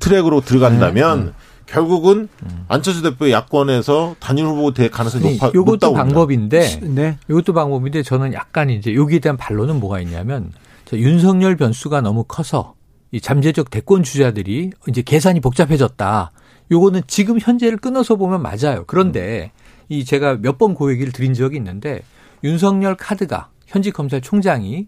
트랙으로 0.00 0.40
들어간다면 0.40 1.26
네. 1.26 1.32
결국은 1.66 2.30
안철수 2.68 3.02
대표의 3.02 3.30
야권에서 3.32 4.16
단일 4.20 4.46
후보 4.46 4.72
될 4.72 4.90
가능성이 4.90 5.34
높아, 5.34 5.48
요것도 5.48 5.72
높다고 5.72 5.94
봅니다. 5.94 6.04
방법인데 6.14 6.80
네. 6.80 7.18
이것도 7.28 7.52
방법인데 7.52 8.02
저는 8.02 8.32
약간 8.32 8.70
이제 8.70 8.94
여기에 8.94 9.18
대한 9.18 9.36
반론은 9.36 9.78
뭐가 9.80 10.00
있냐면 10.00 10.50
저 10.86 10.96
윤석열 10.96 11.56
변수가 11.56 12.00
너무 12.00 12.24
커서 12.24 12.77
이 13.10 13.20
잠재적 13.20 13.70
대권 13.70 14.02
주자들이 14.02 14.70
이제 14.88 15.02
계산이 15.02 15.40
복잡해졌다. 15.40 16.30
요거는 16.70 17.02
지금 17.06 17.38
현재를 17.40 17.78
끊어서 17.78 18.16
보면 18.16 18.42
맞아요. 18.42 18.84
그런데 18.86 19.52
이 19.88 20.04
제가 20.04 20.36
몇번그 20.36 20.90
얘기를 20.92 21.12
드린 21.12 21.32
적이 21.32 21.56
있는데 21.56 22.02
윤석열 22.44 22.96
카드가 22.96 23.48
현직 23.66 23.92
검찰총장이 23.92 24.86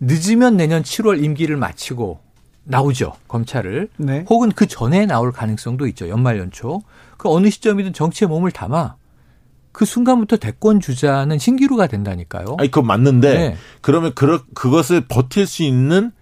늦으면 0.00 0.56
내년 0.56 0.82
7월 0.82 1.22
임기를 1.24 1.56
마치고 1.56 2.20
나오죠. 2.64 3.14
검찰을. 3.28 3.88
네. 3.96 4.24
혹은 4.28 4.50
그 4.50 4.66
전에 4.66 5.06
나올 5.06 5.32
가능성도 5.32 5.86
있죠. 5.88 6.08
연말 6.08 6.38
연초. 6.38 6.82
그 7.16 7.28
어느 7.30 7.50
시점이든 7.50 7.92
정치에 7.92 8.28
몸을 8.28 8.50
담아 8.50 8.96
그 9.72 9.84
순간부터 9.84 10.36
대권 10.36 10.80
주자는 10.80 11.38
신기루가 11.38 11.86
된다니까요. 11.86 12.56
아니 12.58 12.70
그건 12.70 12.86
맞는데 12.86 13.34
네. 13.34 13.56
그러면 13.80 14.12
그 14.14 14.44
그것을 14.54 15.06
버틸 15.08 15.46
수 15.46 15.62
있는 15.62 16.12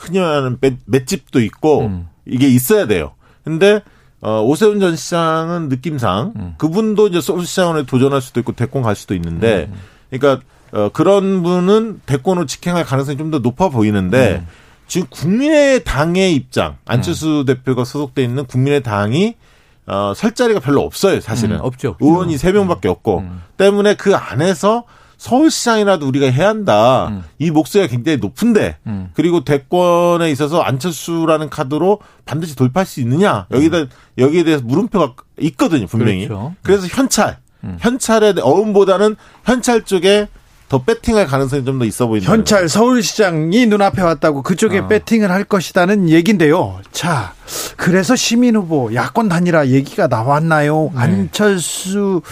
흔히 0.00 0.18
말하는 0.18 0.56
맷, 0.60 0.78
맷집도 0.86 1.40
있고 1.42 1.82
음. 1.82 2.08
이게 2.26 2.48
있어야 2.48 2.86
돼요. 2.86 3.12
근데 3.44 3.82
어, 4.22 4.42
오세훈 4.42 4.80
전 4.80 4.96
시장은 4.96 5.68
느낌상 5.68 6.32
음. 6.36 6.54
그분도 6.58 7.08
이제 7.08 7.20
서울시장으로 7.20 7.84
도전할 7.86 8.20
수도 8.20 8.40
있고 8.40 8.52
대권 8.52 8.82
갈 8.82 8.96
수도 8.96 9.14
있는데 9.14 9.68
음. 9.70 9.78
그러니까 10.10 10.44
어, 10.72 10.88
그런 10.92 11.42
분은 11.42 12.00
대권으로 12.06 12.46
직행할 12.46 12.84
가능성이 12.84 13.18
좀 13.18 13.30
더 13.30 13.38
높아 13.38 13.68
보이는데 13.68 14.42
음. 14.42 14.46
지금 14.86 15.06
국민의당의 15.10 16.34
입장 16.34 16.76
안철수 16.84 17.44
대표가 17.46 17.84
소속돼 17.84 18.22
있는 18.24 18.44
국민의당이 18.44 19.34
어, 19.86 20.12
설 20.14 20.32
자리가 20.34 20.60
별로 20.60 20.82
없어요 20.82 21.20
사실은 21.20 21.56
음, 21.56 21.60
없죠. 21.62 21.96
의원이 22.00 22.38
세 22.38 22.52
명밖에 22.52 22.88
없고 22.88 23.18
음. 23.18 23.42
때문에 23.56 23.94
그 23.94 24.14
안에서 24.16 24.84
서울시장이라도 25.20 26.08
우리가 26.08 26.30
해야 26.30 26.48
한다. 26.48 27.08
음. 27.08 27.22
이 27.38 27.50
목소리가 27.50 27.90
굉장히 27.90 28.16
높은데 28.18 28.78
음. 28.86 29.10
그리고 29.12 29.44
대권에 29.44 30.30
있어서 30.30 30.62
안철수라는 30.62 31.50
카드로 31.50 31.98
반드시 32.24 32.56
돌파할 32.56 32.86
수 32.86 33.00
있느냐 33.00 33.46
여기다 33.50 33.84
여기에 34.16 34.44
대해서 34.44 34.64
물음표가 34.64 35.12
있거든요 35.40 35.86
분명히. 35.86 36.26
그렇죠. 36.26 36.54
그래서 36.62 36.86
현찰 36.86 37.36
음. 37.64 37.76
현찰의 37.80 38.36
어음보다는 38.40 39.16
현찰 39.44 39.82
쪽에 39.84 40.26
더 40.70 40.82
배팅할 40.84 41.26
가능성이 41.26 41.64
좀 41.66 41.78
더 41.78 41.84
있어 41.84 42.06
보인다. 42.06 42.30
현찰 42.30 42.68
서울시장이 42.70 43.66
눈앞에 43.66 44.00
왔다고 44.00 44.42
그쪽에 44.42 44.78
아. 44.78 44.88
배팅을 44.88 45.30
할 45.30 45.44
것이다는 45.44 46.08
얘긴데요. 46.08 46.80
자, 46.92 47.34
그래서 47.76 48.16
시민 48.16 48.56
후보 48.56 48.94
야권 48.94 49.28
단일화 49.28 49.66
얘기가 49.68 50.06
나왔나요? 50.06 50.92
네. 50.94 51.00
안철수 51.00 52.22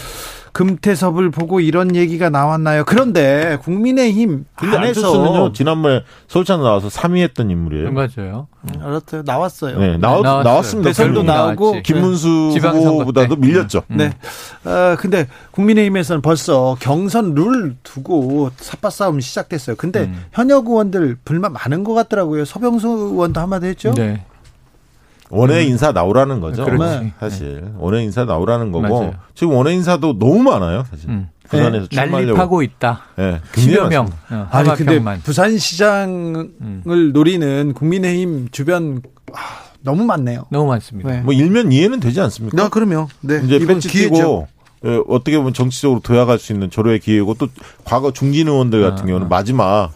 금태섭을 0.59 1.31
보고 1.31 1.61
이런 1.61 1.95
얘기가 1.95 2.31
나왔나요? 2.31 2.85
그런데 2.85 3.59
국민의힘 3.63 4.45
안에서 4.57 4.79
안철수는요 4.79 5.53
지난번에 5.53 6.03
서울시장 6.27 6.65
나와서 6.65 6.89
3위 6.89 7.19
했던 7.19 7.49
인물이에요. 7.49 7.93
맞아요. 7.93 8.49
알았어요. 8.81 9.23
나왔어요. 9.25 9.79
네, 9.79 9.99
나왔, 9.99 10.23
나왔어요. 10.23 10.43
나왔습니다. 10.43 10.91
대선도 10.91 11.23
결국. 11.23 11.27
나오고 11.33 11.71
나왔지. 11.71 11.83
김문수 11.85 12.51
지방선거 12.55 12.91
후보보다도 12.91 13.37
때. 13.37 13.41
밀렸죠. 13.41 13.83
네. 13.87 14.13
어, 14.65 14.97
근데 14.99 15.29
국민의힘에서는 15.53 16.23
벌써 16.23 16.77
경선 16.81 17.35
룰 17.37 17.77
두고 17.85 18.51
삿바 18.57 18.91
싸움 18.91 19.21
시작됐어요. 19.21 19.77
근데 19.77 20.07
음. 20.07 20.25
현역 20.33 20.67
의원들 20.67 21.19
불만 21.25 21.53
많은 21.53 21.85
것 21.85 21.95
같더라고요. 21.95 22.45
서병수 22.45 22.89
의원도 22.89 23.41
한마디 23.41 23.69
했죠. 23.69 23.95
네. 23.95 24.25
원외 25.31 25.65
인사 25.65 25.93
나오라는 25.93 26.41
거죠. 26.41 26.65
그렇지. 26.65 27.05
네, 27.05 27.13
사실 27.21 27.65
원외 27.79 28.03
인사 28.05 28.25
나오라는 28.25 28.73
거고 28.73 29.01
맞아요. 29.01 29.15
지금 29.35 29.55
원외 29.55 29.75
인사도 29.75 30.19
너무 30.19 30.43
많아요. 30.43 30.85
사실 30.91 31.11
음. 31.11 31.29
부산에서 31.49 31.87
출마하려고. 31.87 32.27
난립하고 32.27 32.63
있다. 32.63 33.01
네, 33.17 33.41
굉장히 33.53 33.79
10여 33.79 33.89
명. 33.91 34.09
어, 34.31 34.49
아니 34.51 34.75
근데. 34.75 35.03
부산시장을 35.23 36.51
음. 36.61 37.11
노리는 37.13 37.73
국민의힘 37.75 38.49
주변 38.51 39.03
아, 39.33 39.39
너무 39.81 40.05
많네요. 40.05 40.47
너무 40.51 40.69
많습니다. 40.69 41.11
네. 41.11 41.21
뭐 41.21 41.33
일면 41.33 41.73
이해는 41.73 42.01
되지 42.01 42.21
않습니까? 42.21 42.57
나 42.57 42.69
그러면 42.69 43.07
네 43.21 43.41
이제 43.45 43.57
이번 43.57 43.77
배치 43.77 43.89
기회죠. 43.89 44.15
뛰고 44.15 44.49
예, 44.85 45.01
어떻게 45.09 45.37
보면 45.37 45.55
정치적으로 45.55 46.01
도약할 46.01 46.39
수 46.39 46.53
있는 46.53 46.71
절호의 46.71 47.01
기회고 47.01 47.35
또 47.35 47.49
과거 47.85 48.13
중진 48.13 48.49
의원들 48.49 48.81
같은 48.83 49.05
아, 49.05 49.07
경우는 49.07 49.27
아. 49.27 49.29
마지막 49.29 49.91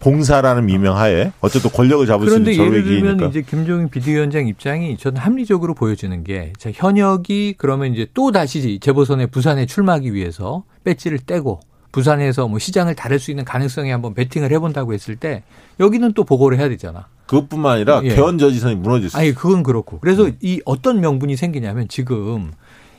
봉사라는 0.00 0.66
미명하에 0.66 1.32
어쨌든 1.40 1.70
권력을 1.70 2.06
잡을 2.06 2.26
수 2.26 2.30
그런데 2.30 2.52
있는 2.52 2.64
조로의 2.64 2.86
예를 2.86 3.16
들면. 3.16 3.30
이제 3.30 3.42
김종인 3.42 3.88
비대위원장 3.88 4.46
입장이 4.46 4.96
저는 4.96 5.20
합리적으로 5.20 5.74
보여지는 5.74 6.24
게 6.24 6.52
자, 6.58 6.70
현역이 6.72 7.54
그러면 7.58 7.92
이제 7.92 8.06
또 8.14 8.32
다시 8.32 8.78
재보선에 8.80 9.26
부산에 9.26 9.66
출마하기 9.66 10.14
위해서 10.14 10.64
배지를 10.84 11.18
떼고 11.18 11.60
부산에서 11.92 12.46
뭐 12.46 12.58
시장을 12.58 12.94
다룰 12.94 13.18
수 13.18 13.30
있는 13.30 13.44
가능성에 13.44 13.90
한번 13.90 14.12
베팅을 14.14 14.52
해본다고 14.52 14.92
했을 14.92 15.16
때 15.16 15.42
여기는 15.80 16.12
또 16.12 16.24
보고를 16.24 16.58
해야 16.58 16.68
되잖아. 16.68 17.06
그것뿐만 17.26 17.76
아니라 17.76 18.02
예. 18.04 18.10
개헌 18.10 18.38
저지선이 18.38 18.76
무너질 18.76 19.10
수 19.10 19.16
아니. 19.16 19.32
그건 19.34 19.62
그렇고 19.62 19.98
그래서 19.98 20.30
이 20.40 20.60
어떤 20.64 21.00
명분이 21.00 21.36
생기냐면 21.36 21.88
지금 21.88 22.52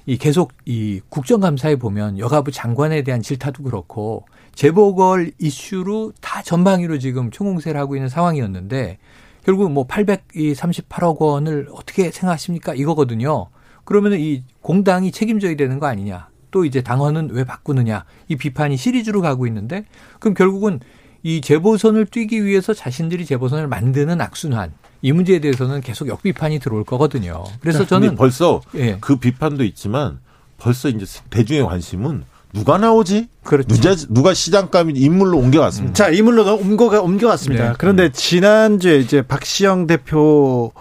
이 0.06 0.18
계속 0.18 0.52
이 0.66 1.02
국정감사에 1.10 1.76
보면 1.76 2.18
여가부 2.18 2.52
장관에 2.52 3.04
대한 3.04 3.22
질타도 3.22 3.64
그렇고 3.64 4.26
재보궐 4.58 5.34
이슈로 5.38 6.14
다 6.20 6.41
전방위로 6.41 6.97
지금 6.97 7.30
총공세를 7.30 7.80
하고 7.80 7.95
있는 7.95 8.10
상황이었는데 8.10 8.97
결국 9.45 9.72
뭐 9.72 9.86
838억 9.86 11.20
원을 11.20 11.68
어떻게 11.74 12.10
생각하십니까 12.10 12.74
이거거든요. 12.74 13.49
그러면은 13.86 14.20
이 14.20 14.43
공당이 14.62 15.12
책임져야 15.12 15.55
되는 15.55 15.78
거 15.78 15.86
아니냐. 15.86 16.30
또 16.49 16.66
이제 16.66 16.82
당헌은 16.82 17.30
왜 17.34 17.43
바꾸느냐. 17.43 18.05
이 18.30 18.36
비판이 18.36 18.78
시리즈로 18.78 19.22
가고 19.22 19.45
있는데 19.45 19.86
그럼 20.20 20.34
결국은 20.34 20.80
이 21.22 21.39
재보선을 21.39 22.08
뛰기 22.08 22.43
위해서 22.43 22.74
자신들이 22.74 23.26
재보선을 23.26 23.68
만드는 23.68 24.20
악순환 24.20 24.74
이 25.03 25.12
문제에 25.12 25.38
대해서는 25.39 25.82
계속 25.82 26.08
역비판이 26.08 26.58
들어올 26.58 26.84
거거든요. 26.84 27.43
그래서 27.60 27.86
저는 27.86 28.16
벌써 28.16 28.62
예. 28.74 28.97
그 29.01 29.18
비판도 29.18 29.64
있지만 29.66 30.20
벌써 30.58 30.89
이제 30.89 31.05
대중의 31.30 31.64
관심은 31.64 32.24
누가 32.58 32.78
나오지? 32.78 33.28
그렇죠. 33.43 33.68
누가, 33.76 33.95
누가 34.10 34.34
시장감이 34.34 34.93
인물로 34.95 35.38
옮겨갔습니다. 35.38 35.93
자, 35.93 36.10
이물로 36.10 36.55
옮겨가 36.58 37.01
옮겨갔습니다. 37.01 37.70
네. 37.70 37.74
그런데 37.78 38.12
지난주에 38.12 38.97
이제 38.97 39.22
박시영 39.22 39.88
대표가 39.88 40.72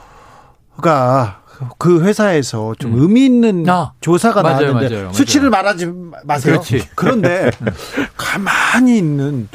그 1.79 2.03
회사에서 2.03 2.75
좀 2.79 2.95
음. 2.95 3.01
의미 3.03 3.25
있는 3.25 3.69
아, 3.69 3.93
조사가 4.01 4.43
맞아요, 4.43 4.73
나왔는데 4.73 4.95
맞아요, 4.95 5.13
수치를 5.13 5.51
맞아요. 5.51 5.63
말하지 5.63 5.93
마세요. 6.25 6.55
그렇지. 6.55 6.89
그런데 6.95 7.51
가만히 8.17 8.99
있는 8.99 9.49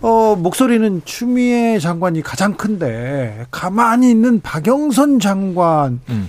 어 0.00 0.36
목소리는 0.36 1.02
추미애 1.04 1.78
장관이 1.78 2.22
가장 2.22 2.54
큰데 2.54 3.46
가만히 3.50 4.10
있는 4.10 4.40
박영선 4.40 5.18
장관이 5.20 5.98
음. 6.10 6.28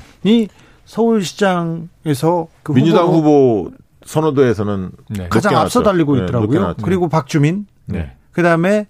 서울시장에서 0.86 2.47
그 2.64 2.72
민주당 2.74 3.06
후보로 3.06 3.18
후보 3.18 3.72
선호도에서는 4.14 4.91
네. 5.10 5.28
가장 5.30 5.55
앞서. 5.55 5.84
달리고 5.84 6.16
네, 6.16 6.24
있더라고요. 6.24 6.74
그리고 6.84 7.07
박주민, 7.10 7.68
네. 7.86 8.14
그다음에 8.32 8.88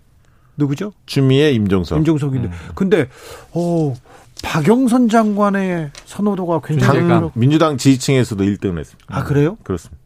누구죠? 0.55 0.93
추미애 1.05 1.51
임종석. 1.51 1.97
임종석인데. 1.97 2.47
음. 2.47 2.53
근데 2.73 3.09
어 3.51 3.93
박영선 4.43 5.09
장관의 5.09 5.91
선호도가 6.05 6.61
굉장히. 6.61 7.01
높- 7.03 7.33
민주당 7.35 7.75
지지층에서도 7.77 8.41
1등을 8.43 8.79
했습니다. 8.79 9.05
아 9.09 9.23
그래요? 9.25 9.57
그렇습니다. 9.63 9.99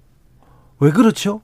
왜 0.80 0.90
그렇죠? 0.90 1.42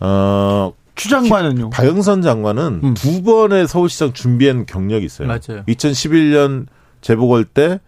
어, 0.00 0.72
추 0.94 1.10
장관은요? 1.10 1.68
박영선 1.70 2.22
장관은 2.22 2.80
음. 2.82 2.94
두 2.94 3.22
번의 3.22 3.68
서울시장 3.68 4.14
준비한 4.14 4.64
경력이 4.64 5.04
있어요. 5.04 5.28
맞아요. 5.28 5.64
2011년 5.68 6.66
재보궐 7.02 7.44
때 7.44 7.78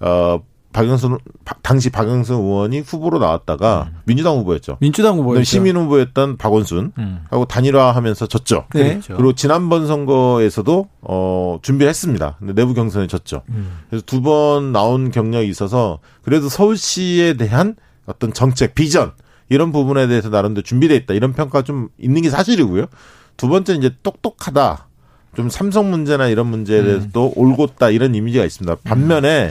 어, 0.00 0.40
박영선 0.72 1.18
바- 1.44 1.56
당시 1.62 1.90
박영선 1.90 2.36
의원이 2.40 2.80
후보로 2.80 3.18
나왔다가 3.18 3.90
민주당 4.04 4.36
후보였죠. 4.38 4.76
민주당 4.80 5.18
후보였죠. 5.18 5.42
시민 5.44 5.76
후보였던 5.76 6.36
박원순 6.36 6.92
음. 6.96 7.20
하고 7.28 7.44
단일화하면서 7.44 8.26
졌죠. 8.26 8.66
네. 8.74 8.90
그렇죠. 8.90 9.16
그리고 9.16 9.32
지난번 9.32 9.86
선거에서도 9.88 10.88
어 11.02 11.58
준비했습니다. 11.62 12.36
근데 12.38 12.52
내부 12.54 12.74
경선에 12.74 13.08
졌죠. 13.08 13.42
음. 13.48 13.78
그래서 13.88 14.04
두 14.06 14.20
번 14.22 14.70
나온 14.72 15.10
경력이 15.10 15.48
있어서 15.48 15.98
그래도 16.22 16.48
서울시에 16.48 17.34
대한 17.34 17.74
어떤 18.06 18.32
정책 18.32 18.74
비전 18.74 19.12
이런 19.48 19.72
부분에 19.72 20.06
대해서 20.06 20.28
나름대로 20.28 20.62
준비돼 20.62 20.94
있다 20.96 21.14
이런 21.14 21.32
평가 21.32 21.62
좀 21.62 21.88
있는 21.98 22.22
게 22.22 22.30
사실이고요. 22.30 22.86
두 23.36 23.48
번째 23.48 23.74
이제 23.74 23.90
똑똑하다. 24.04 24.86
좀 25.36 25.48
삼성 25.48 25.90
문제나 25.90 26.26
이런 26.28 26.46
문제에 26.48 26.80
음. 26.80 26.84
대해서도 26.84 27.32
올곧다 27.36 27.90
이런 27.90 28.14
이미지가 28.14 28.44
있습니다. 28.44 28.76
반면에 28.84 29.50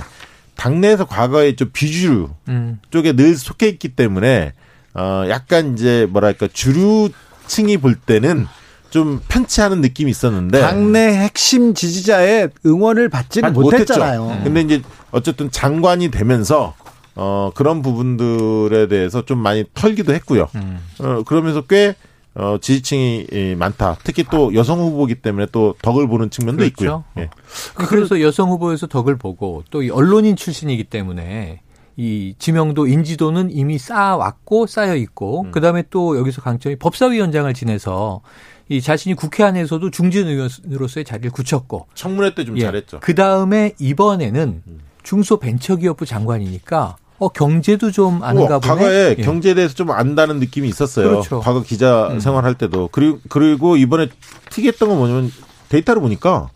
당내에서 0.59 1.05
과거에 1.05 1.55
좀 1.55 1.69
비주류 1.71 2.29
음. 2.49 2.79
쪽에 2.91 3.13
늘 3.13 3.35
속해 3.37 3.69
있기 3.69 3.89
때문에 3.95 4.51
어 4.93 5.23
약간 5.29 5.73
이제 5.73 6.05
뭐랄까 6.09 6.49
주류층이 6.51 7.77
볼 7.77 7.95
때는 7.95 8.45
좀 8.89 9.21
편치하는 9.29 9.79
느낌이 9.79 10.11
있었는데 10.11 10.59
당내 10.59 11.15
핵심 11.15 11.73
지지자의 11.73 12.49
응원을 12.65 13.07
받지는. 13.07 13.53
못했잖아요. 13.53 14.41
근데 14.43 14.61
이제 14.61 14.81
어쨌든 15.11 15.49
장관이 15.49 16.11
되면서 16.11 16.75
어 17.15 17.51
그런 17.55 17.81
부분들에 17.81 18.87
대해서 18.89 19.23
좀 19.23 19.37
많이 19.37 19.63
털기도 19.73 20.13
했고요. 20.13 20.49
음. 20.55 20.79
어 20.99 21.23
그러면서 21.25 21.61
꽤 21.61 21.95
어, 22.39 22.57
지지층이 22.57 23.27
이, 23.31 23.55
많다. 23.57 23.97
특히 24.03 24.23
또 24.23 24.53
여성 24.55 24.79
후보기 24.79 25.15
때문에 25.15 25.47
또 25.51 25.75
덕을 25.81 26.07
보는 26.07 26.29
측면도 26.29 26.59
그렇죠. 26.59 26.67
있고요. 26.67 27.03
예. 27.17 27.29
그래서 27.75 28.21
여성 28.21 28.49
후보에서 28.49 28.87
덕을 28.87 29.17
보고 29.17 29.63
또이 29.69 29.89
언론인 29.89 30.37
출신이기 30.37 30.85
때문에 30.85 31.59
이 31.97 32.33
지명도 32.39 32.87
인지도는 32.87 33.51
이미 33.51 33.77
쌓아왔고 33.77 34.67
쌓여 34.67 34.95
있고 34.95 35.43
음. 35.43 35.51
그다음에 35.51 35.83
또 35.89 36.17
여기서 36.17 36.41
강점이 36.41 36.77
법사위원장을 36.77 37.53
지내서 37.53 38.21
이 38.69 38.79
자신이 38.79 39.15
국회 39.15 39.43
안에서도 39.43 39.91
중진 39.91 40.27
의원으로서의 40.27 41.03
자리를 41.03 41.31
굳혔고 41.31 41.87
청문회 41.93 42.35
때좀 42.35 42.57
잘했죠. 42.57 42.97
음. 42.97 42.99
그 43.01 43.15
다음에 43.15 43.73
이번에는 43.79 44.63
중소벤처기업부 45.03 46.05
장관이니까 46.05 46.95
어 47.19 47.27
경제도 47.29 47.91
좀 47.91 48.23
아는가 48.23 48.55
어, 48.55 48.59
보네. 48.59 48.73
과거에 48.73 49.15
예. 49.17 49.21
경제에 49.21 49.53
대해서 49.53 49.73
좀 49.73 49.91
안다는 49.91 50.39
느낌이 50.39 50.67
있었어요. 50.69 51.09
그렇죠. 51.09 51.39
과거 51.41 51.61
기자 51.61 52.07
음. 52.07 52.19
생활할 52.19 52.55
때도 52.55 52.89
그리고 52.91 53.19
그리고 53.29 53.75
이번에 53.75 54.07
특이했던 54.49 54.87
건 54.89 54.97
뭐냐면 54.97 55.31
데이터를 55.67 56.01
보니까 56.01 56.49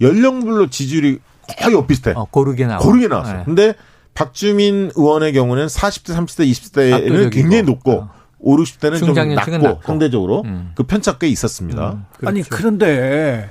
연령별로 0.00 0.68
지지율이 0.68 1.18
거의 1.58 1.74
엇비슷해. 1.74 2.12
어, 2.16 2.26
고르게 2.30 2.66
나와. 2.66 2.78
고르게 2.78 3.08
나왔어요. 3.08 3.40
예. 3.40 3.44
근데 3.44 3.74
박주민 4.14 4.90
의원의 4.94 5.32
경우는 5.32 5.66
40대, 5.66 6.14
30대, 6.14 6.50
20대는 6.50 6.92
압도적이고. 6.94 7.30
굉장히 7.30 7.62
높고 7.62 7.92
어. 7.92 8.10
5, 8.40 8.56
60대는 8.56 8.98
좀 8.98 9.14
낮고, 9.14 9.58
낮고. 9.58 9.80
상대적으로 9.84 10.42
음. 10.46 10.72
그 10.74 10.82
편차 10.82 11.18
꽤 11.18 11.28
있었습니다. 11.28 11.92
음, 11.92 12.04
아니 12.26 12.42
그렇죠. 12.42 12.56
그런데 12.56 13.48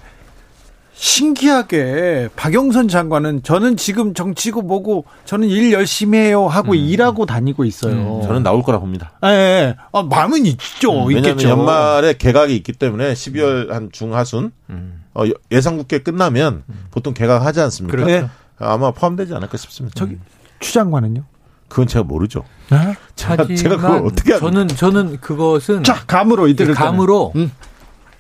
신기하게 1.00 2.28
박영선 2.36 2.90
장관은 2.90 3.42
저는 3.44 3.78
지금 3.78 4.14
정치고 4.14 4.64
뭐고 4.64 5.06
저는 5.24 5.48
일 5.48 5.72
열심히 5.72 6.18
해요 6.18 6.48
하고 6.48 6.76
일하고 6.76 7.26
다니고 7.26 7.64
있어요. 7.64 8.20
음, 8.20 8.22
저는 8.22 8.44
나올 8.44 8.62
거라 8.64 8.80
봅니다. 8.80 9.14
예, 9.24 9.30
예. 9.30 9.76
아, 9.94 10.04
마음은 10.04 10.46
있죠. 10.46 10.92
음, 10.92 11.08
왜냐하면 11.08 11.30
있겠죠. 11.32 11.50
연말에 11.50 12.14
개각이 12.18 12.54
있기 12.54 12.74
때문에 12.74 13.14
12월 13.14 13.70
한 13.70 13.90
중하순 13.94 14.52
음. 14.72 15.04
어, 15.14 15.24
예상 15.52 15.78
국회 15.78 16.00
끝나면 16.00 16.64
보통 16.92 17.14
개각하지 17.14 17.62
않습니까? 17.62 17.96
그렇죠. 17.96 18.12
네. 18.12 18.30
아마 18.58 18.92
포함되지 18.92 19.34
않을까 19.34 19.56
싶습니다. 19.56 19.96
저기 19.98 20.18
추 20.60 20.74
장관은요? 20.74 21.24
그건 21.70 21.88
제가 21.88 22.04
모르죠. 22.04 22.44
네? 22.70 22.94
제가, 23.16 23.36
하지만 23.38 23.56
제가 23.56 23.78
그걸 23.78 24.06
어떻게 24.06 24.34
합니까? 24.34 24.52
저는 24.52 24.68
저는 24.68 25.22
그것은 25.22 25.84
자 25.86 26.04
감으로 26.06 26.50
이들을 26.50 26.74
감으로 26.74 27.32
음. 27.38 27.52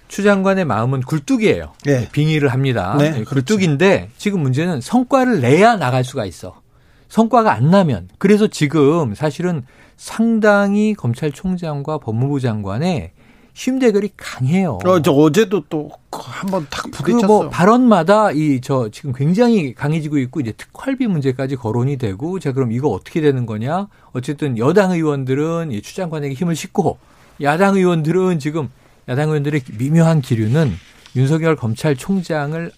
추 0.09 0.23
장관의 0.23 0.65
마음은 0.65 1.01
굴뚝이에요. 1.01 1.71
예. 1.87 2.09
빙의를 2.11 2.49
합니다. 2.49 2.95
네, 2.97 3.11
네, 3.11 3.23
굴뚝인데 3.23 4.09
지금 4.17 4.41
문제는 4.41 4.81
성과를 4.81 5.39
내야 5.39 5.77
나갈 5.77 6.03
수가 6.03 6.25
있어. 6.25 6.59
성과가 7.07 7.53
안 7.53 7.69
나면 7.71 8.09
그래서 8.17 8.47
지금 8.47 9.15
사실은 9.15 9.63
상당히 9.97 10.93
검찰총장과 10.95 11.99
법무부 11.99 12.39
장관의 12.39 13.11
힘 13.53 13.77
대결이 13.77 14.11
강해요. 14.17 14.79
어, 14.85 15.01
저 15.01 15.11
어제도 15.11 15.63
또 15.69 15.89
한번 16.11 16.65
탁그 16.69 16.91
부딪혔어. 16.91 17.27
뭐 17.27 17.49
발언마다 17.49 18.31
이 18.31 18.59
저 18.61 18.89
지금 18.91 19.11
굉장히 19.13 19.73
강해지고 19.73 20.17
있고 20.19 20.39
이제 20.39 20.53
특활비 20.53 21.07
문제까지 21.07 21.55
거론이 21.55 21.97
되고 21.97 22.39
자 22.39 22.51
그럼 22.53 22.71
이거 22.71 22.89
어떻게 22.89 23.21
되는 23.21 23.45
거냐? 23.45 23.87
어쨌든 24.13 24.57
여당 24.57 24.91
의원들은 24.91 25.71
이 25.71 25.81
추 25.81 25.95
장관에게 25.95 26.33
힘을 26.33 26.55
싣고 26.55 26.97
야당 27.41 27.75
의원들은 27.75 28.39
지금 28.39 28.69
야당 29.09 29.29
의원들의 29.29 29.61
미묘한 29.77 30.21
기류는 30.21 30.71
윤석열 31.15 31.55
검찰총장을 31.55 32.71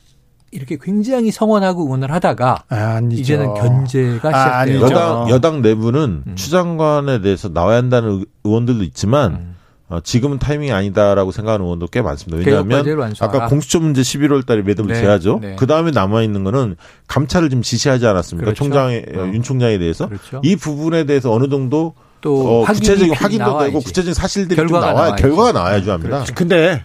이렇게 0.52 0.78
굉장히 0.82 1.32
성원하고 1.32 1.86
응원을 1.86 2.12
하다가 2.12 2.64
아, 2.70 2.76
아니죠. 2.76 3.22
이제는 3.22 3.54
견제가 3.54 4.30
아, 4.34 4.66
시작돼요. 4.66 4.82
여당 4.86 5.30
여당 5.30 5.62
내부는 5.62 6.24
음. 6.28 6.36
추 6.36 6.50
장관에 6.50 7.22
대해서 7.22 7.50
나와야 7.50 7.78
한다는 7.78 8.20
의- 8.20 8.26
의원들도 8.44 8.84
있지만 8.86 9.32
음. 9.34 9.56
어, 9.88 10.00
지금은 10.02 10.40
타이밍이 10.40 10.72
아니다라고 10.72 11.32
생각하는 11.32 11.66
의원도 11.66 11.88
꽤 11.88 12.02
많습니다. 12.02 12.38
왜냐하면. 12.50 13.14
아까 13.20 13.48
공수처 13.48 13.80
문제 13.82 14.02
11월 14.02 14.46
달에 14.46 14.62
매듭을 14.62 14.94
네, 14.94 15.02
재야죠. 15.02 15.40
네. 15.42 15.56
그 15.58 15.68
다음에 15.68 15.92
남아 15.92 16.22
있는 16.24 16.46
거는 16.46 16.78
감찰을 17.08 17.50
좀 17.50 17.62
지시하지 17.62 18.06
않았습니까? 18.08 18.46
그렇죠. 18.46 18.58
총장의 18.64 19.06
어. 19.16 19.20
윤 19.34 19.44
총장에 19.44 19.78
대해서 19.80 20.08
그렇죠. 20.08 20.40
이 20.44 20.56
부분에 20.56 21.04
대해서 21.04 21.32
어느 21.34 21.50
정도 21.50 21.94
또 22.22 22.62
어, 22.62 22.66
구체적인 22.66 23.14
확인도 23.14 23.46
나와야지. 23.46 23.72
되고 23.72 23.84
구체적인 23.84 24.14
사실들이 24.14 24.56
좀 24.56 24.68
결과가 24.68 24.86
나와야 24.88 25.04
나와야지. 25.06 25.22
결과가 25.22 25.52
나와야죠 25.52 25.92
합니다. 25.92 26.18
그렇죠. 26.18 26.34
근데 26.36 26.84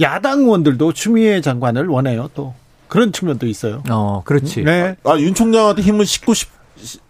야당 0.00 0.40
의원들도 0.40 0.92
추미애 0.92 1.40
장관을 1.40 1.88
원해요. 1.88 2.30
또 2.34 2.54
그런 2.86 3.12
측면도 3.12 3.46
있어요. 3.46 3.82
어, 3.90 4.22
그렇지. 4.24 4.62
네. 4.62 4.96
아, 5.04 5.18
윤 5.18 5.34
총장한테 5.34 5.82
힘을 5.82 6.06
싣고 6.06 6.32
싶, 6.32 6.48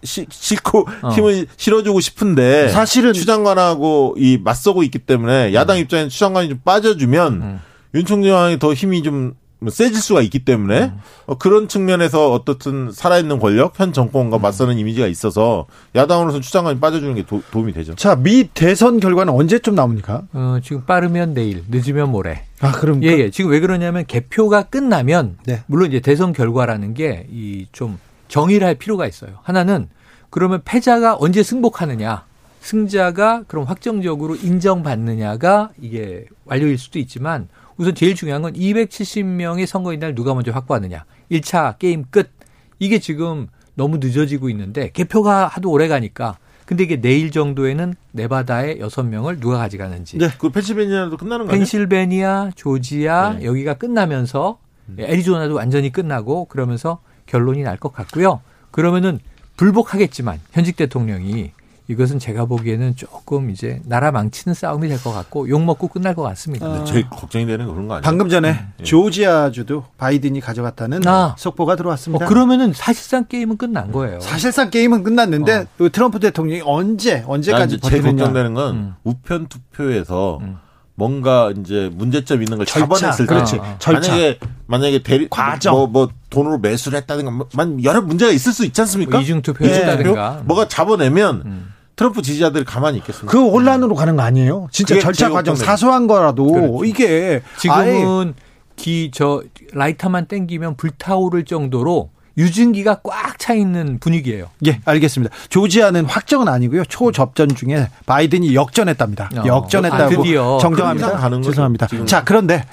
시, 0.03 0.25
싣고 0.29 0.87
어. 1.03 1.09
힘을 1.11 1.45
실어주고 1.55 1.99
싶은데 1.99 2.69
사실은 2.69 3.13
추 3.13 3.25
장관하고 3.25 4.15
이 4.17 4.37
맞서고 4.43 4.83
있기 4.83 4.99
때문에 4.99 5.53
야당 5.53 5.77
입장에 5.77 6.09
추 6.09 6.19
장관이 6.19 6.49
좀 6.49 6.59
빠져주면 6.65 7.33
음. 7.33 7.59
윤 7.93 8.05
총장이 8.05 8.59
더 8.59 8.73
힘이 8.73 9.03
좀 9.03 9.33
세질 9.67 10.01
수가 10.01 10.21
있기 10.21 10.45
때문에 10.45 10.83
음. 10.83 10.99
어, 11.25 11.37
그런 11.37 11.67
측면에서 11.67 12.31
어떻든 12.31 12.91
살아있는 12.93 13.39
권력 13.39 13.77
현 13.77 13.91
정권과 13.91 14.37
음. 14.37 14.41
맞서는 14.41 14.77
이미지가 14.77 15.07
있어서 15.07 15.65
야당으로서 15.95 16.39
추 16.39 16.51
장관이 16.53 16.79
빠져주는 16.79 17.13
게 17.15 17.23
도, 17.25 17.41
도움이 17.51 17.73
되죠. 17.73 17.93
자, 17.95 18.15
미 18.15 18.47
대선 18.53 18.99
결과는 19.01 19.33
언제쯤 19.33 19.75
나옵니까? 19.75 20.23
어, 20.31 20.59
지금 20.63 20.85
빠르면 20.85 21.33
내일, 21.33 21.63
늦으면 21.69 22.11
모레. 22.11 22.45
아, 22.61 22.71
그럼 22.71 23.03
예, 23.03 23.07
예. 23.09 23.29
지금 23.31 23.51
왜 23.51 23.59
그러냐면 23.59 24.05
개표가 24.05 24.63
끝나면 24.63 25.37
네. 25.45 25.63
물론 25.67 25.89
이제 25.89 25.99
대선 25.99 26.31
결과라는 26.33 26.93
게 26.93 27.25
이 27.31 27.65
좀 27.71 27.99
정의를 28.29 28.65
할 28.67 28.75
필요가 28.75 29.07
있어요. 29.07 29.31
하나는 29.43 29.89
그러면 30.29 30.61
패자가 30.63 31.17
언제 31.19 31.41
승복하느냐, 31.43 32.23
승자가 32.61 33.43
그럼 33.47 33.65
확정적으로 33.65 34.35
인정받느냐가 34.35 35.71
이게 35.81 36.25
완료일 36.45 36.77
수도 36.77 36.99
있지만 36.99 37.47
우선 37.79 37.95
제일 37.95 38.13
중요한 38.13 38.41
건 38.41 38.53
270명의 38.53 39.65
선거인단을 39.65 40.13
누가 40.13 40.33
먼저 40.33 40.51
확보하느냐. 40.51 41.05
1차 41.31 41.79
게임 41.79 42.03
끝. 42.11 42.29
이게 42.77 42.99
지금 42.99 43.47
너무 43.73 43.97
늦어지고 43.99 44.49
있는데 44.49 44.91
개표가 44.91 45.47
하도 45.47 45.71
오래 45.71 45.87
가니까 45.87 46.37
근데 46.65 46.83
이게 46.83 46.99
내일 47.01 47.31
정도에는 47.31 47.95
네바다의 48.11 48.79
6명을 48.79 49.39
누가 49.39 49.57
가져가는지. 49.57 50.17
네. 50.17 50.27
그 50.37 50.49
펜실베니아도 50.49 51.15
끝나는 51.17 51.45
거 51.45 51.51
아니에요? 51.53 51.59
펜실베니아, 51.59 52.51
조지아 52.55 53.37
네. 53.39 53.45
여기가 53.45 53.75
끝나면서 53.75 54.59
애리조나도 54.97 55.55
완전히 55.55 55.89
끝나고 55.91 56.45
그러면서 56.45 56.99
결론이 57.27 57.63
날 57.63 57.77
것 57.77 57.93
같고요. 57.93 58.41
그러면은 58.71 59.19
불복하겠지만 59.55 60.39
현직 60.51 60.75
대통령이 60.75 61.51
이것은 61.89 62.19
제가 62.19 62.45
보기에는 62.45 62.95
조금 62.95 63.49
이제 63.49 63.81
나라 63.83 64.11
망치는 64.11 64.53
싸움이 64.53 64.87
될 64.87 64.99
것 64.99 65.11
같고 65.11 65.49
욕 65.49 65.63
먹고 65.63 65.87
끝날 65.87 66.13
것 66.13 66.21
같습니다. 66.21 66.65
아. 66.67 66.83
제일 66.83 67.09
걱정이 67.09 67.45
되는 67.47 67.65
건 67.65 67.73
그런 67.73 67.87
거 67.87 67.95
아니에요? 67.95 68.01
방금 68.03 68.29
전에 68.29 68.59
조지아주도 68.83 69.85
바이든이 69.97 70.39
가져갔다는 70.39 71.07
아. 71.07 71.35
속보가 71.37 71.73
어, 71.73 71.75
들어왔습니다. 71.75 72.27
그러면은 72.27 72.73
사실상 72.73 73.25
게임은 73.27 73.57
끝난 73.57 73.91
거예요. 73.91 74.19
사실상 74.19 74.69
게임은 74.69 75.03
끝났는데 75.03 75.55
어. 75.55 75.65
또 75.79 75.89
트럼프 75.89 76.19
대통령이 76.19 76.61
언제 76.63 77.21
난 77.21 77.25
언제까지 77.29 77.79
제일 77.79 78.01
버티느냐. 78.03 78.23
걱정되는 78.25 78.53
건 78.53 78.75
음. 78.75 78.93
우편 79.03 79.47
투표에서 79.47 80.37
음. 80.41 80.57
뭔가 80.93 81.51
이제 81.57 81.89
문제점 81.93 82.43
있는 82.43 82.57
걸 82.57 82.65
절차, 82.67 82.85
잡아냈을 82.85 83.25
때 83.25 83.33
그렇지. 83.33 83.55
아, 83.61 83.77
절차. 83.79 84.11
만약에 84.11 84.39
만약에 84.67 85.01
대리 85.01 85.27
과정. 85.29 85.73
뭐, 85.73 85.87
뭐 85.87 86.09
돈으로 86.29 86.59
매수를 86.59 86.97
했다든가 86.99 87.31
뭐, 87.31 87.47
만 87.55 87.81
여러 87.83 88.01
문제가 88.01 88.31
있을 88.31 88.51
수 88.51 88.65
있지 88.65 88.81
않습니까? 88.81 89.11
뭐 89.13 89.21
이중 89.21 89.41
투표를 89.41 89.71
예. 89.71 89.77
했다든가. 89.77 90.41
뭐가 90.45 90.67
잡아내면 90.67 91.41
음. 91.45 91.73
트럼프 91.99 92.21
지지자들이 92.21 92.63
가만히 92.63 92.99
있겠습니까? 92.99 93.29
그 93.29 93.45
혼란으로 93.49 93.93
가는 93.93 94.15
거 94.15 94.21
아니에요? 94.21 94.69
진짜 94.71 94.97
절차 94.99 95.29
과정. 95.29 95.53
사소한 95.57 96.07
거라도 96.07 96.49
그렇죠. 96.49 96.85
이게 96.85 97.41
지금은 97.57 98.35
기 98.77 99.11
저 99.13 99.43
라이터만 99.73 100.27
땡기면 100.27 100.77
불타오를 100.77 101.43
정도로 101.43 102.09
유증기가 102.37 103.01
꽉 103.03 103.37
차 103.37 103.53
있는 103.53 103.99
분위기예요. 103.99 104.45
예, 104.65 104.79
알겠습니다. 104.85 105.35
조지아는 105.49 106.05
확정은 106.05 106.47
아니고요. 106.47 106.85
초접전 106.85 107.49
중에 107.55 107.89
바이든이 108.05 108.55
역전했답니다. 108.55 109.29
어. 109.37 109.43
역전했다고 109.45 110.23
아, 110.23 110.57
정정합니다. 110.61 111.11
가는 111.17 111.41
죄송합니다. 111.41 111.87
지금. 111.87 112.05
자, 112.05 112.23
그런데 112.23 112.63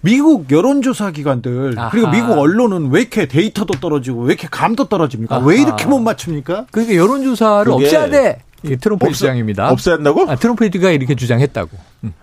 미국 0.00 0.50
여론조사 0.50 1.10
기관들 1.10 1.74
아하. 1.78 1.90
그리고 1.90 2.08
미국 2.08 2.38
언론은 2.38 2.90
왜 2.90 3.02
이렇게 3.02 3.26
데이터도 3.28 3.78
떨어지고 3.80 4.22
왜 4.22 4.32
이렇게 4.32 4.48
감도 4.50 4.88
떨어집니까? 4.88 5.36
아하. 5.36 5.44
왜 5.44 5.60
이렇게 5.60 5.84
못 5.84 5.98
맞춥니까? 5.98 6.64
그러니까 6.70 6.96
여론조사를 6.96 7.70
없애야 7.70 8.08
돼. 8.08 8.38
이 8.64 8.76
트럼프 8.76 9.06
없어- 9.06 9.12
주장입니다. 9.14 9.70
없애야 9.70 9.94
한다고? 9.96 10.30
아, 10.30 10.36
트럼프가 10.36 10.90
이렇게 10.90 11.14
주장했다고. 11.14 11.70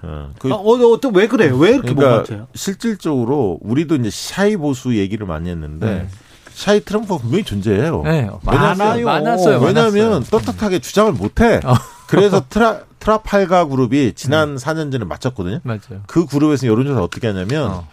어, 0.03 0.31
그, 0.39 0.49
아, 0.51 0.55
어, 0.55 0.93
어, 0.93 0.99
또 0.99 1.13
왜 1.13 1.27
그래요? 1.27 1.57
왜 1.57 1.71
이렇게 1.71 1.89
못 1.91 1.95
그러니까 1.97 2.17
맞춰요? 2.19 2.47
실질적으로 2.55 3.57
우리도 3.61 3.95
이제 3.95 4.09
shy 4.11 4.55
보수 4.57 4.95
얘기를 4.97 5.25
많이 5.27 5.49
했는데 5.49 5.85
네. 5.85 6.07
shy 6.53 6.79
트럼프가 6.83 7.17
분명히 7.19 7.43
존재해요. 7.43 8.01
네, 8.03 8.29
많아요. 8.43 9.05
많았어요. 9.05 9.59
왜냐하면. 9.59 10.23
떳떳하게 10.23 10.79
주장을 10.79 11.11
못해. 11.13 11.59
어. 11.63 11.73
그래서 12.07 12.43
트라 12.49 12.81
트라팔가 12.99 13.65
그룹이 13.65 14.13
지난 14.15 14.55
4년 14.55 14.91
전에 14.91 15.05
맞췄거든요. 15.05 15.59
맞아요. 15.63 16.01
그 16.07 16.25
그룹에서 16.25 16.65
여론조사 16.67 17.01
어떻게 17.03 17.27
하냐면 17.27 17.69
어. 17.71 17.87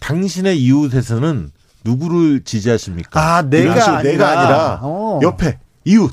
당신의 0.00 0.58
이웃에서는 0.62 1.50
누구를 1.84 2.42
지지하십니까? 2.44 3.36
아, 3.36 3.42
내가 3.42 3.72
아니라. 3.72 4.02
내가 4.02 4.28
아니라 4.40 4.78
어. 4.82 5.20
옆에 5.22 5.58
이웃. 5.84 6.12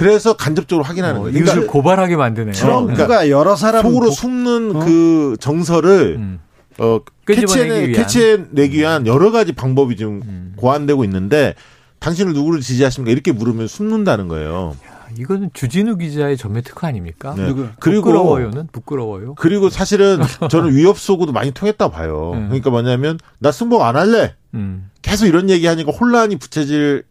그래서 0.00 0.32
간접적으로 0.32 0.82
확인하는 0.82 1.20
어, 1.20 1.22
거예요. 1.24 1.36
이웃을 1.38 1.52
그러니까 1.52 1.72
고발하게 1.72 2.16
만드네요. 2.16 2.52
트럼프가 2.54 3.22
네. 3.24 3.30
여러 3.30 3.54
사람 3.54 3.82
속으로 3.82 4.06
복- 4.06 4.14
숨는 4.14 4.76
어? 4.76 4.78
그 4.80 5.36
정서를 5.40 6.16
음. 6.18 6.40
어, 6.78 7.00
끄집어내기 7.26 7.68
캐치해, 7.68 7.88
위한. 7.88 7.92
캐치해내기 8.02 8.78
위한 8.78 9.06
여러 9.06 9.30
가지 9.30 9.52
방법이 9.52 9.96
지금 9.96 10.22
음. 10.24 10.52
고안되고 10.56 11.04
있는데 11.04 11.54
당신을 11.98 12.32
누구를 12.32 12.60
지지하십니까? 12.60 13.12
이렇게 13.12 13.32
물으면 13.32 13.68
숨는다는 13.68 14.28
거예요. 14.28 14.74
이거는 15.18 15.50
주진우 15.52 15.98
기자의 15.98 16.38
전매 16.38 16.62
특허 16.62 16.86
아닙니까? 16.86 17.34
네. 17.36 17.52
그리고 17.78 18.00
부끄러워요는 18.00 18.68
부끄러워요. 18.72 19.34
그리고 19.34 19.68
사실은 19.68 20.20
저는 20.50 20.74
위협 20.74 20.98
속어도 20.98 21.32
많이 21.32 21.50
통했다 21.50 21.90
봐요. 21.90 22.30
음. 22.36 22.46
그러니까 22.46 22.70
뭐냐면 22.70 23.18
나 23.38 23.52
승복 23.52 23.82
안 23.82 23.96
할래. 23.96 24.34
음. 24.54 24.88
계속 25.02 25.26
이런 25.26 25.50
얘기하니까 25.50 25.92
혼란이 25.92 26.36
부채질 26.36 27.02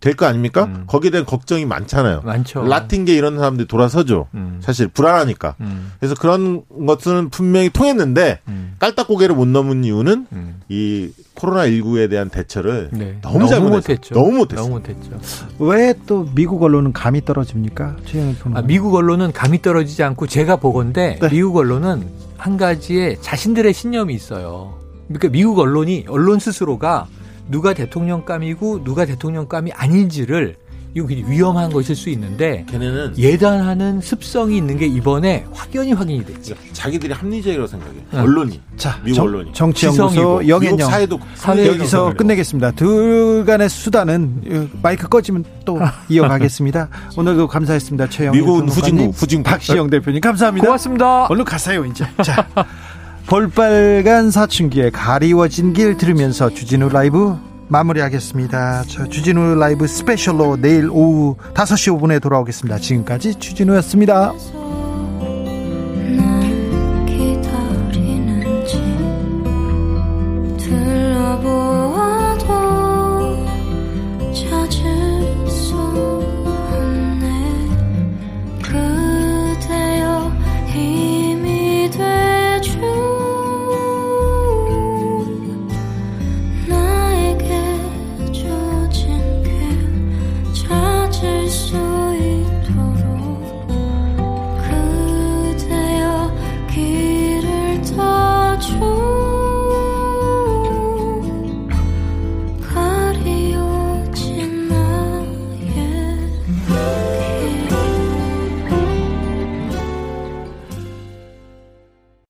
될 0.00 0.14
거 0.14 0.26
아닙니까? 0.26 0.64
음. 0.64 0.84
거기에 0.86 1.10
대한 1.10 1.24
걱정이 1.26 1.64
많잖아요. 1.64 2.20
많죠. 2.22 2.62
라틴계 2.64 3.14
이런 3.14 3.36
사람들이 3.38 3.66
돌아서죠. 3.66 4.28
음. 4.34 4.58
사실 4.62 4.88
불안하니까. 4.88 5.56
음. 5.60 5.92
그래서 5.98 6.14
그런 6.14 6.62
것은 6.86 7.30
분명히 7.30 7.70
통했는데 7.70 8.40
음. 8.48 8.74
깔딱 8.78 9.08
고개를 9.08 9.34
못 9.34 9.48
넘은 9.48 9.84
이유는 9.84 10.26
음. 10.32 10.60
이 10.68 11.10
코로나 11.34 11.66
19에 11.66 12.08
대한 12.10 12.28
대처를 12.28 12.90
네. 12.92 13.18
너무 13.22 13.48
잘못했어요. 13.48 13.70
못했죠. 13.70 14.14
너무 14.14 14.32
못했어요. 14.32 14.68
너무 14.68 14.78
못했죠. 14.80 15.18
왜 15.58 15.94
또 16.06 16.28
미국 16.34 16.62
언론은 16.62 16.92
감이 16.92 17.24
떨어집니까? 17.24 17.96
최영일. 18.06 18.36
아, 18.54 18.62
미국 18.62 18.94
언론은 18.94 19.32
감이 19.32 19.62
떨어지지 19.62 20.02
않고 20.02 20.26
제가 20.26 20.56
보건데 20.56 21.18
네. 21.20 21.28
미국 21.30 21.56
언론은 21.56 22.06
한 22.36 22.56
가지의 22.58 23.18
자신들의 23.22 23.72
신념이 23.72 24.14
있어요. 24.14 24.78
그러니까 25.08 25.28
미국 25.28 25.58
언론이 25.58 26.04
언론 26.08 26.38
스스로가 26.38 27.06
누가 27.48 27.74
대통령감이고 27.74 28.84
누가 28.84 29.04
대통령감이 29.06 29.72
아닌지를 29.72 30.56
이거 30.94 31.06
굉장히 31.06 31.30
위험한 31.30 31.70
것일 31.70 31.94
수 31.94 32.08
있는데 32.08 32.64
걔네는 32.70 33.18
예단하는 33.18 34.00
습성이 34.00 34.56
있는 34.56 34.78
게 34.78 34.86
이번에 34.86 35.44
확연히 35.52 35.92
확인이 35.92 36.24
됐죠. 36.24 36.54
자기들이 36.72 37.12
합리적이라고 37.12 37.66
생각해. 37.66 37.92
응. 38.14 38.18
언론이. 38.18 38.62
자, 38.78 38.98
미국 39.04 39.16
정, 39.16 39.26
언론이. 39.26 39.52
정치연구소 39.52 40.38
미국 40.38 40.48
영앤영 40.48 40.88
사회도 40.88 41.20
사회 41.34 41.66
여기서 41.66 41.86
생각해요. 41.86 42.16
끝내겠습니다. 42.16 42.70
둘 42.70 43.44
간의 43.44 43.68
수다는 43.68 44.40
어, 44.50 44.78
마이크 44.82 45.06
꺼지면 45.06 45.44
또 45.66 45.78
이어가겠습니다. 46.08 46.88
오늘도 47.18 47.46
감사했습니다. 47.48 48.08
최영일 48.08 48.40
미국은 48.40 48.60
평론가님, 48.64 48.94
후진국, 48.96 49.22
후진국. 49.22 49.50
박시영 49.50 49.90
대표님 49.90 50.22
감사합니다. 50.22 50.64
고맙습니다. 50.66 51.26
얼른 51.26 51.44
가세요 51.44 51.84
이제. 51.84 52.06
자, 52.24 52.48
볼빨간 53.26 54.30
사춘기에 54.30 54.90
가리워진 54.90 55.72
길 55.72 55.96
들으면서 55.96 56.48
주진우 56.48 56.90
라이브 56.90 57.36
마무리하겠습니다. 57.66 58.84
저 58.86 59.08
주진우 59.08 59.56
라이브 59.56 59.88
스페셜로 59.88 60.58
내일 60.60 60.88
오후 60.88 61.36
5시 61.54 61.98
5분에 61.98 62.22
돌아오겠습니다. 62.22 62.78
지금까지 62.78 63.34
주진우였습니다. 63.34 64.32